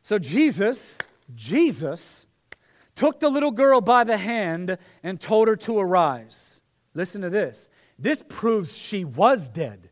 So 0.00 0.20
Jesus, 0.20 1.00
Jesus, 1.34 2.26
took 2.96 3.20
the 3.20 3.28
little 3.28 3.52
girl 3.52 3.80
by 3.80 4.02
the 4.02 4.16
hand 4.16 4.76
and 5.04 5.20
told 5.20 5.46
her 5.46 5.54
to 5.54 5.78
arise. 5.78 6.60
Listen 6.94 7.20
to 7.20 7.30
this. 7.30 7.68
This 7.98 8.24
proves 8.28 8.76
she 8.76 9.04
was 9.04 9.48
dead. 9.48 9.90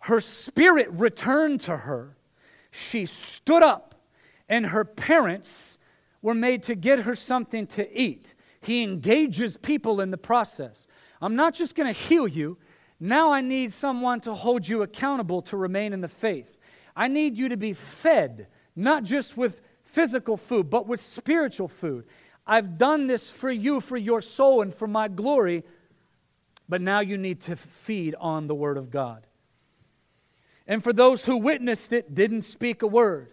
Her 0.00 0.20
spirit 0.20 0.88
returned 0.90 1.60
to 1.62 1.78
her. 1.78 2.16
She 2.70 3.06
stood 3.06 3.62
up, 3.62 3.94
and 4.48 4.66
her 4.66 4.84
parents 4.84 5.78
were 6.20 6.34
made 6.34 6.62
to 6.64 6.74
get 6.74 7.00
her 7.00 7.14
something 7.14 7.66
to 7.68 7.98
eat. 7.98 8.34
He 8.60 8.82
engages 8.82 9.56
people 9.56 10.00
in 10.00 10.10
the 10.10 10.18
process. 10.18 10.86
I'm 11.22 11.36
not 11.36 11.54
just 11.54 11.74
going 11.74 11.92
to 11.92 11.98
heal 11.98 12.26
you. 12.26 12.58
Now 12.98 13.32
I 13.32 13.40
need 13.40 13.72
someone 13.72 14.20
to 14.22 14.34
hold 14.34 14.66
you 14.66 14.82
accountable 14.82 15.42
to 15.42 15.56
remain 15.56 15.92
in 15.92 16.00
the 16.00 16.08
faith. 16.08 16.58
I 16.96 17.08
need 17.08 17.38
you 17.38 17.48
to 17.48 17.56
be 17.56 17.72
fed, 17.72 18.48
not 18.74 19.04
just 19.04 19.36
with 19.36 19.60
physical 19.94 20.36
food, 20.36 20.68
but 20.68 20.86
with 20.86 21.00
spiritual 21.00 21.68
food. 21.68 22.04
I've 22.46 22.76
done 22.76 23.06
this 23.06 23.30
for 23.30 23.50
you, 23.50 23.80
for 23.80 23.96
your 23.96 24.20
soul, 24.20 24.60
and 24.60 24.74
for 24.74 24.88
my 24.88 25.08
glory, 25.08 25.62
but 26.68 26.80
now 26.80 27.00
you 27.00 27.16
need 27.16 27.40
to 27.42 27.56
feed 27.56 28.14
on 28.16 28.48
the 28.48 28.54
Word 28.54 28.76
of 28.76 28.90
God. 28.90 29.26
And 30.66 30.82
for 30.82 30.92
those 30.92 31.24
who 31.24 31.36
witnessed 31.36 31.92
it, 31.92 32.14
didn't 32.14 32.42
speak 32.42 32.82
a 32.82 32.86
word. 32.86 33.28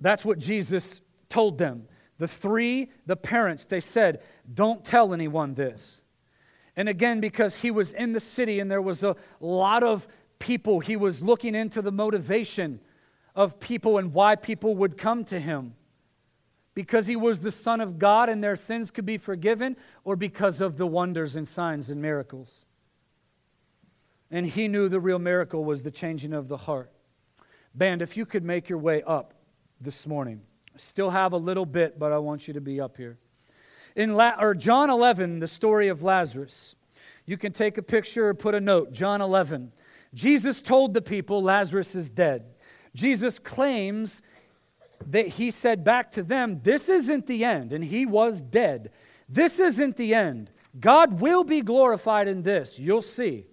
That's 0.00 0.24
what 0.24 0.38
Jesus 0.38 1.00
told 1.28 1.58
them. 1.58 1.88
The 2.18 2.28
three, 2.28 2.90
the 3.06 3.16
parents, 3.16 3.64
they 3.64 3.80
said, 3.80 4.22
Don't 4.52 4.84
tell 4.84 5.12
anyone 5.12 5.54
this. 5.54 6.02
And 6.76 6.88
again, 6.88 7.20
because 7.20 7.56
he 7.56 7.72
was 7.72 7.92
in 7.92 8.12
the 8.12 8.20
city 8.20 8.60
and 8.60 8.70
there 8.70 8.82
was 8.82 9.02
a 9.02 9.16
lot 9.40 9.82
of 9.82 10.06
people, 10.38 10.78
he 10.78 10.96
was 10.96 11.20
looking 11.20 11.56
into 11.56 11.82
the 11.82 11.90
motivation 11.90 12.78
of 13.38 13.60
people 13.60 13.98
and 13.98 14.12
why 14.12 14.34
people 14.34 14.74
would 14.74 14.98
come 14.98 15.24
to 15.24 15.38
him. 15.38 15.74
Because 16.74 17.06
he 17.06 17.14
was 17.14 17.38
the 17.38 17.52
Son 17.52 17.80
of 17.80 17.96
God 17.96 18.28
and 18.28 18.42
their 18.42 18.56
sins 18.56 18.90
could 18.90 19.06
be 19.06 19.16
forgiven, 19.16 19.76
or 20.02 20.16
because 20.16 20.60
of 20.60 20.76
the 20.76 20.88
wonders 20.88 21.36
and 21.36 21.46
signs 21.46 21.88
and 21.88 22.02
miracles. 22.02 22.64
And 24.28 24.44
he 24.44 24.66
knew 24.66 24.88
the 24.88 24.98
real 24.98 25.20
miracle 25.20 25.64
was 25.64 25.82
the 25.82 25.90
changing 25.92 26.32
of 26.32 26.48
the 26.48 26.56
heart. 26.56 26.90
Band, 27.76 28.02
if 28.02 28.16
you 28.16 28.26
could 28.26 28.42
make 28.42 28.68
your 28.68 28.80
way 28.80 29.04
up 29.04 29.34
this 29.80 30.04
morning. 30.04 30.40
Still 30.76 31.10
have 31.10 31.32
a 31.32 31.38
little 31.38 31.66
bit, 31.66 31.96
but 31.96 32.10
I 32.10 32.18
want 32.18 32.48
you 32.48 32.54
to 32.54 32.60
be 32.60 32.80
up 32.80 32.96
here. 32.96 33.18
In 33.94 34.16
La- 34.16 34.36
or 34.40 34.52
John 34.52 34.90
11, 34.90 35.38
the 35.38 35.46
story 35.46 35.86
of 35.86 36.02
Lazarus. 36.02 36.74
You 37.24 37.36
can 37.36 37.52
take 37.52 37.78
a 37.78 37.82
picture 37.82 38.26
or 38.26 38.34
put 38.34 38.56
a 38.56 38.60
note. 38.60 38.92
John 38.92 39.20
11. 39.20 39.70
Jesus 40.12 40.60
told 40.60 40.92
the 40.92 41.02
people 41.02 41.40
Lazarus 41.40 41.94
is 41.94 42.10
dead. 42.10 42.54
Jesus 42.94 43.38
claims 43.38 44.22
that 45.06 45.28
he 45.28 45.50
said 45.50 45.84
back 45.84 46.12
to 46.12 46.22
them, 46.22 46.60
This 46.62 46.88
isn't 46.88 47.26
the 47.26 47.44
end, 47.44 47.72
and 47.72 47.84
he 47.84 48.06
was 48.06 48.40
dead. 48.40 48.90
This 49.28 49.58
isn't 49.58 49.96
the 49.96 50.14
end. 50.14 50.50
God 50.78 51.20
will 51.20 51.44
be 51.44 51.60
glorified 51.60 52.28
in 52.28 52.42
this. 52.42 52.78
You'll 52.78 53.02
see. 53.02 53.46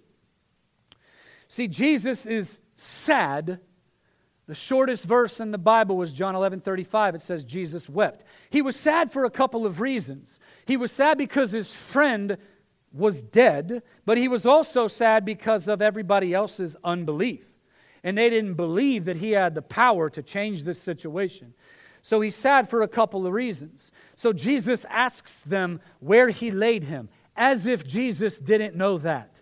See, 1.48 1.68
Jesus 1.68 2.26
is 2.26 2.58
sad. 2.76 3.60
The 4.46 4.54
shortest 4.54 5.04
verse 5.04 5.40
in 5.40 5.50
the 5.50 5.58
Bible 5.58 5.96
was 5.96 6.12
John 6.12 6.36
11 6.36 6.60
35. 6.60 7.16
It 7.16 7.22
says, 7.22 7.44
Jesus 7.44 7.88
wept. 7.88 8.24
He 8.50 8.62
was 8.62 8.76
sad 8.76 9.12
for 9.12 9.24
a 9.24 9.30
couple 9.30 9.66
of 9.66 9.80
reasons. 9.80 10.38
He 10.66 10.76
was 10.76 10.92
sad 10.92 11.18
because 11.18 11.50
his 11.50 11.72
friend 11.72 12.36
was 12.92 13.20
dead, 13.20 13.82
but 14.04 14.18
he 14.18 14.28
was 14.28 14.46
also 14.46 14.88
sad 14.88 15.24
because 15.24 15.68
of 15.68 15.82
everybody 15.82 16.32
else's 16.32 16.76
unbelief. 16.84 17.44
And 18.06 18.16
they 18.16 18.30
didn't 18.30 18.54
believe 18.54 19.06
that 19.06 19.16
he 19.16 19.32
had 19.32 19.56
the 19.56 19.62
power 19.62 20.08
to 20.10 20.22
change 20.22 20.62
this 20.62 20.80
situation. 20.80 21.54
So 22.02 22.20
he's 22.20 22.36
sad 22.36 22.70
for 22.70 22.82
a 22.82 22.88
couple 22.88 23.26
of 23.26 23.32
reasons. 23.32 23.90
So 24.14 24.32
Jesus 24.32 24.86
asks 24.88 25.40
them 25.40 25.80
where 25.98 26.28
he 26.28 26.52
laid 26.52 26.84
him, 26.84 27.08
as 27.34 27.66
if 27.66 27.84
Jesus 27.84 28.38
didn't 28.38 28.76
know 28.76 28.98
that. 28.98 29.40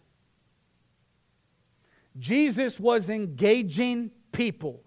Jesus 2.18 2.80
was 2.80 3.10
engaging 3.10 4.10
people. 4.32 4.82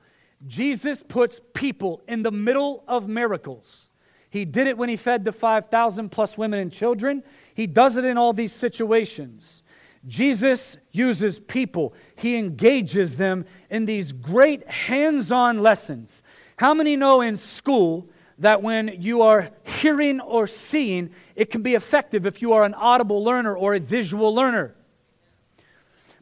Jesus 0.48 1.04
puts 1.04 1.40
people 1.54 2.02
in 2.08 2.24
the 2.24 2.32
middle 2.32 2.84
of 2.88 3.08
miracles. 3.08 3.90
He 4.32 4.44
did 4.44 4.66
it 4.66 4.76
when 4.76 4.90
he 4.90 4.98
fed 4.98 5.24
the 5.24 5.32
5,000 5.32 6.10
plus 6.10 6.36
women 6.36 6.60
and 6.60 6.72
children. 6.72 7.22
He 7.54 7.68
does 7.68 7.96
it 7.96 8.06
in 8.06 8.18
all 8.18 8.34
these 8.34 8.54
situations. 8.54 9.62
Jesus 10.08 10.78
uses 10.92 11.38
people, 11.38 11.94
he 12.16 12.38
engages 12.38 13.18
them 13.18 13.46
in 13.70 13.86
these 13.86 14.14
great 14.14 14.68
hands 14.68 15.32
on 15.32 15.62
lessons. 15.62 16.24
How 16.56 16.74
many 16.74 16.96
know 16.96 17.22
in 17.22 17.38
school 17.38 18.10
that 18.40 18.64
when 18.64 19.02
you 19.02 19.22
are 19.24 19.52
hearing 19.64 20.22
or 20.22 20.48
seeing, 20.48 21.12
it 21.36 21.52
can 21.52 21.62
be 21.62 21.76
effective 21.76 22.26
if 22.26 22.42
you 22.42 22.54
are 22.54 22.64
an 22.64 22.74
audible 22.74 23.24
learner 23.24 23.56
or 23.56 23.74
a 23.74 23.80
visual 23.80 24.34
learner? 24.34 24.76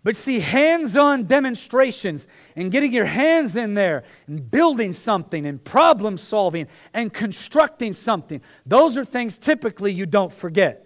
But 0.04 0.16
see, 0.16 0.40
hands 0.40 0.96
on 0.96 1.26
demonstrations 1.26 2.28
and 2.56 2.72
getting 2.72 2.94
your 2.94 3.06
hands 3.06 3.56
in 3.56 3.74
there 3.74 4.04
and 4.28 4.50
building 4.52 4.94
something 4.94 5.48
and 5.48 5.64
problem 5.64 6.20
solving 6.20 6.68
and 6.94 7.12
constructing 7.12 7.92
something, 7.92 8.42
those 8.68 8.98
are 8.98 9.06
things 9.06 9.38
typically 9.40 9.92
you 9.92 10.06
don't 10.06 10.32
forget. 10.32 10.85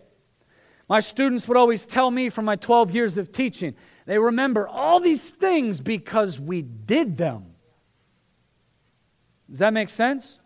My 0.90 1.00
students 1.00 1.48
would 1.48 1.56
always 1.56 1.86
tell 1.86 2.10
me 2.10 2.30
from 2.30 2.46
my 2.46 2.56
12 2.56 2.92
years 2.92 3.18
of 3.18 3.32
teaching, 3.32 3.76
they 4.08 4.18
remember 4.18 4.68
all 4.68 5.00
these 5.00 5.30
things 5.30 5.80
because 5.80 6.40
we 6.40 6.64
did 6.64 7.16
them. 7.16 7.46
Does 9.48 9.60
that 9.60 9.72
make 9.72 9.90
sense? 9.90 10.38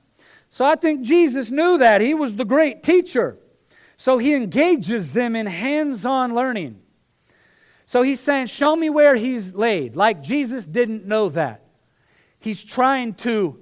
So 0.49 0.65
I 0.65 0.75
think 0.75 1.01
Jesus 1.01 1.49
knew 1.49 1.77
that. 1.77 2.01
He 2.01 2.13
was 2.13 2.35
the 2.35 2.45
great 2.45 2.83
teacher. 2.83 3.37
So 3.95 4.17
he 4.17 4.35
engages 4.35 5.13
them 5.13 5.35
in 5.35 5.45
hands 5.45 6.05
on 6.05 6.35
learning. 6.35 6.81
So 7.85 8.01
he's 8.01 8.19
saying, 8.19 8.47
Show 8.47 8.75
me 8.75 8.89
where 8.89 9.15
he's 9.15 9.53
laid. 9.55 9.95
Like 9.95 10.21
Jesus 10.21 10.65
didn't 10.65 11.05
know 11.05 11.29
that. 11.29 11.63
He's 12.39 12.63
trying 12.63 13.13
to 13.15 13.59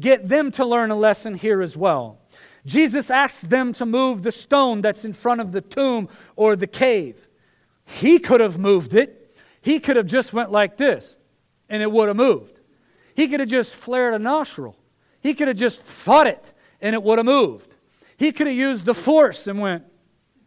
get 0.00 0.26
them 0.26 0.50
to 0.52 0.64
learn 0.64 0.90
a 0.90 0.96
lesson 0.96 1.34
here 1.34 1.60
as 1.60 1.76
well. 1.76 2.21
Jesus 2.64 3.10
asks 3.10 3.40
them 3.42 3.72
to 3.74 3.86
move 3.86 4.22
the 4.22 4.32
stone 4.32 4.82
that's 4.82 5.04
in 5.04 5.12
front 5.12 5.40
of 5.40 5.52
the 5.52 5.60
tomb 5.60 6.08
or 6.36 6.54
the 6.54 6.66
cave. 6.66 7.28
He 7.84 8.18
could 8.18 8.40
have 8.40 8.58
moved 8.58 8.94
it. 8.94 9.36
He 9.60 9.80
could 9.80 9.96
have 9.96 10.06
just 10.06 10.32
went 10.32 10.50
like 10.50 10.76
this 10.76 11.16
and 11.68 11.82
it 11.82 11.90
would 11.90 12.08
have 12.08 12.16
moved. 12.16 12.60
He 13.14 13.28
could 13.28 13.40
have 13.40 13.48
just 13.48 13.74
flared 13.74 14.14
a 14.14 14.18
nostril. 14.18 14.76
He 15.20 15.34
could 15.34 15.48
have 15.48 15.56
just 15.56 15.82
fought 15.82 16.26
it 16.26 16.52
and 16.80 16.94
it 16.94 17.02
would 17.02 17.18
have 17.18 17.26
moved. 17.26 17.76
He 18.16 18.32
could 18.32 18.46
have 18.46 18.56
used 18.56 18.84
the 18.84 18.94
force 18.94 19.46
and 19.46 19.60
went 19.60 19.84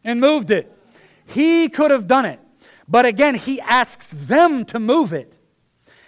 and 0.03 0.22
moved 0.22 0.51
it. 0.51 0.72
He 1.26 1.68
could 1.70 1.91
have 1.91 2.07
done 2.07 2.26
it. 2.26 2.39
But 2.88 3.05
again, 3.05 3.36
he 3.36 3.59
asks 3.59 4.13
them 4.16 4.63
to 4.66 4.80
move 4.80 5.11
it. 5.11 5.36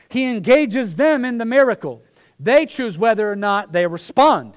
He 0.09 0.29
engages 0.29 0.95
them 0.95 1.25
in 1.25 1.37
the 1.37 1.45
miracle. 1.45 2.03
They 2.39 2.65
choose 2.65 2.97
whether 2.97 3.29
or 3.29 3.35
not 3.35 3.71
they 3.71 3.87
respond. 3.87 4.53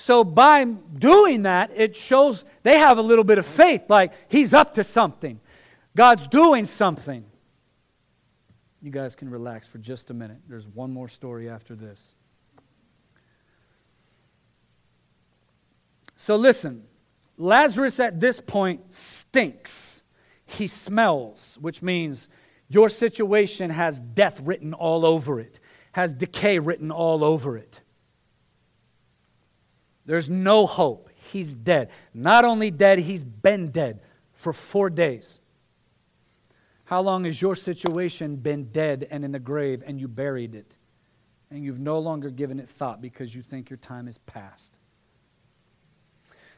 So, 0.00 0.24
by 0.24 0.64
doing 0.64 1.42
that, 1.42 1.72
it 1.76 1.94
shows 1.94 2.46
they 2.62 2.78
have 2.78 2.96
a 2.96 3.02
little 3.02 3.22
bit 3.22 3.36
of 3.36 3.44
faith, 3.44 3.82
like 3.90 4.14
he's 4.28 4.54
up 4.54 4.72
to 4.74 4.82
something. 4.82 5.38
God's 5.94 6.26
doing 6.26 6.64
something. 6.64 7.22
You 8.80 8.90
guys 8.90 9.14
can 9.14 9.28
relax 9.28 9.66
for 9.66 9.76
just 9.76 10.08
a 10.08 10.14
minute. 10.14 10.38
There's 10.48 10.66
one 10.66 10.90
more 10.90 11.06
story 11.06 11.50
after 11.50 11.74
this. 11.74 12.14
So 16.16 16.34
listen, 16.34 16.84
Lazarus 17.36 18.00
at 18.00 18.20
this 18.20 18.40
point 18.40 18.94
stinks. 18.94 20.00
He 20.46 20.66
smells, 20.66 21.58
which 21.60 21.82
means 21.82 22.26
your 22.68 22.88
situation 22.88 23.68
has 23.68 24.00
death 24.00 24.40
written 24.40 24.72
all 24.72 25.04
over 25.04 25.40
it, 25.40 25.60
has 25.92 26.14
decay 26.14 26.58
written 26.58 26.90
all 26.90 27.22
over 27.22 27.58
it. 27.58 27.82
There's 30.10 30.28
no 30.28 30.66
hope. 30.66 31.08
He's 31.30 31.54
dead. 31.54 31.90
Not 32.12 32.44
only 32.44 32.72
dead, 32.72 32.98
he's 32.98 33.22
been 33.22 33.70
dead 33.70 34.00
for 34.32 34.52
four 34.52 34.90
days. 34.90 35.38
How 36.82 37.00
long 37.00 37.26
has 37.26 37.40
your 37.40 37.54
situation 37.54 38.34
been 38.34 38.72
dead 38.72 39.06
and 39.08 39.24
in 39.24 39.30
the 39.30 39.38
grave 39.38 39.84
and 39.86 40.00
you 40.00 40.08
buried 40.08 40.56
it? 40.56 40.76
And 41.48 41.62
you've 41.62 41.78
no 41.78 42.00
longer 42.00 42.28
given 42.28 42.58
it 42.58 42.68
thought 42.68 43.00
because 43.00 43.36
you 43.36 43.40
think 43.40 43.70
your 43.70 43.76
time 43.76 44.08
is 44.08 44.18
past. 44.18 44.78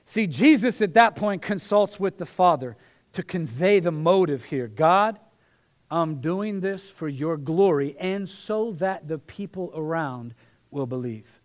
See, 0.07 0.27
Jesus 0.27 0.81
at 0.81 0.95
that 0.95 1.15
point 1.15 1.43
consults 1.43 2.01
with 2.01 2.17
the 2.17 2.25
Father 2.25 2.79
to 3.13 3.23
convey 3.23 3.81
the 3.81 3.93
motive 3.93 4.45
here. 4.45 4.67
God, 4.67 5.21
I'm 5.91 6.23
doing 6.23 6.61
this 6.61 6.89
for 6.89 7.07
your 7.07 7.37
glory 7.37 7.99
and 8.01 8.27
so 8.27 8.73
that 8.79 9.09
the 9.09 9.19
people 9.19 9.71
around 9.75 10.33
will 10.71 10.87
believe. 10.87 11.42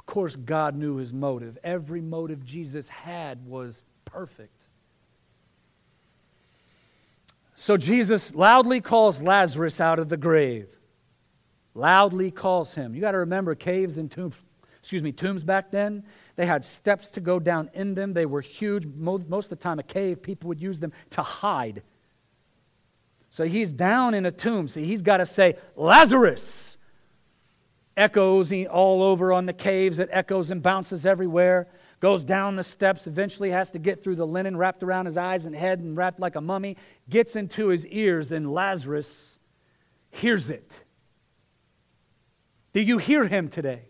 Of 0.00 0.06
course, 0.06 0.34
God 0.34 0.76
knew 0.76 0.96
his 0.96 1.12
motive. 1.12 1.58
Every 1.62 2.00
motive 2.00 2.42
Jesus 2.42 2.88
had 2.88 3.46
was 3.46 3.84
perfect. 4.06 4.68
So 7.54 7.76
Jesus 7.76 8.34
loudly 8.34 8.80
calls 8.80 9.22
Lazarus 9.22 9.78
out 9.78 9.98
of 9.98 10.08
the 10.08 10.16
grave. 10.16 10.68
Loudly 11.74 12.30
calls 12.30 12.74
him. 12.74 12.94
You 12.94 13.02
got 13.02 13.10
to 13.10 13.18
remember 13.18 13.54
caves 13.54 13.98
and 13.98 14.10
tombs, 14.10 14.36
excuse 14.78 15.02
me, 15.02 15.12
tombs 15.12 15.44
back 15.44 15.70
then, 15.70 16.02
they 16.36 16.46
had 16.46 16.64
steps 16.64 17.10
to 17.10 17.20
go 17.20 17.38
down 17.38 17.68
in 17.74 17.94
them. 17.94 18.14
They 18.14 18.24
were 18.24 18.40
huge. 18.40 18.86
Most, 18.86 19.26
of 19.28 19.50
the 19.50 19.56
time, 19.56 19.78
a 19.78 19.82
cave, 19.82 20.22
people 20.22 20.48
would 20.48 20.62
use 20.62 20.80
them 20.80 20.94
to 21.10 21.22
hide. 21.22 21.82
So 23.28 23.44
he's 23.44 23.70
down 23.70 24.14
in 24.14 24.24
a 24.24 24.32
tomb. 24.32 24.66
So 24.66 24.80
he's 24.80 25.02
got 25.02 25.18
to 25.18 25.26
say, 25.26 25.56
Lazarus! 25.76 26.78
Echoes 28.00 28.52
all 28.70 29.02
over 29.02 29.32
on 29.32 29.46
the 29.46 29.52
caves. 29.52 29.98
It 29.98 30.08
echoes 30.10 30.50
and 30.50 30.62
bounces 30.62 31.06
everywhere 31.06 31.68
goes 32.00 32.22
down 32.22 32.56
the 32.56 32.64
steps, 32.64 33.06
eventually 33.06 33.50
has 33.50 33.70
to 33.70 33.78
get 33.78 34.02
through 34.02 34.16
the 34.16 34.26
linen 34.26 34.56
wrapped 34.56 34.82
around 34.82 35.06
his 35.06 35.16
eyes 35.16 35.44
and 35.46 35.54
head 35.54 35.78
and 35.80 35.96
wrapped 35.96 36.18
like 36.18 36.34
a 36.34 36.40
mummy, 36.40 36.76
gets 37.08 37.36
into 37.36 37.68
his 37.68 37.86
ears, 37.86 38.32
and 38.32 38.52
Lazarus 38.52 39.38
hears 40.10 40.50
it. 40.50 40.82
Do 42.72 42.80
you 42.80 42.98
hear 42.98 43.26
him 43.26 43.48
today? 43.48 43.82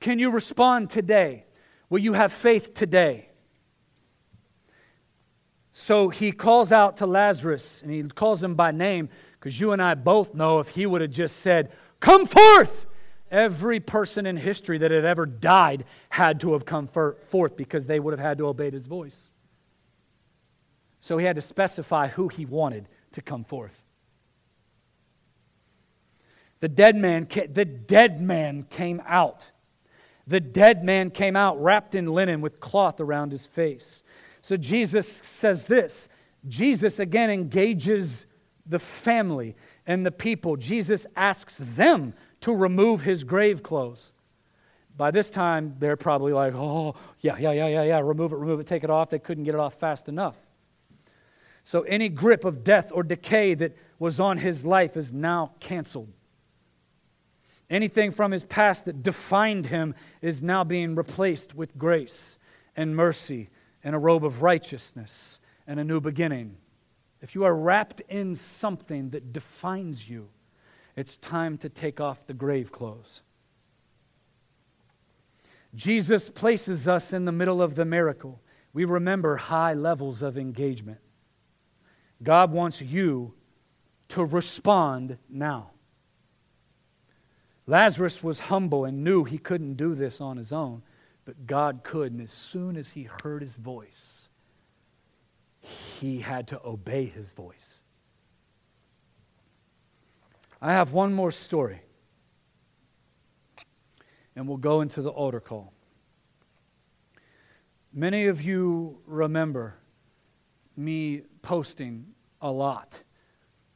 Can 0.00 0.18
you 0.18 0.30
respond 0.30 0.90
today? 0.90 1.44
Will 1.90 1.98
you 1.98 2.14
have 2.14 2.32
faith 2.32 2.72
today? 2.72 3.28
So 5.72 6.08
he 6.08 6.32
calls 6.32 6.72
out 6.72 6.98
to 6.98 7.06
Lazarus 7.06 7.82
and 7.82 7.90
he 7.90 8.02
calls 8.02 8.42
him 8.42 8.54
by 8.54 8.70
name 8.70 9.10
because 9.38 9.60
you 9.60 9.72
and 9.72 9.82
I 9.82 9.94
both 9.94 10.34
know 10.34 10.58
if 10.58 10.68
he 10.68 10.86
would 10.86 11.02
have 11.02 11.10
just 11.10 11.36
said, 11.40 11.70
Come 12.06 12.26
forth, 12.26 12.86
Every 13.30 13.80
person 13.80 14.24
in 14.24 14.36
history 14.36 14.78
that 14.78 14.92
had 14.92 15.04
ever 15.04 15.26
died 15.26 15.84
had 16.08 16.40
to 16.40 16.52
have 16.52 16.64
come 16.64 16.86
forth 16.86 17.56
because 17.56 17.86
they 17.86 17.98
would 17.98 18.12
have 18.12 18.24
had 18.24 18.38
to 18.38 18.46
obey 18.46 18.70
his 18.70 18.86
voice. 18.86 19.30
So 21.00 21.18
he 21.18 21.26
had 21.26 21.36
to 21.36 21.42
specify 21.42 22.06
who 22.06 22.28
he 22.28 22.46
wanted 22.46 22.88
to 23.12 23.22
come 23.22 23.42
forth. 23.42 23.82
The 26.60 26.68
dead 26.68 26.96
man, 26.96 27.26
the 27.52 27.64
dead 27.64 28.20
man 28.20 28.66
came 28.70 29.02
out. 29.06 29.44
The 30.28 30.40
dead 30.40 30.84
man 30.84 31.10
came 31.10 31.34
out 31.36 31.60
wrapped 31.60 31.94
in 31.96 32.06
linen 32.06 32.40
with 32.40 32.60
cloth 32.60 33.00
around 33.00 33.32
his 33.32 33.44
face. 33.44 34.02
So 34.40 34.56
Jesus 34.56 35.20
says 35.24 35.66
this. 35.66 36.08
Jesus 36.46 37.00
again 37.00 37.30
engages 37.30 38.26
the 38.64 38.78
family. 38.78 39.56
And 39.86 40.04
the 40.04 40.10
people, 40.10 40.56
Jesus 40.56 41.06
asks 41.14 41.56
them 41.58 42.14
to 42.40 42.54
remove 42.54 43.02
his 43.02 43.24
grave 43.24 43.62
clothes. 43.62 44.12
By 44.96 45.10
this 45.10 45.30
time, 45.30 45.76
they're 45.78 45.96
probably 45.96 46.32
like, 46.32 46.54
oh, 46.54 46.94
yeah, 47.20 47.36
yeah, 47.38 47.52
yeah, 47.52 47.68
yeah, 47.68 47.82
yeah, 47.82 48.00
remove 48.00 48.32
it, 48.32 48.36
remove 48.36 48.60
it, 48.60 48.66
take 48.66 48.82
it 48.82 48.90
off. 48.90 49.10
They 49.10 49.18
couldn't 49.18 49.44
get 49.44 49.54
it 49.54 49.60
off 49.60 49.74
fast 49.74 50.08
enough. 50.08 50.36
So 51.64 51.82
any 51.82 52.08
grip 52.08 52.44
of 52.44 52.64
death 52.64 52.90
or 52.92 53.02
decay 53.02 53.54
that 53.54 53.76
was 53.98 54.20
on 54.20 54.38
his 54.38 54.64
life 54.64 54.96
is 54.96 55.12
now 55.12 55.52
canceled. 55.60 56.12
Anything 57.68 58.12
from 58.12 58.30
his 58.30 58.44
past 58.44 58.84
that 58.84 59.02
defined 59.02 59.66
him 59.66 59.94
is 60.22 60.42
now 60.42 60.62
being 60.62 60.94
replaced 60.94 61.54
with 61.54 61.76
grace 61.76 62.38
and 62.76 62.94
mercy 62.94 63.50
and 63.82 63.94
a 63.94 63.98
robe 63.98 64.24
of 64.24 64.42
righteousness 64.42 65.40
and 65.66 65.80
a 65.80 65.84
new 65.84 66.00
beginning. 66.00 66.56
If 67.26 67.34
you 67.34 67.42
are 67.42 67.56
wrapped 67.56 68.02
in 68.02 68.36
something 68.36 69.10
that 69.10 69.32
defines 69.32 70.08
you, 70.08 70.28
it's 70.94 71.16
time 71.16 71.58
to 71.58 71.68
take 71.68 72.00
off 72.00 72.24
the 72.24 72.32
grave 72.32 72.70
clothes. 72.70 73.22
Jesus 75.74 76.28
places 76.28 76.86
us 76.86 77.12
in 77.12 77.24
the 77.24 77.32
middle 77.32 77.60
of 77.60 77.74
the 77.74 77.84
miracle. 77.84 78.40
We 78.72 78.84
remember 78.84 79.38
high 79.38 79.74
levels 79.74 80.22
of 80.22 80.38
engagement. 80.38 81.00
God 82.22 82.52
wants 82.52 82.80
you 82.80 83.34
to 84.10 84.24
respond 84.24 85.18
now. 85.28 85.72
Lazarus 87.66 88.22
was 88.22 88.38
humble 88.38 88.84
and 88.84 89.02
knew 89.02 89.24
he 89.24 89.38
couldn't 89.38 89.74
do 89.74 89.96
this 89.96 90.20
on 90.20 90.36
his 90.36 90.52
own, 90.52 90.84
but 91.24 91.44
God 91.44 91.80
could. 91.82 92.12
And 92.12 92.20
as 92.20 92.30
soon 92.30 92.76
as 92.76 92.90
he 92.90 93.08
heard 93.24 93.42
his 93.42 93.56
voice, 93.56 94.28
he 96.00 96.20
had 96.20 96.48
to 96.48 96.60
obey 96.64 97.06
his 97.06 97.32
voice. 97.32 97.80
I 100.60 100.72
have 100.72 100.92
one 100.92 101.12
more 101.12 101.30
story, 101.30 101.80
and 104.34 104.48
we'll 104.48 104.56
go 104.56 104.80
into 104.80 105.02
the 105.02 105.10
altar 105.10 105.40
call. 105.40 105.72
Many 107.92 108.26
of 108.26 108.42
you 108.42 108.98
remember 109.06 109.76
me 110.76 111.22
posting 111.42 112.06
a 112.40 112.50
lot 112.50 113.02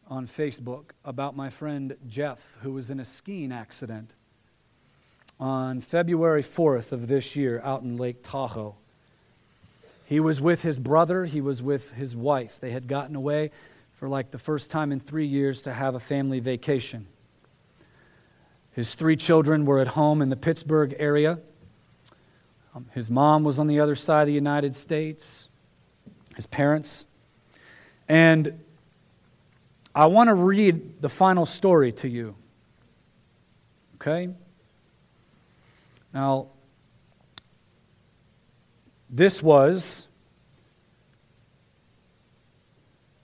on 0.06 0.26
Facebook 0.26 0.90
about 1.04 1.36
my 1.36 1.48
friend 1.48 1.96
Jeff, 2.06 2.56
who 2.62 2.72
was 2.72 2.90
in 2.90 3.00
a 3.00 3.04
skiing 3.04 3.52
accident 3.52 4.12
on 5.38 5.80
February 5.80 6.42
4th 6.42 6.92
of 6.92 7.08
this 7.08 7.34
year 7.34 7.60
out 7.64 7.82
in 7.82 7.96
Lake 7.96 8.22
Tahoe. 8.22 8.76
He 10.10 10.18
was 10.18 10.40
with 10.40 10.62
his 10.62 10.80
brother, 10.80 11.24
he 11.24 11.40
was 11.40 11.62
with 11.62 11.92
his 11.92 12.16
wife. 12.16 12.58
They 12.58 12.72
had 12.72 12.88
gotten 12.88 13.14
away 13.14 13.52
for 13.92 14.08
like 14.08 14.32
the 14.32 14.40
first 14.40 14.68
time 14.68 14.90
in 14.90 14.98
three 14.98 15.24
years 15.24 15.62
to 15.62 15.72
have 15.72 15.94
a 15.94 16.00
family 16.00 16.40
vacation. 16.40 17.06
His 18.72 18.96
three 18.96 19.14
children 19.14 19.64
were 19.64 19.78
at 19.78 19.86
home 19.86 20.20
in 20.20 20.28
the 20.28 20.36
Pittsburgh 20.36 20.96
area. 20.98 21.38
Um, 22.74 22.86
his 22.92 23.08
mom 23.08 23.44
was 23.44 23.60
on 23.60 23.68
the 23.68 23.78
other 23.78 23.94
side 23.94 24.22
of 24.22 24.26
the 24.26 24.32
United 24.32 24.74
States, 24.74 25.48
his 26.34 26.44
parents. 26.44 27.06
And 28.08 28.64
I 29.94 30.06
want 30.06 30.26
to 30.26 30.34
read 30.34 31.00
the 31.00 31.08
final 31.08 31.46
story 31.46 31.92
to 31.92 32.08
you. 32.08 32.34
Okay? 33.94 34.30
Now, 36.12 36.48
this 39.10 39.42
was 39.42 40.06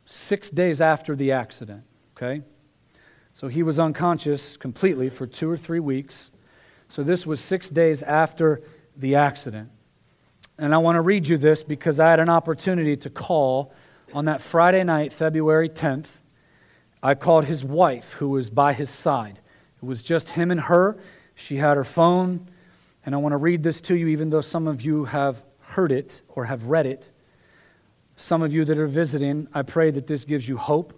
six 0.04 0.50
days 0.50 0.80
after 0.80 1.14
the 1.14 1.32
accident. 1.32 1.84
Okay? 2.16 2.42
So 3.34 3.48
he 3.48 3.62
was 3.62 3.78
unconscious 3.78 4.56
completely 4.56 5.08
for 5.08 5.26
two 5.26 5.48
or 5.48 5.56
three 5.56 5.80
weeks. 5.80 6.30
So 6.88 7.02
this 7.02 7.26
was 7.26 7.40
six 7.40 7.68
days 7.68 8.02
after 8.02 8.62
the 8.96 9.14
accident. 9.14 9.70
And 10.58 10.74
I 10.74 10.78
want 10.78 10.96
to 10.96 11.02
read 11.02 11.28
you 11.28 11.36
this 11.36 11.62
because 11.62 12.00
I 12.00 12.08
had 12.08 12.18
an 12.18 12.30
opportunity 12.30 12.96
to 12.96 13.10
call 13.10 13.74
on 14.14 14.24
that 14.24 14.40
Friday 14.40 14.82
night, 14.84 15.12
February 15.12 15.68
10th. 15.68 16.20
I 17.02 17.14
called 17.14 17.44
his 17.44 17.62
wife, 17.62 18.14
who 18.14 18.30
was 18.30 18.48
by 18.48 18.72
his 18.72 18.88
side. 18.88 19.38
It 19.82 19.84
was 19.84 20.00
just 20.00 20.30
him 20.30 20.50
and 20.50 20.62
her. 20.62 20.96
She 21.34 21.56
had 21.56 21.76
her 21.76 21.84
phone. 21.84 22.48
And 23.04 23.14
I 23.14 23.18
want 23.18 23.34
to 23.34 23.36
read 23.36 23.62
this 23.62 23.80
to 23.82 23.94
you, 23.94 24.08
even 24.08 24.30
though 24.30 24.40
some 24.40 24.66
of 24.66 24.82
you 24.82 25.04
have 25.04 25.42
heard 25.68 25.92
it 25.92 26.22
or 26.28 26.44
have 26.46 26.64
read 26.66 26.86
it. 26.86 27.10
Some 28.16 28.42
of 28.42 28.52
you 28.52 28.64
that 28.64 28.78
are 28.78 28.86
visiting, 28.86 29.48
I 29.52 29.62
pray 29.62 29.90
that 29.90 30.06
this 30.06 30.24
gives 30.24 30.48
you 30.48 30.56
hope. 30.56 30.92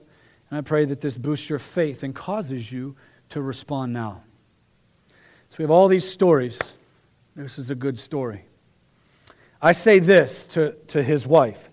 And 0.50 0.58
I 0.58 0.62
pray 0.62 0.84
that 0.86 1.00
this 1.00 1.18
boosts 1.18 1.50
your 1.50 1.58
faith 1.58 2.02
and 2.02 2.14
causes 2.14 2.70
you 2.72 2.96
to 3.30 3.42
respond 3.42 3.92
now. 3.92 4.22
So 5.50 5.56
we 5.58 5.62
have 5.62 5.70
all 5.70 5.88
these 5.88 6.08
stories. 6.08 6.76
This 7.36 7.58
is 7.58 7.70
a 7.70 7.74
good 7.74 7.98
story. 7.98 8.44
I 9.60 9.72
say 9.72 9.98
this 9.98 10.46
to, 10.48 10.72
to 10.88 11.02
his 11.02 11.26
wife 11.26 11.68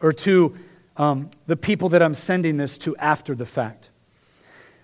or 0.00 0.12
to 0.12 0.56
um, 0.96 1.30
the 1.46 1.56
people 1.56 1.88
that 1.90 2.02
I'm 2.02 2.14
sending 2.14 2.56
this 2.56 2.76
to 2.78 2.96
after 2.96 3.34
the 3.34 3.46
fact. 3.46 3.90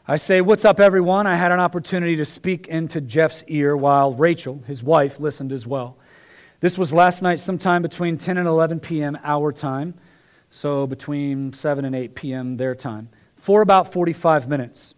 I 0.07 0.17
say, 0.17 0.41
What's 0.41 0.65
up, 0.65 0.81
everyone? 0.81 1.27
I 1.27 1.37
had 1.37 1.53
an 1.53 1.61
opportunity 1.61 2.17
to 2.17 2.25
speak 2.25 2.69
into 2.69 3.01
Jeff's 3.01 3.43
ear 3.49 3.77
while 3.77 4.13
Rachel, 4.13 4.63
his 4.67 4.83
wife, 4.83 5.19
listened 5.19 5.53
as 5.53 5.67
well. 5.67 5.97
This 6.65 6.79
was 6.79 6.95
last 6.95 7.21
night, 7.21 7.41
sometime 7.41 7.83
between 7.83 8.17
10 8.17 8.39
and 8.39 8.49
11 8.49 8.81
p.m. 8.81 9.19
our 9.23 9.53
time, 9.53 9.93
so 10.49 10.87
between 10.87 11.53
7 11.53 11.85
and 11.85 11.95
8 11.95 12.15
p.m. 12.15 12.57
their 12.57 12.75
time, 12.75 13.11
for 13.37 13.61
about 13.61 13.93
45 13.93 14.49
minutes. 14.49 14.95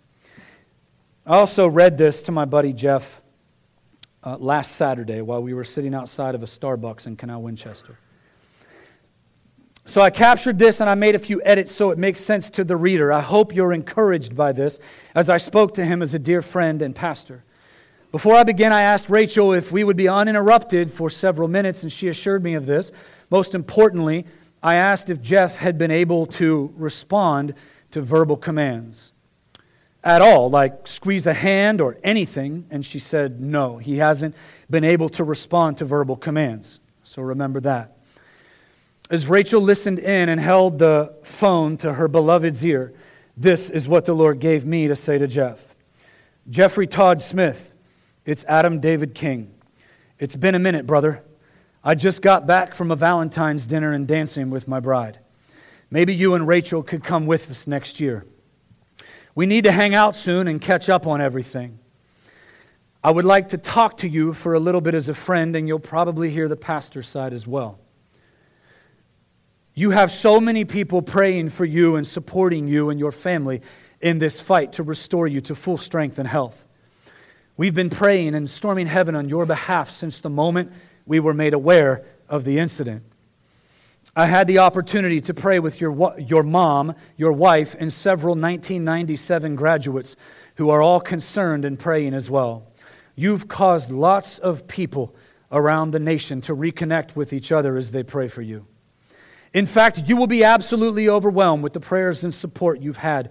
I 1.26 1.38
also 1.38 1.66
read 1.66 1.98
this 1.98 2.22
to 2.22 2.30
my 2.30 2.44
buddy 2.44 2.72
Jeff 2.72 3.20
uh, 4.22 4.36
last 4.36 4.76
Saturday 4.76 5.22
while 5.22 5.42
we 5.42 5.54
were 5.54 5.64
sitting 5.64 5.92
outside 5.92 6.36
of 6.36 6.44
a 6.44 6.46
Starbucks 6.46 7.08
in 7.08 7.16
Canal 7.16 7.42
Winchester. 7.42 7.98
So 9.86 10.00
I 10.00 10.10
captured 10.10 10.60
this 10.60 10.80
and 10.80 10.88
I 10.88 10.94
made 10.94 11.16
a 11.16 11.18
few 11.18 11.42
edits 11.44 11.72
so 11.72 11.90
it 11.90 11.98
makes 11.98 12.20
sense 12.20 12.48
to 12.50 12.62
the 12.62 12.76
reader. 12.76 13.12
I 13.12 13.22
hope 13.22 13.52
you're 13.52 13.72
encouraged 13.72 14.36
by 14.36 14.52
this 14.52 14.78
as 15.16 15.28
I 15.28 15.38
spoke 15.38 15.74
to 15.74 15.84
him 15.84 16.00
as 16.00 16.14
a 16.14 16.20
dear 16.20 16.42
friend 16.42 16.80
and 16.80 16.94
pastor. 16.94 17.42
Before 18.16 18.34
I 18.34 18.44
begin, 18.44 18.72
I 18.72 18.80
asked 18.80 19.10
Rachel 19.10 19.52
if 19.52 19.70
we 19.70 19.84
would 19.84 19.98
be 19.98 20.08
uninterrupted 20.08 20.90
for 20.90 21.10
several 21.10 21.48
minutes, 21.48 21.82
and 21.82 21.92
she 21.92 22.08
assured 22.08 22.42
me 22.42 22.54
of 22.54 22.64
this. 22.64 22.90
Most 23.28 23.54
importantly, 23.54 24.24
I 24.62 24.76
asked 24.76 25.10
if 25.10 25.20
Jeff 25.20 25.58
had 25.58 25.76
been 25.76 25.90
able 25.90 26.24
to 26.28 26.72
respond 26.78 27.52
to 27.90 28.00
verbal 28.00 28.38
commands 28.38 29.12
at 30.02 30.22
all, 30.22 30.48
like 30.48 30.88
squeeze 30.88 31.26
a 31.26 31.34
hand 31.34 31.82
or 31.82 31.98
anything, 32.02 32.64
and 32.70 32.86
she 32.86 32.98
said 32.98 33.38
no, 33.38 33.76
he 33.76 33.98
hasn't 33.98 34.34
been 34.70 34.82
able 34.82 35.10
to 35.10 35.22
respond 35.22 35.76
to 35.76 35.84
verbal 35.84 36.16
commands. 36.16 36.80
So 37.04 37.20
remember 37.20 37.60
that. 37.60 37.98
As 39.10 39.26
Rachel 39.26 39.60
listened 39.60 39.98
in 39.98 40.30
and 40.30 40.40
held 40.40 40.78
the 40.78 41.14
phone 41.22 41.76
to 41.76 41.92
her 41.92 42.08
beloved's 42.08 42.64
ear, 42.64 42.94
this 43.36 43.68
is 43.68 43.86
what 43.86 44.06
the 44.06 44.14
Lord 44.14 44.38
gave 44.38 44.64
me 44.64 44.88
to 44.88 44.96
say 44.96 45.18
to 45.18 45.26
Jeff 45.26 45.74
Jeffrey 46.48 46.86
Todd 46.86 47.20
Smith, 47.20 47.74
it's 48.26 48.44
Adam 48.48 48.80
David 48.80 49.14
King. 49.14 49.54
It's 50.18 50.34
been 50.34 50.56
a 50.56 50.58
minute, 50.58 50.84
brother. 50.84 51.22
I 51.84 51.94
just 51.94 52.22
got 52.22 52.44
back 52.44 52.74
from 52.74 52.90
a 52.90 52.96
Valentine's 52.96 53.66
dinner 53.66 53.92
and 53.92 54.06
dancing 54.06 54.50
with 54.50 54.66
my 54.66 54.80
bride. 54.80 55.20
Maybe 55.92 56.12
you 56.12 56.34
and 56.34 56.46
Rachel 56.46 56.82
could 56.82 57.04
come 57.04 57.26
with 57.26 57.48
us 57.48 57.68
next 57.68 58.00
year. 58.00 58.26
We 59.36 59.46
need 59.46 59.62
to 59.62 59.70
hang 59.70 59.94
out 59.94 60.16
soon 60.16 60.48
and 60.48 60.60
catch 60.60 60.88
up 60.88 61.06
on 61.06 61.20
everything. 61.20 61.78
I 63.04 63.12
would 63.12 63.24
like 63.24 63.50
to 63.50 63.58
talk 63.58 63.98
to 63.98 64.08
you 64.08 64.32
for 64.32 64.54
a 64.54 64.58
little 64.58 64.80
bit 64.80 64.96
as 64.96 65.08
a 65.08 65.14
friend, 65.14 65.54
and 65.54 65.68
you'll 65.68 65.78
probably 65.78 66.30
hear 66.30 66.48
the 66.48 66.56
pastor's 66.56 67.06
side 67.06 67.32
as 67.32 67.46
well. 67.46 67.78
You 69.72 69.90
have 69.90 70.10
so 70.10 70.40
many 70.40 70.64
people 70.64 71.00
praying 71.00 71.50
for 71.50 71.64
you 71.64 71.94
and 71.94 72.04
supporting 72.04 72.66
you 72.66 72.90
and 72.90 72.98
your 72.98 73.12
family 73.12 73.62
in 74.00 74.18
this 74.18 74.40
fight 74.40 74.72
to 74.72 74.82
restore 74.82 75.28
you 75.28 75.40
to 75.42 75.54
full 75.54 75.78
strength 75.78 76.18
and 76.18 76.26
health. 76.26 76.65
We've 77.56 77.74
been 77.74 77.90
praying 77.90 78.34
and 78.34 78.48
storming 78.48 78.86
heaven 78.86 79.14
on 79.14 79.28
your 79.28 79.46
behalf 79.46 79.90
since 79.90 80.20
the 80.20 80.28
moment 80.28 80.72
we 81.06 81.20
were 81.20 81.32
made 81.32 81.54
aware 81.54 82.04
of 82.28 82.44
the 82.44 82.58
incident. 82.58 83.02
I 84.14 84.26
had 84.26 84.46
the 84.46 84.58
opportunity 84.58 85.20
to 85.22 85.34
pray 85.34 85.58
with 85.58 85.80
your, 85.80 86.14
your 86.18 86.42
mom, 86.42 86.94
your 87.16 87.32
wife, 87.32 87.74
and 87.78 87.92
several 87.92 88.34
1997 88.34 89.56
graduates 89.56 90.16
who 90.56 90.70
are 90.70 90.82
all 90.82 91.00
concerned 91.00 91.64
and 91.64 91.78
praying 91.78 92.14
as 92.14 92.30
well. 92.30 92.66
You've 93.14 93.48
caused 93.48 93.90
lots 93.90 94.38
of 94.38 94.68
people 94.68 95.14
around 95.50 95.90
the 95.90 95.98
nation 95.98 96.40
to 96.42 96.54
reconnect 96.54 97.16
with 97.16 97.32
each 97.32 97.52
other 97.52 97.76
as 97.76 97.90
they 97.90 98.02
pray 98.02 98.28
for 98.28 98.42
you. 98.42 98.66
In 99.54 99.64
fact, 99.64 100.02
you 100.06 100.16
will 100.16 100.26
be 100.26 100.44
absolutely 100.44 101.08
overwhelmed 101.08 101.62
with 101.62 101.72
the 101.72 101.80
prayers 101.80 102.24
and 102.24 102.34
support 102.34 102.80
you've 102.80 102.98
had 102.98 103.30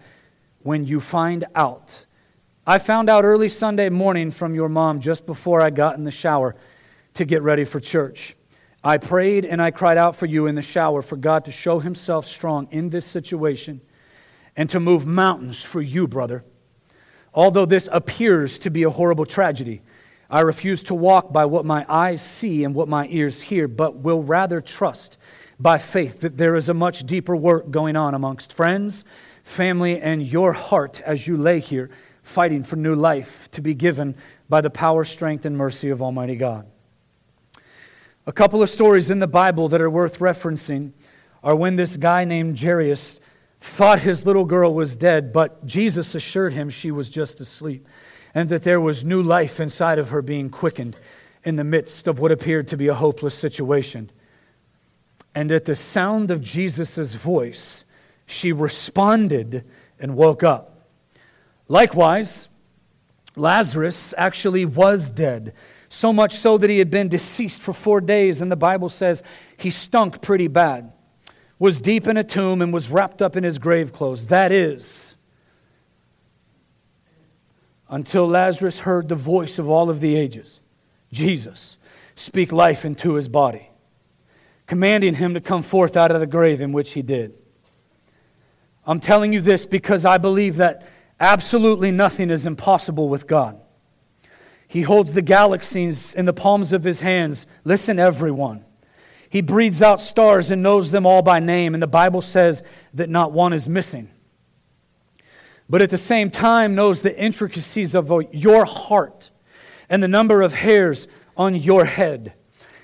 when 0.63 0.86
you 0.86 0.99
find 0.99 1.45
out. 1.53 2.05
I 2.68 2.80
found 2.80 3.11
out 3.11 3.26
early 3.26 3.47
Sunday 3.49 3.89
morning 3.89 4.32
from 4.32 4.55
your 4.55 4.70
mom 4.70 4.99
just 4.99 5.28
before 5.28 5.61
I 5.61 5.70
got 5.70 5.97
in 5.97 6.03
the 6.03 6.09
shower 6.09 6.55
to 7.13 7.24
get 7.24 7.43
ready 7.43 7.63
for 7.63 7.80
church. 7.80 8.36
I 8.84 8.97
prayed 8.97 9.45
and 9.45 9.61
I 9.61 9.70
cried 9.70 9.99
out 9.99 10.16
for 10.16 10.26
you 10.26 10.47
in 10.47 10.55
the 10.55 10.63
shower 10.63 11.03
for 11.03 11.16
God 11.16 11.45
to 11.45 11.51
show 11.51 11.78
himself 11.78 12.26
strong 12.26 12.68
in 12.72 12.89
this 12.89 13.05
situation. 13.05 13.82
and 14.57 14.70
to 14.70 14.80
move 14.80 15.05
mountains 15.05 15.61
for 15.61 15.82
you, 15.82 16.07
brother. 16.07 16.45
Although 17.34 17.66
this 17.66 17.89
appears 17.91 18.57
to 18.59 18.70
be 18.70 18.84
a 18.84 18.89
horrible 18.89 19.26
tragedy, 19.26 19.82
I 20.30 20.39
refuse 20.39 20.82
to 20.84 20.95
walk 20.95 21.34
by 21.34 21.43
what 21.43 21.66
my 21.66 21.86
eyes 21.89 22.22
see 22.22 22.63
and 22.63 22.74
what 22.74 22.88
my 22.88 23.05
ears 23.09 23.41
hear, 23.41 23.68
but 23.68 23.97
will 23.97 24.24
rather 24.24 24.61
trust 24.61 25.18
by 25.59 25.78
faith 25.78 26.22
that 26.22 26.38
there 26.38 26.55
is 26.55 26.70
a 26.70 26.74
much 26.74 27.05
deeper 27.05 27.36
work 27.36 27.70
going 27.70 27.97
on 27.97 28.13
amongst 28.13 28.53
friends, 28.53 29.03
family, 29.43 29.99
and 29.99 30.26
your 30.26 30.53
heart 30.53 31.01
as 31.01 31.28
you 31.28 31.36
lay 31.36 31.59
here 31.59 31.89
fighting 32.26 32.63
for 32.63 32.76
new 32.76 32.95
life 32.95 33.49
to 33.51 33.61
be 33.61 33.73
given 33.73 34.15
by 34.49 34.61
the 34.61 34.69
power, 34.69 35.05
strength, 35.05 35.45
and 35.45 35.57
mercy 35.57 35.89
of 35.89 36.01
Almighty 36.01 36.36
God. 36.36 36.65
A 38.26 38.32
couple 38.32 38.63
of 38.63 38.69
stories 38.69 39.11
in 39.11 39.19
the 39.19 39.28
Bible 39.28 39.69
that 39.69 39.82
are 39.82 39.89
worth 39.89 40.19
referencing 40.19 40.91
are 41.43 41.55
when 41.55 41.76
this 41.76 41.95
guy 41.95 42.26
named 42.26 42.59
Jairus 42.59 43.19
thought 43.61 43.99
his 43.99 44.26
little 44.26 44.45
girl 44.45 44.73
was 44.73 44.95
dead, 44.95 45.32
but 45.32 45.65
Jesus 45.65 46.15
assured 46.15 46.53
him 46.53 46.69
she 46.69 46.91
was 46.91 47.09
just 47.09 47.39
asleep 47.39 47.88
and 48.34 48.49
that 48.49 48.63
there 48.63 48.82
was 48.82 49.05
new 49.05 49.21
life 49.21 49.59
inside 49.59 49.99
of 49.99 50.09
her 50.09 50.21
being 50.21 50.49
quickened 50.49 50.97
in 51.43 51.55
the 51.55 51.63
midst 51.63 52.07
of 52.07 52.19
what 52.19 52.32
appeared 52.32 52.67
to 52.67 52.78
be 52.78 52.88
a 52.88 52.95
hopeless 52.95 53.36
situation. 53.36 54.11
And 55.36 55.51
at 55.51 55.65
the 55.65 55.76
sound 55.76 56.32
of 56.32 56.41
Jesus' 56.41 57.13
voice, 57.13 57.86
she 58.26 58.51
responded 58.51 59.63
and 59.99 60.15
woke 60.15 60.43
up. 60.43 60.74
Likewise, 61.68 62.47
Lazarus 63.36 64.13
actually 64.18 64.66
was 64.66 65.09
dead, 65.09 65.53
so 65.89 66.13
much 66.13 66.36
so 66.36 66.57
that 66.57 66.70
he 66.70 66.80
had 66.80 66.91
been 66.91 67.09
deceased 67.09 67.61
for 67.61 67.74
four 67.74 68.01
days, 68.01 68.41
and 68.41 68.51
the 68.51 68.55
Bible 68.55 68.89
says 68.89 69.24
he 69.57 69.70
stunk 69.70 70.22
pretty 70.22 70.47
bad, 70.47 70.91
was 71.57 71.82
deep 71.82 72.07
in 72.07 72.18
a 72.18 72.24
tomb, 72.24 72.61
and 72.61 72.74
was 72.74 72.89
wrapped 72.89 73.22
up 73.22 73.36
in 73.36 73.43
his 73.43 73.57
grave 73.57 73.91
clothes. 73.91 74.28
That 74.28 74.51
is, 74.51 75.18
until 77.89 78.28
Lazarus 78.28 78.80
heard 78.80 79.09
the 79.09 79.16
voice 79.16 79.59
of 79.59 79.70
all 79.70 79.89
of 79.89 79.99
the 79.99 80.16
ages, 80.16 80.59
Jesus, 81.11 81.78
speak 82.16 82.51
life 82.51 82.86
into 82.86 83.13
his 83.13 83.28
body 83.28 83.70
commanding 84.68 85.16
him 85.16 85.34
to 85.34 85.41
come 85.41 85.61
forth 85.61 85.95
out 85.95 86.11
of 86.11 86.20
the 86.20 86.28
grave 86.28 86.61
in 86.61 86.72
which 86.72 86.93
he 86.93 87.01
did. 87.01 87.34
I'm 88.86 88.99
telling 88.99 89.34
you 89.34 89.41
this 89.41 89.66
because 89.66 90.05
I 90.05 90.18
believe 90.18 90.57
that 90.57 90.88
absolutely 91.20 91.91
nothing 91.91 92.30
is 92.30 92.45
impossible 92.45 93.09
with 93.09 93.28
God. 93.28 93.59
He 94.68 94.82
holds 94.82 95.13
the 95.13 95.22
galaxies 95.22 96.13
in 96.16 96.26
the 96.26 96.34
palms 96.34 96.74
of 96.74 96.84
his 96.84 96.99
hands. 96.99 97.47
Listen, 97.63 97.99
everyone. 97.99 98.66
He 99.30 99.41
breathes 99.41 99.82
out 99.82 100.01
stars 100.01 100.51
and 100.51 100.63
knows 100.63 100.91
them 100.91 101.05
all 101.05 101.22
by 101.22 101.39
name, 101.39 101.74
and 101.74 101.84
the 101.84 101.88
Bible 101.88 102.22
says 102.22 102.63
that 102.93 103.09
not 103.09 103.32
one 103.32 103.53
is 103.53 103.68
missing. 103.68 104.09
But 105.70 105.82
at 105.82 105.89
the 105.89 105.97
same 105.97 106.30
time, 106.30 106.76
knows 106.76 107.01
the 107.01 107.18
intricacies 107.18 107.95
of 107.95 108.11
your 108.32 108.66
heart 108.66 109.32
and 109.89 110.01
the 110.01 110.07
number 110.07 110.41
of 110.41 110.53
hairs 110.53 111.07
on 111.36 111.55
your 111.55 111.86
head. 111.86 112.34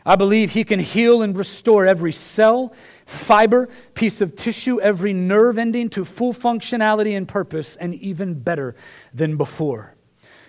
I 0.06 0.16
believe 0.16 0.52
He 0.52 0.64
can 0.64 0.80
heal 0.80 1.22
and 1.22 1.38
restore 1.38 1.86
every 1.86 2.12
cell, 2.12 2.74
fiber, 3.06 3.70
piece 3.94 4.22
of 4.22 4.36
tissue, 4.36 4.80
every 4.80 5.14
nerve 5.14 5.58
ending 5.58 5.90
to 5.92 6.06
full 6.06 6.34
functionality 6.34 7.16
and 7.16 7.28
purpose, 7.28 7.76
and 7.76 7.94
even 7.96 8.34
better 8.36 8.76
than 9.14 9.38
before. 9.38 9.96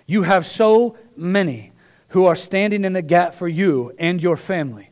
You 0.05 0.23
have 0.23 0.45
so 0.45 0.97
many 1.15 1.71
who 2.09 2.25
are 2.25 2.35
standing 2.35 2.85
in 2.85 2.93
the 2.93 3.01
gap 3.01 3.33
for 3.33 3.47
you 3.47 3.93
and 3.97 4.21
your 4.21 4.37
family. 4.37 4.91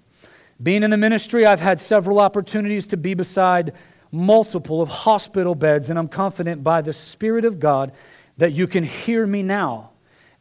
Being 0.61 0.83
in 0.83 0.91
the 0.91 0.97
ministry, 0.97 1.45
I've 1.45 1.59
had 1.59 1.81
several 1.81 2.19
opportunities 2.19 2.87
to 2.87 2.97
be 2.97 3.13
beside 3.13 3.73
multiple 4.11 4.81
of 4.81 4.89
hospital 4.89 5.55
beds, 5.55 5.89
and 5.89 5.97
I'm 5.97 6.07
confident 6.07 6.63
by 6.63 6.81
the 6.81 6.93
Spirit 6.93 7.45
of 7.45 7.59
God 7.59 7.93
that 8.37 8.53
you 8.53 8.67
can 8.67 8.83
hear 8.83 9.25
me 9.25 9.41
now 9.43 9.91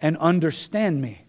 and 0.01 0.17
understand 0.19 1.01
me. 1.01 1.25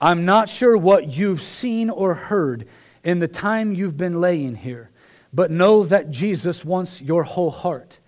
I'm 0.00 0.24
not 0.24 0.48
sure 0.48 0.76
what 0.76 1.16
you've 1.16 1.42
seen 1.42 1.88
or 1.88 2.14
heard 2.14 2.68
in 3.02 3.18
the 3.18 3.28
time 3.28 3.72
you've 3.72 3.96
been 3.96 4.20
laying 4.20 4.56
here, 4.56 4.90
but 5.32 5.50
know 5.50 5.84
that 5.84 6.10
Jesus 6.10 6.64
wants 6.64 7.00
your 7.00 7.22
whole 7.22 7.50
heart, 7.50 7.98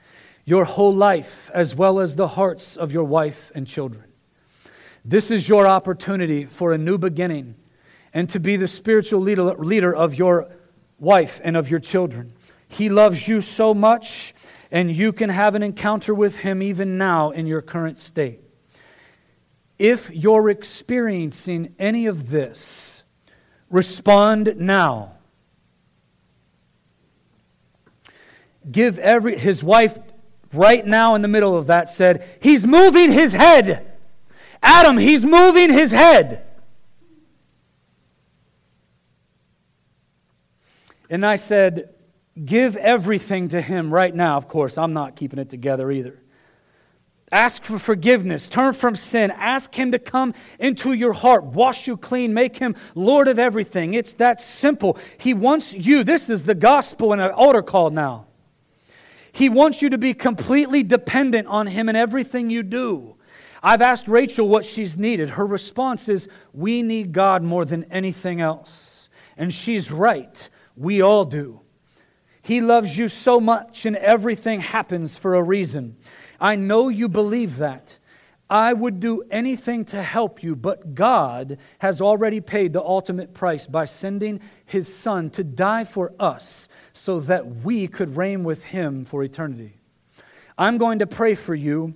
your 0.45 0.65
whole 0.65 0.95
life, 0.95 1.51
as 1.55 1.75
well 1.75 1.99
as 2.01 2.15
the 2.15 2.29
hearts 2.29 2.77
of 2.77 2.93
your 2.93 3.05
wife 3.05 3.51
and 3.55 3.67
children. 3.67 4.05
This 5.05 5.31
is 5.31 5.49
your 5.49 5.67
opportunity 5.67 6.45
for 6.45 6.73
a 6.73 6.79
new 6.79 6.99
beginning 6.99 7.55
and 8.13 8.29
to 8.31 8.41
be 8.41 8.57
the 8.57 8.69
spiritual 8.69 9.21
leader, 9.21 9.95
of 9.95 10.15
your 10.15 10.51
wife 10.99 11.41
and 11.45 11.57
of 11.57 11.71
your 11.71 11.81
children. 11.81 12.33
He 12.69 12.89
loves 12.89 13.29
you 13.29 13.41
so 13.41 13.73
much, 13.73 14.35
and 14.71 14.95
you 14.95 15.13
can 15.13 15.31
have 15.31 15.55
an 15.55 15.63
encounter 15.63 16.13
with 16.13 16.37
Him 16.37 16.63
even 16.63 16.99
now 16.99 17.31
in 17.31 17.47
your 17.47 17.63
current 17.63 17.99
state. 17.99 18.41
If 19.79 20.11
you're 20.11 20.51
experiencing 20.51 21.75
any 21.79 22.07
of 22.07 22.31
this, 22.31 23.05
respond 23.71 24.57
now. 24.57 25.13
Give 28.71 28.99
every, 28.99 29.39
his 29.39 29.63
wife, 29.63 29.99
right 30.53 30.85
now 30.85 31.15
in 31.15 31.23
the 31.23 31.29
middle 31.29 31.57
of 31.57 31.69
that, 31.69 31.91
said, 31.91 32.29
He's 32.41 32.67
moving 32.67 33.13
his 33.13 33.33
head. 33.33 33.93
Adam, 34.63 34.99
he's 34.99 35.25
moving 35.25 35.73
his 35.73 35.93
head. 35.93 36.45
And 41.09 41.25
I 41.25 41.37
said, 41.37 41.95
Give 42.45 42.77
everything 42.77 43.49
to 43.51 43.61
him 43.61 43.93
right 43.93 44.15
now. 44.15 44.37
Of 44.37 44.49
course, 44.49 44.77
I'm 44.77 44.93
not 44.93 45.17
keeping 45.17 45.39
it 45.39 45.51
together 45.51 45.91
either. 45.91 46.21
Ask 47.31 47.65
for 47.65 47.79
forgiveness. 47.79 48.49
Turn 48.49 48.73
from 48.73 48.95
sin. 48.95 49.31
Ask 49.31 49.75
Him 49.75 49.93
to 49.93 49.99
come 49.99 50.35
into 50.59 50.93
your 50.93 51.13
heart, 51.13 51.45
wash 51.45 51.87
you 51.87 51.97
clean, 51.97 52.33
make 52.33 52.57
Him 52.57 52.75
Lord 52.95 53.29
of 53.29 53.39
everything. 53.39 53.95
It's 53.95 54.13
that 54.15 54.41
simple. 54.41 54.99
He 55.19 55.35
wants 55.35 55.75
you. 55.75 56.05
This 56.05 56.31
is 56.31 56.45
the 56.45 56.55
gospel 56.55 57.13
and 57.13 57.21
an 57.21 57.31
altar 57.31 57.63
call 57.63 57.91
now. 57.91 58.27
He 59.31 59.49
wants 59.49 59.83
you 59.83 59.91
to 59.91 59.99
be 59.99 60.15
completely 60.15 60.83
dependent 60.83 61.49
on 61.49 61.67
Him 61.67 61.89
in 61.89 61.97
everything 61.97 62.49
you 62.49 62.63
do. 62.63 63.17
I've 63.63 63.83
asked 63.83 64.09
Rachel 64.09 64.49
what 64.49 64.65
she's 64.65 64.97
needed. 64.97 65.31
Her 65.31 65.45
response 65.47 66.09
is, 66.09 66.29
We 66.53 66.83
need 66.83 67.13
God 67.13 67.43
more 67.43 67.65
than 67.65 67.85
anything 67.85 68.41
else. 68.41 69.11
And 69.37 69.53
she's 69.53 69.91
right. 69.91 70.49
We 70.77 71.03
all 71.03 71.25
do. 71.25 71.61
He 72.41 72.61
loves 72.63 72.97
you 72.97 73.09
so 73.09 73.41
much, 73.41 73.85
and 73.85 73.97
everything 73.97 74.61
happens 74.61 75.17
for 75.17 75.35
a 75.35 75.43
reason. 75.43 75.97
I 76.41 76.57
know 76.57 76.89
you 76.89 77.09
believe 77.09 77.57
that. 77.57 77.99
I 78.51 78.73
would 78.73 78.99
do 79.01 79.25
anything 79.31 79.85
to 79.87 80.03
help 80.03 80.43
you, 80.43 80.57
but 80.57 80.95
God 80.95 81.59
has 81.81 82.01
already 82.01 82.41
paid 82.41 82.73
the 82.73 82.83
ultimate 82.83 83.35
price 83.35 83.67
by 83.67 83.85
sending 83.85 84.41
His 84.65 84.95
Son 84.95 85.29
to 85.31 85.45
die 85.45 85.85
for 85.85 86.15
us 86.19 86.69
so 86.95 87.21
that 87.21 87.63
we 87.63 87.89
could 87.89 88.17
reign 88.17 88.45
with 88.45 88.65
Him 88.65 89.05
for 89.05 89.23
eternity. 89.23 89.79
I'm 90.57 90.79
going 90.79 91.01
to 91.01 91.07
pray 91.07 91.35
for 91.35 91.55
you, 91.55 91.95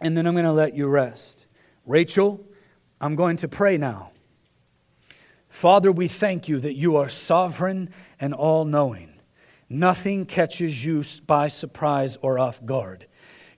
and 0.00 0.16
then 0.16 0.26
I'm 0.26 0.34
going 0.34 0.44
to 0.44 0.52
let 0.52 0.76
you 0.76 0.88
rest. 0.88 1.46
Rachel, 1.86 2.44
I'm 3.00 3.14
going 3.14 3.36
to 3.38 3.48
pray 3.48 3.78
now. 3.78 4.10
Father, 5.48 5.92
we 5.92 6.08
thank 6.08 6.48
you 6.48 6.58
that 6.60 6.74
you 6.74 6.96
are 6.96 7.08
sovereign 7.08 7.90
and 8.20 8.34
all 8.34 8.64
knowing. 8.64 9.14
Nothing 9.68 10.26
catches 10.26 10.84
you 10.84 11.04
by 11.26 11.48
surprise 11.48 12.18
or 12.20 12.38
off 12.38 12.64
guard. 12.66 13.06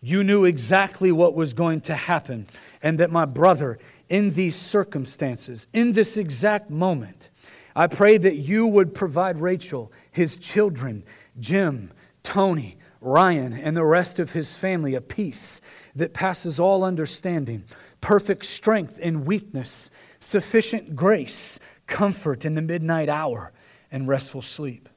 You 0.00 0.22
knew 0.22 0.44
exactly 0.44 1.10
what 1.12 1.34
was 1.34 1.54
going 1.54 1.80
to 1.82 1.94
happen, 1.94 2.46
and 2.82 2.98
that 3.00 3.10
my 3.10 3.24
brother, 3.24 3.78
in 4.08 4.34
these 4.34 4.56
circumstances, 4.56 5.66
in 5.72 5.92
this 5.92 6.16
exact 6.16 6.70
moment, 6.70 7.30
I 7.74 7.86
pray 7.86 8.18
that 8.18 8.36
you 8.36 8.66
would 8.66 8.94
provide 8.94 9.40
Rachel, 9.40 9.92
his 10.10 10.36
children, 10.36 11.04
Jim, 11.38 11.92
Tony, 12.22 12.76
Ryan, 13.00 13.52
and 13.52 13.76
the 13.76 13.84
rest 13.84 14.18
of 14.18 14.32
his 14.32 14.54
family 14.54 14.94
a 14.94 15.00
peace 15.00 15.60
that 15.94 16.14
passes 16.14 16.58
all 16.58 16.84
understanding, 16.84 17.64
perfect 18.00 18.44
strength 18.46 18.98
in 18.98 19.24
weakness, 19.24 19.90
sufficient 20.20 20.96
grace, 20.96 21.58
comfort 21.86 22.44
in 22.44 22.54
the 22.54 22.62
midnight 22.62 23.08
hour, 23.08 23.52
and 23.90 24.08
restful 24.08 24.42
sleep. 24.42 24.88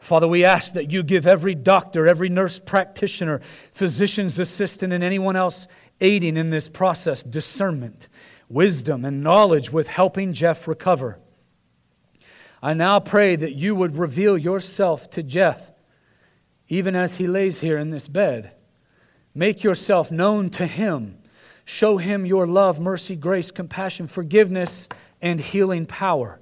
Father, 0.00 0.26
we 0.26 0.44
ask 0.44 0.72
that 0.74 0.90
you 0.90 1.02
give 1.02 1.26
every 1.26 1.54
doctor, 1.54 2.06
every 2.06 2.30
nurse 2.30 2.58
practitioner, 2.58 3.40
physician's 3.72 4.38
assistant, 4.38 4.92
and 4.92 5.04
anyone 5.04 5.36
else 5.36 5.68
aiding 6.00 6.38
in 6.38 6.50
this 6.50 6.68
process 6.68 7.22
discernment, 7.22 8.08
wisdom, 8.48 9.04
and 9.04 9.22
knowledge 9.22 9.70
with 9.70 9.86
helping 9.86 10.32
Jeff 10.32 10.66
recover. 10.66 11.18
I 12.62 12.72
now 12.74 12.98
pray 12.98 13.36
that 13.36 13.54
you 13.54 13.74
would 13.74 13.96
reveal 13.96 14.36
yourself 14.36 15.10
to 15.10 15.22
Jeff, 15.22 15.70
even 16.68 16.96
as 16.96 17.16
he 17.16 17.26
lays 17.26 17.60
here 17.60 17.78
in 17.78 17.90
this 17.90 18.08
bed. 18.08 18.52
Make 19.34 19.62
yourself 19.62 20.10
known 20.10 20.50
to 20.50 20.66
him. 20.66 21.18
Show 21.66 21.98
him 21.98 22.26
your 22.26 22.46
love, 22.46 22.80
mercy, 22.80 23.16
grace, 23.16 23.50
compassion, 23.50 24.08
forgiveness, 24.08 24.88
and 25.20 25.40
healing 25.40 25.86
power. 25.86 26.40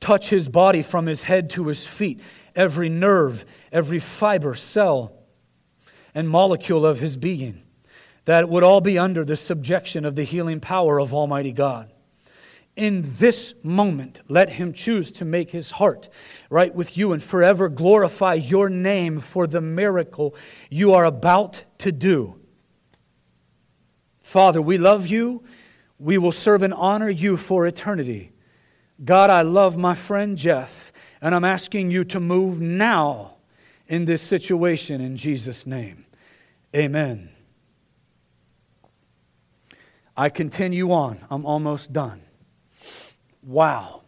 Touch 0.00 0.28
his 0.30 0.48
body 0.48 0.82
from 0.82 1.06
his 1.06 1.22
head 1.22 1.50
to 1.50 1.66
his 1.66 1.86
feet 1.86 2.20
every 2.54 2.88
nerve, 2.88 3.44
every 3.72 3.98
fiber, 3.98 4.54
cell. 4.54 5.12
and 6.14 6.28
molecule 6.28 6.84
of 6.84 6.98
his 6.98 7.16
being, 7.16 7.62
that 8.24 8.48
would 8.48 8.64
all 8.64 8.80
be 8.80 8.98
under 8.98 9.24
the 9.24 9.36
subjection 9.36 10.04
of 10.04 10.16
the 10.16 10.24
healing 10.24 10.60
power 10.60 11.00
of 11.00 11.14
Almighty 11.14 11.52
God. 11.52 11.92
In 12.76 13.04
this 13.18 13.54
moment, 13.62 14.20
let 14.28 14.48
him 14.48 14.72
choose 14.72 15.12
to 15.12 15.24
make 15.24 15.50
his 15.50 15.70
heart 15.70 16.08
right 16.48 16.74
with 16.74 16.96
you 16.96 17.12
and 17.12 17.22
forever 17.22 17.68
glorify 17.68 18.34
your 18.34 18.68
name 18.68 19.20
for 19.20 19.46
the 19.46 19.60
miracle 19.60 20.34
you 20.70 20.94
are 20.94 21.04
about 21.04 21.64
to 21.78 21.92
do. 21.92 22.36
Father, 24.20 24.62
we 24.62 24.78
love 24.78 25.08
you. 25.08 25.42
We 25.98 26.16
will 26.16 26.32
serve 26.32 26.62
and 26.62 26.72
honor 26.72 27.10
you 27.10 27.36
for 27.36 27.66
eternity. 27.66 28.32
God, 29.04 29.28
I 29.30 29.42
love 29.42 29.76
my 29.76 29.94
friend 29.94 30.36
Jeff, 30.38 30.89
and 31.20 31.34
I'm 31.34 31.44
asking 31.44 31.90
you 31.90 32.04
to 32.04 32.20
move 32.20 32.60
now 32.60 33.34
in 33.88 34.04
this 34.04 34.22
situation 34.22 35.00
in 35.00 35.16
Jesus' 35.16 35.66
name. 35.66 36.06
Amen. 36.74 37.30
I 40.16 40.28
continue 40.28 40.92
on. 40.92 41.24
I'm 41.30 41.44
almost 41.44 41.92
done. 41.92 42.22
Wow. 43.42 44.02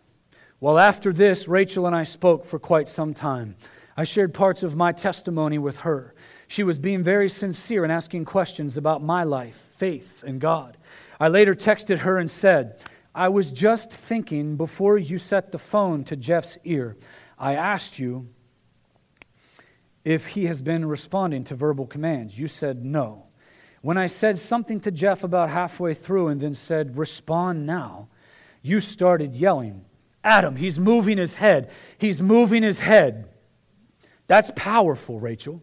Well, 0.60 0.78
after 0.78 1.12
this, 1.12 1.48
Rachel 1.48 1.86
and 1.86 1.96
I 1.96 2.04
spoke 2.04 2.44
for 2.44 2.58
quite 2.58 2.88
some 2.88 3.14
time. 3.14 3.56
I 3.96 4.04
shared 4.04 4.32
parts 4.32 4.62
of 4.62 4.76
my 4.76 4.92
testimony 4.92 5.58
with 5.58 5.78
her. 5.78 6.14
She 6.46 6.62
was 6.62 6.78
being 6.78 7.02
very 7.02 7.28
sincere 7.28 7.82
and 7.82 7.92
asking 7.92 8.26
questions 8.26 8.76
about 8.76 9.02
my 9.02 9.24
life, 9.24 9.56
faith, 9.72 10.22
and 10.26 10.40
God. 10.40 10.76
I 11.18 11.28
later 11.28 11.54
texted 11.54 12.00
her 12.00 12.18
and 12.18 12.30
said, 12.30 12.84
I 13.14 13.28
was 13.28 13.50
just 13.50 13.92
thinking 13.92 14.56
before 14.56 14.96
you 14.96 15.18
set 15.18 15.52
the 15.52 15.58
phone 15.58 16.04
to 16.04 16.16
Jeff's 16.16 16.56
ear, 16.64 16.96
I 17.38 17.54
asked 17.54 17.98
you 17.98 18.28
if 20.04 20.28
he 20.28 20.46
has 20.46 20.62
been 20.62 20.84
responding 20.84 21.44
to 21.44 21.54
verbal 21.54 21.86
commands. 21.86 22.38
You 22.38 22.48
said 22.48 22.84
no. 22.84 23.26
When 23.82 23.98
I 23.98 24.06
said 24.06 24.38
something 24.38 24.80
to 24.80 24.90
Jeff 24.90 25.24
about 25.24 25.50
halfway 25.50 25.94
through 25.94 26.28
and 26.28 26.40
then 26.40 26.54
said, 26.54 26.96
respond 26.96 27.66
now, 27.66 28.08
you 28.62 28.80
started 28.80 29.34
yelling, 29.34 29.84
Adam, 30.24 30.56
he's 30.56 30.78
moving 30.78 31.18
his 31.18 31.34
head. 31.34 31.70
He's 31.98 32.22
moving 32.22 32.62
his 32.62 32.78
head. 32.78 33.28
That's 34.28 34.52
powerful, 34.54 35.18
Rachel. 35.18 35.62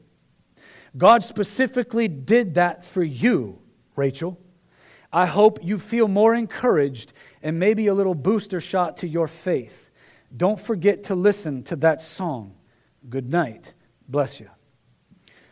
God 0.98 1.24
specifically 1.24 2.08
did 2.08 2.56
that 2.56 2.84
for 2.84 3.04
you, 3.04 3.60
Rachel. 3.96 4.38
I 5.12 5.26
hope 5.26 5.60
you 5.64 5.80
feel 5.80 6.08
more 6.08 6.36
encouraged 6.36 7.14
and 7.42 7.60
maybe 7.60 7.88
a 7.88 7.94
little 7.94 8.16
booster 8.16 8.60
shot 8.60 8.98
to 8.98 9.08
your 9.08 9.28
faith. 9.28 9.90
Don't 10.36 10.60
forget 10.60 11.04
to 11.06 11.16
listen 11.16 11.64
to 11.64 11.76
that 11.78 12.02
song. 12.02 12.56
Good 13.10 13.30
night. 13.30 13.74
Bless 14.08 14.40
you. 14.40 14.50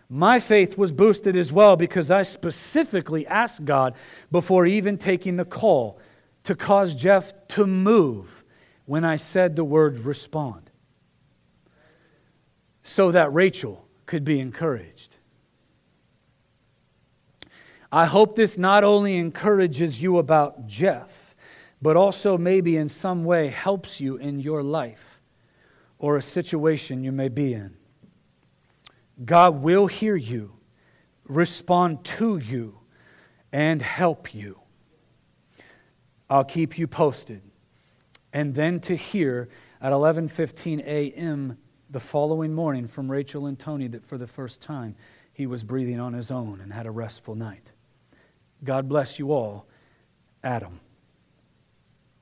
My 0.09 0.39
faith 0.39 0.77
was 0.77 0.91
boosted 0.91 1.35
as 1.35 1.51
well 1.51 1.75
because 1.75 2.09
I 2.11 2.23
specifically 2.23 3.27
asked 3.27 3.65
God 3.65 3.95
before 4.31 4.65
even 4.65 4.97
taking 4.97 5.35
the 5.35 5.45
call 5.45 5.99
to 6.43 6.55
cause 6.55 6.95
Jeff 6.95 7.33
to 7.49 7.67
move 7.67 8.45
when 8.85 9.03
I 9.03 9.17
said 9.17 9.55
the 9.55 9.65
word 9.65 9.99
respond 9.99 10.71
so 12.83 13.11
that 13.11 13.33
Rachel 13.33 13.85
could 14.05 14.23
be 14.23 14.39
encouraged. 14.39 15.17
I 17.91 18.05
hope 18.05 18.35
this 18.35 18.57
not 18.57 18.85
only 18.85 19.17
encourages 19.17 20.01
you 20.01 20.17
about 20.19 20.67
Jeff, 20.67 21.26
but 21.81 21.95
also 21.95 22.37
maybe 22.37 22.77
in 22.77 22.89
some 22.89 23.23
way 23.23 23.49
helps 23.49 24.01
you 24.01 24.17
in 24.17 24.39
your 24.39 24.63
life 24.63 25.21
or 25.99 26.17
a 26.17 26.21
situation 26.21 27.03
you 27.03 27.11
may 27.11 27.29
be 27.29 27.53
in. 27.53 27.75
God 29.23 29.61
will 29.61 29.87
hear 29.87 30.15
you, 30.15 30.53
respond 31.25 32.03
to 32.05 32.37
you, 32.37 32.79
and 33.51 33.81
help 33.81 34.33
you. 34.33 34.59
I'll 36.29 36.43
keep 36.43 36.77
you 36.77 36.87
posted. 36.87 37.41
And 38.33 38.53
then 38.53 38.79
to 38.81 38.95
hear 38.95 39.49
at 39.81 39.93
11:15 39.93 40.81
a.m. 40.81 41.57
the 41.89 41.99
following 41.99 42.53
morning 42.53 42.87
from 42.87 43.09
Rachel 43.09 43.45
and 43.45 43.57
Tony 43.57 43.87
that 43.87 44.05
for 44.05 44.17
the 44.17 44.27
first 44.27 44.61
time 44.61 44.95
he 45.33 45.47
was 45.47 45.63
breathing 45.63 45.99
on 45.99 46.13
his 46.13 46.29
own 46.29 46.59
and 46.59 46.73
had 46.73 46.85
a 46.85 46.91
restful 46.91 47.35
night. 47.35 47.71
God 48.63 48.89
bless 48.89 49.17
you 49.19 49.31
all. 49.31 49.65
Adam. 50.43 50.79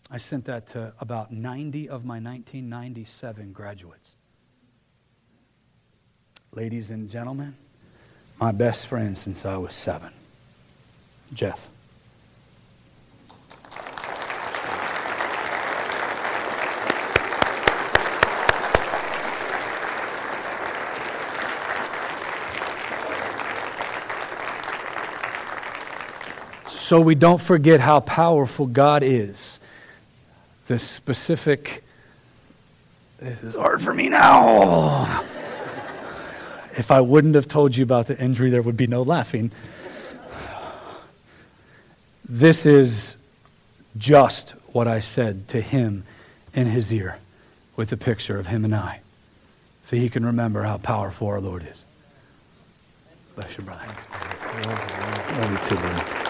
I 0.10 0.18
sent 0.18 0.46
that 0.46 0.68
to 0.68 0.94
about 1.00 1.32
90 1.32 1.90
of 1.90 2.06
my 2.06 2.16
1997 2.16 3.52
graduates. 3.54 4.16
Ladies 6.52 6.90
and 6.90 7.10
gentlemen, 7.10 7.56
my 8.40 8.52
best 8.52 8.88
friend 8.88 9.18
since 9.18 9.46
I 9.46 9.58
was 9.58 9.74
seven, 9.74 10.12
Jeff. 11.34 11.70
so 26.86 27.02
we 27.02 27.16
don't 27.16 27.42
forget 27.42 27.80
how 27.80 28.00
powerful 28.00 28.68
God 28.68 29.02
is. 29.02 29.60
The 30.68 30.80
specific, 30.80 31.84
this 33.20 33.44
is 33.44 33.54
hard 33.54 33.82
for 33.82 33.94
me 33.94 34.10
now. 34.10 35.24
if 36.78 36.92
I 36.92 37.02
wouldn't 37.02 37.36
have 37.36 37.48
told 37.48 37.76
you 37.76 37.84
about 37.84 38.08
the 38.08 38.20
injury, 38.20 38.50
there 38.50 38.62
would 38.62 38.78
be 38.78 38.88
no 38.88 39.04
laughing. 39.04 39.52
This 42.28 42.66
is 42.66 43.16
just 43.98 44.52
what 44.74 44.88
I 44.88 45.00
said 45.00 45.48
to 45.50 45.62
him 45.62 46.04
in 46.54 46.66
his 46.66 46.92
ear 46.92 47.20
with 47.76 47.92
a 47.92 47.98
picture 47.98 48.38
of 48.40 48.48
him 48.48 48.66
and 48.66 48.76
I. 48.76 49.02
So 49.84 49.96
he 49.96 50.10
can 50.10 50.26
remember 50.26 50.64
how 50.64 50.78
powerful 50.78 51.28
our 51.28 51.40
Lord 51.40 51.68
is. 51.70 51.86
Bless 53.36 53.56
you, 53.58 53.64
brother. 53.64 53.86
You 55.72 55.78
brother. 55.78 56.25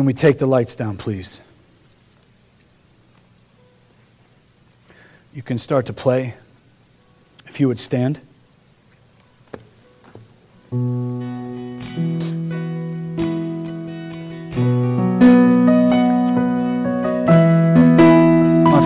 Can 0.00 0.06
we 0.06 0.14
take 0.14 0.38
the 0.38 0.46
lights 0.46 0.74
down, 0.74 0.96
please? 0.96 1.42
You 5.34 5.42
can 5.42 5.58
start 5.58 5.84
to 5.84 5.92
play. 5.92 6.36
If 7.46 7.60
you 7.60 7.68
would 7.68 7.78
stand. 7.78 8.18
My 10.70 10.80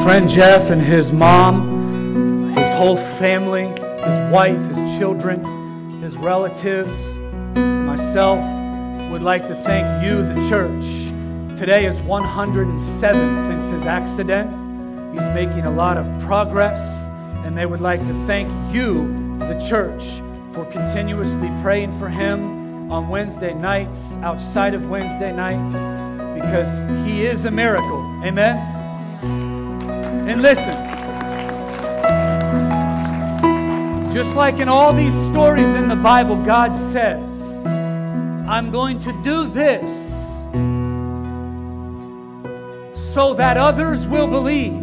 friend 0.03 0.29
Jeff 0.29 0.69
and 0.71 0.83
his 0.83 1.13
mom, 1.13 2.57
his 2.57 2.73
whole 2.73 2.97
family, 2.97 3.69
his 3.69 4.33
wife, 4.33 4.59
his 4.69 4.99
children, 4.99 5.45
his 6.03 6.17
relatives, 6.17 7.15
myself, 7.55 8.41
would 9.13 9.23
like 9.23 9.43
to 9.43 9.55
thank 9.55 10.05
you, 10.05 10.25
the 10.25 10.49
church. 10.49 11.04
Today 11.65 11.87
is 11.87 11.99
107 12.01 13.39
since 13.39 13.67
his 13.69 13.87
accident. 13.87 14.51
He's 15.15 15.27
making 15.29 15.61
a 15.61 15.71
lot 15.71 15.97
of 15.97 16.05
progress, 16.21 17.09
and 17.47 17.57
they 17.57 17.65
would 17.65 17.81
like 17.81 18.01
to 18.01 18.27
thank 18.27 18.51
you, 18.71 19.39
the 19.39 19.59
church, 19.67 20.21
for 20.53 20.67
continuously 20.67 21.49
praying 21.63 21.99
for 21.99 22.11
him 22.11 22.93
on 22.93 23.09
Wednesday 23.09 23.55
nights, 23.55 24.19
outside 24.19 24.75
of 24.75 24.91
Wednesday 24.91 25.35
nights, 25.35 25.73
because 26.39 26.81
he 27.07 27.25
is 27.25 27.47
a 27.47 27.51
miracle. 27.51 28.03
Amen? 28.23 28.59
And 30.29 30.43
listen, 30.43 30.75
just 34.13 34.37
like 34.37 34.59
in 34.59 34.69
all 34.69 34.93
these 34.93 35.15
stories 35.31 35.71
in 35.71 35.89
the 35.89 35.97
Bible, 35.97 36.37
God 36.45 36.75
says, 36.75 37.65
I'm 38.47 38.71
going 38.71 38.99
to 38.99 39.13
do 39.23 39.49
this 39.49 40.14
so 43.15 43.33
that 43.33 43.57
others 43.57 44.09
will 44.09 44.27
believe. 44.27 44.83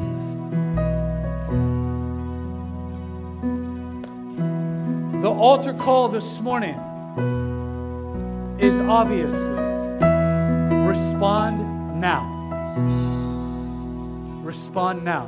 The 5.22 5.30
altar 5.30 5.74
call 5.74 6.08
this 6.08 6.40
morning 6.40 6.80
is 8.58 8.80
obviously 8.80 9.52
respond 10.88 12.00
now. 12.00 12.24
Respond 14.44 15.04
now. 15.04 15.28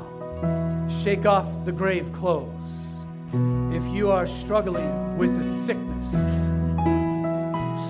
Shake 1.04 1.26
off 1.26 1.46
the 1.66 1.74
grave 1.74 2.10
clothes. 2.14 2.54
If 3.74 3.86
you 3.94 4.12
are 4.12 4.28
struggling 4.28 5.18
with 5.18 5.38
the 5.38 5.44
sickness, 5.66 6.08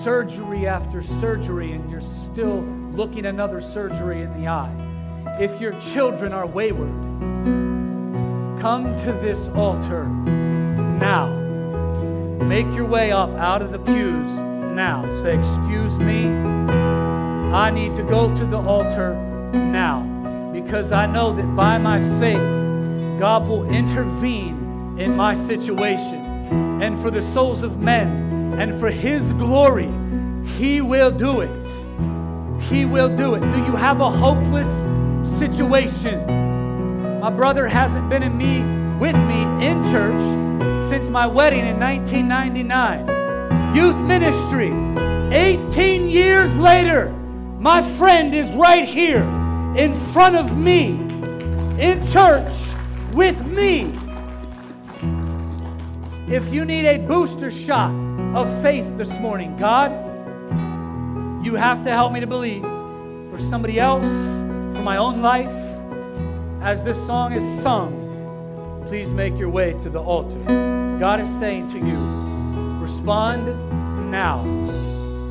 surgery 0.04 0.66
after 0.66 1.04
surgery 1.04 1.74
and 1.74 1.92
you're 1.92 2.02
still 2.02 2.62
looking 2.96 3.28
another 3.28 3.62
surgery 3.62 4.24
in 4.24 4.42
the 4.42 4.48
eye, 4.48 4.93
if 5.40 5.60
your 5.60 5.74
children 5.80 6.34
are 6.34 6.48
wayward, 6.48 6.92
Come 8.64 8.96
to 9.04 9.12
this 9.12 9.50
altar 9.50 10.06
now. 10.06 11.28
Make 12.46 12.74
your 12.74 12.86
way 12.86 13.12
up 13.12 13.30
out 13.32 13.62
of 13.62 13.74
the 13.74 13.80
pews 13.80 14.32
now. 14.74 15.04
Say, 15.22 15.38
Excuse 15.38 16.00
me. 16.00 16.28
I 17.54 17.70
need 17.72 17.94
to 17.96 18.04
go 18.04 18.34
to 18.34 18.46
the 18.46 18.58
altar 18.58 19.16
now 19.52 20.04
because 20.54 20.94
I 20.94 21.08
know 21.08 21.34
that 21.34 21.56
by 21.58 21.78
my 21.78 22.00
faith, 22.22 23.20
God 23.20 23.50
will 23.50 23.70
intervene 23.70 24.98
in 24.98 25.14
my 25.14 25.34
situation. 25.34 26.24
And 26.82 26.98
for 26.98 27.12
the 27.12 27.22
souls 27.22 27.64
of 27.64 27.80
men 27.82 28.54
and 28.62 28.80
for 28.80 28.90
His 28.90 29.34
glory, 29.34 29.92
He 30.58 30.80
will 30.80 31.12
do 31.12 31.42
it. 31.42 31.52
He 32.62 32.86
will 32.86 33.14
do 33.14 33.36
it. 33.36 33.42
Do 33.42 33.58
you 33.66 33.76
have 33.76 34.00
a 34.00 34.10
hopeless 34.10 34.70
situation? 35.38 37.20
My 37.20 37.30
brother 37.30 37.68
hasn't 37.68 38.10
been 38.10 38.24
in 38.24 38.38
me 38.38 38.62
with 39.00 39.16
me 39.16 39.44
in 39.66 39.84
church 39.86 40.90
since 40.90 41.10
my 41.10 41.26
wedding 41.26 41.66
in 41.66 41.80
1999. 41.80 43.76
Youth 43.76 44.00
ministry. 44.02 44.72
18 45.34 46.10
years 46.10 46.56
later, 46.58 47.10
my 47.60 47.82
friend 47.98 48.36
is 48.36 48.50
right 48.52 48.88
here 48.88 49.24
in 49.76 49.94
front 50.12 50.36
of 50.36 50.58
me 50.58 51.00
in 51.80 52.06
church 52.12 52.54
with 53.14 53.40
me. 53.48 53.98
If 56.28 56.54
you 56.54 56.66
need 56.66 56.86
a 56.86 57.00
booster 57.00 57.50
shot 57.52 57.92
of 58.36 58.62
faith 58.62 58.86
this 58.98 59.20
morning, 59.20 59.58
God, 59.58 59.92
you 61.44 61.56
have 61.56 61.84
to 61.84 61.90
help 61.90 62.12
me 62.14 62.20
to 62.20 62.28
believe 62.28 62.62
for 62.62 63.40
somebody 63.40 63.80
else, 63.80 64.06
my 64.84 64.98
own 64.98 65.22
life. 65.22 65.50
As 66.62 66.84
this 66.84 67.04
song 67.06 67.32
is 67.34 67.46
sung, 67.62 68.86
please 68.88 69.12
make 69.12 69.38
your 69.38 69.50
way 69.50 69.74
to 69.82 69.90
the 69.90 70.02
altar. 70.02 70.38
God 71.00 71.22
is 71.22 71.30
saying 71.40 71.70
to 71.70 71.80
you, 71.80 71.98
respond 72.82 73.48
now. 74.12 74.44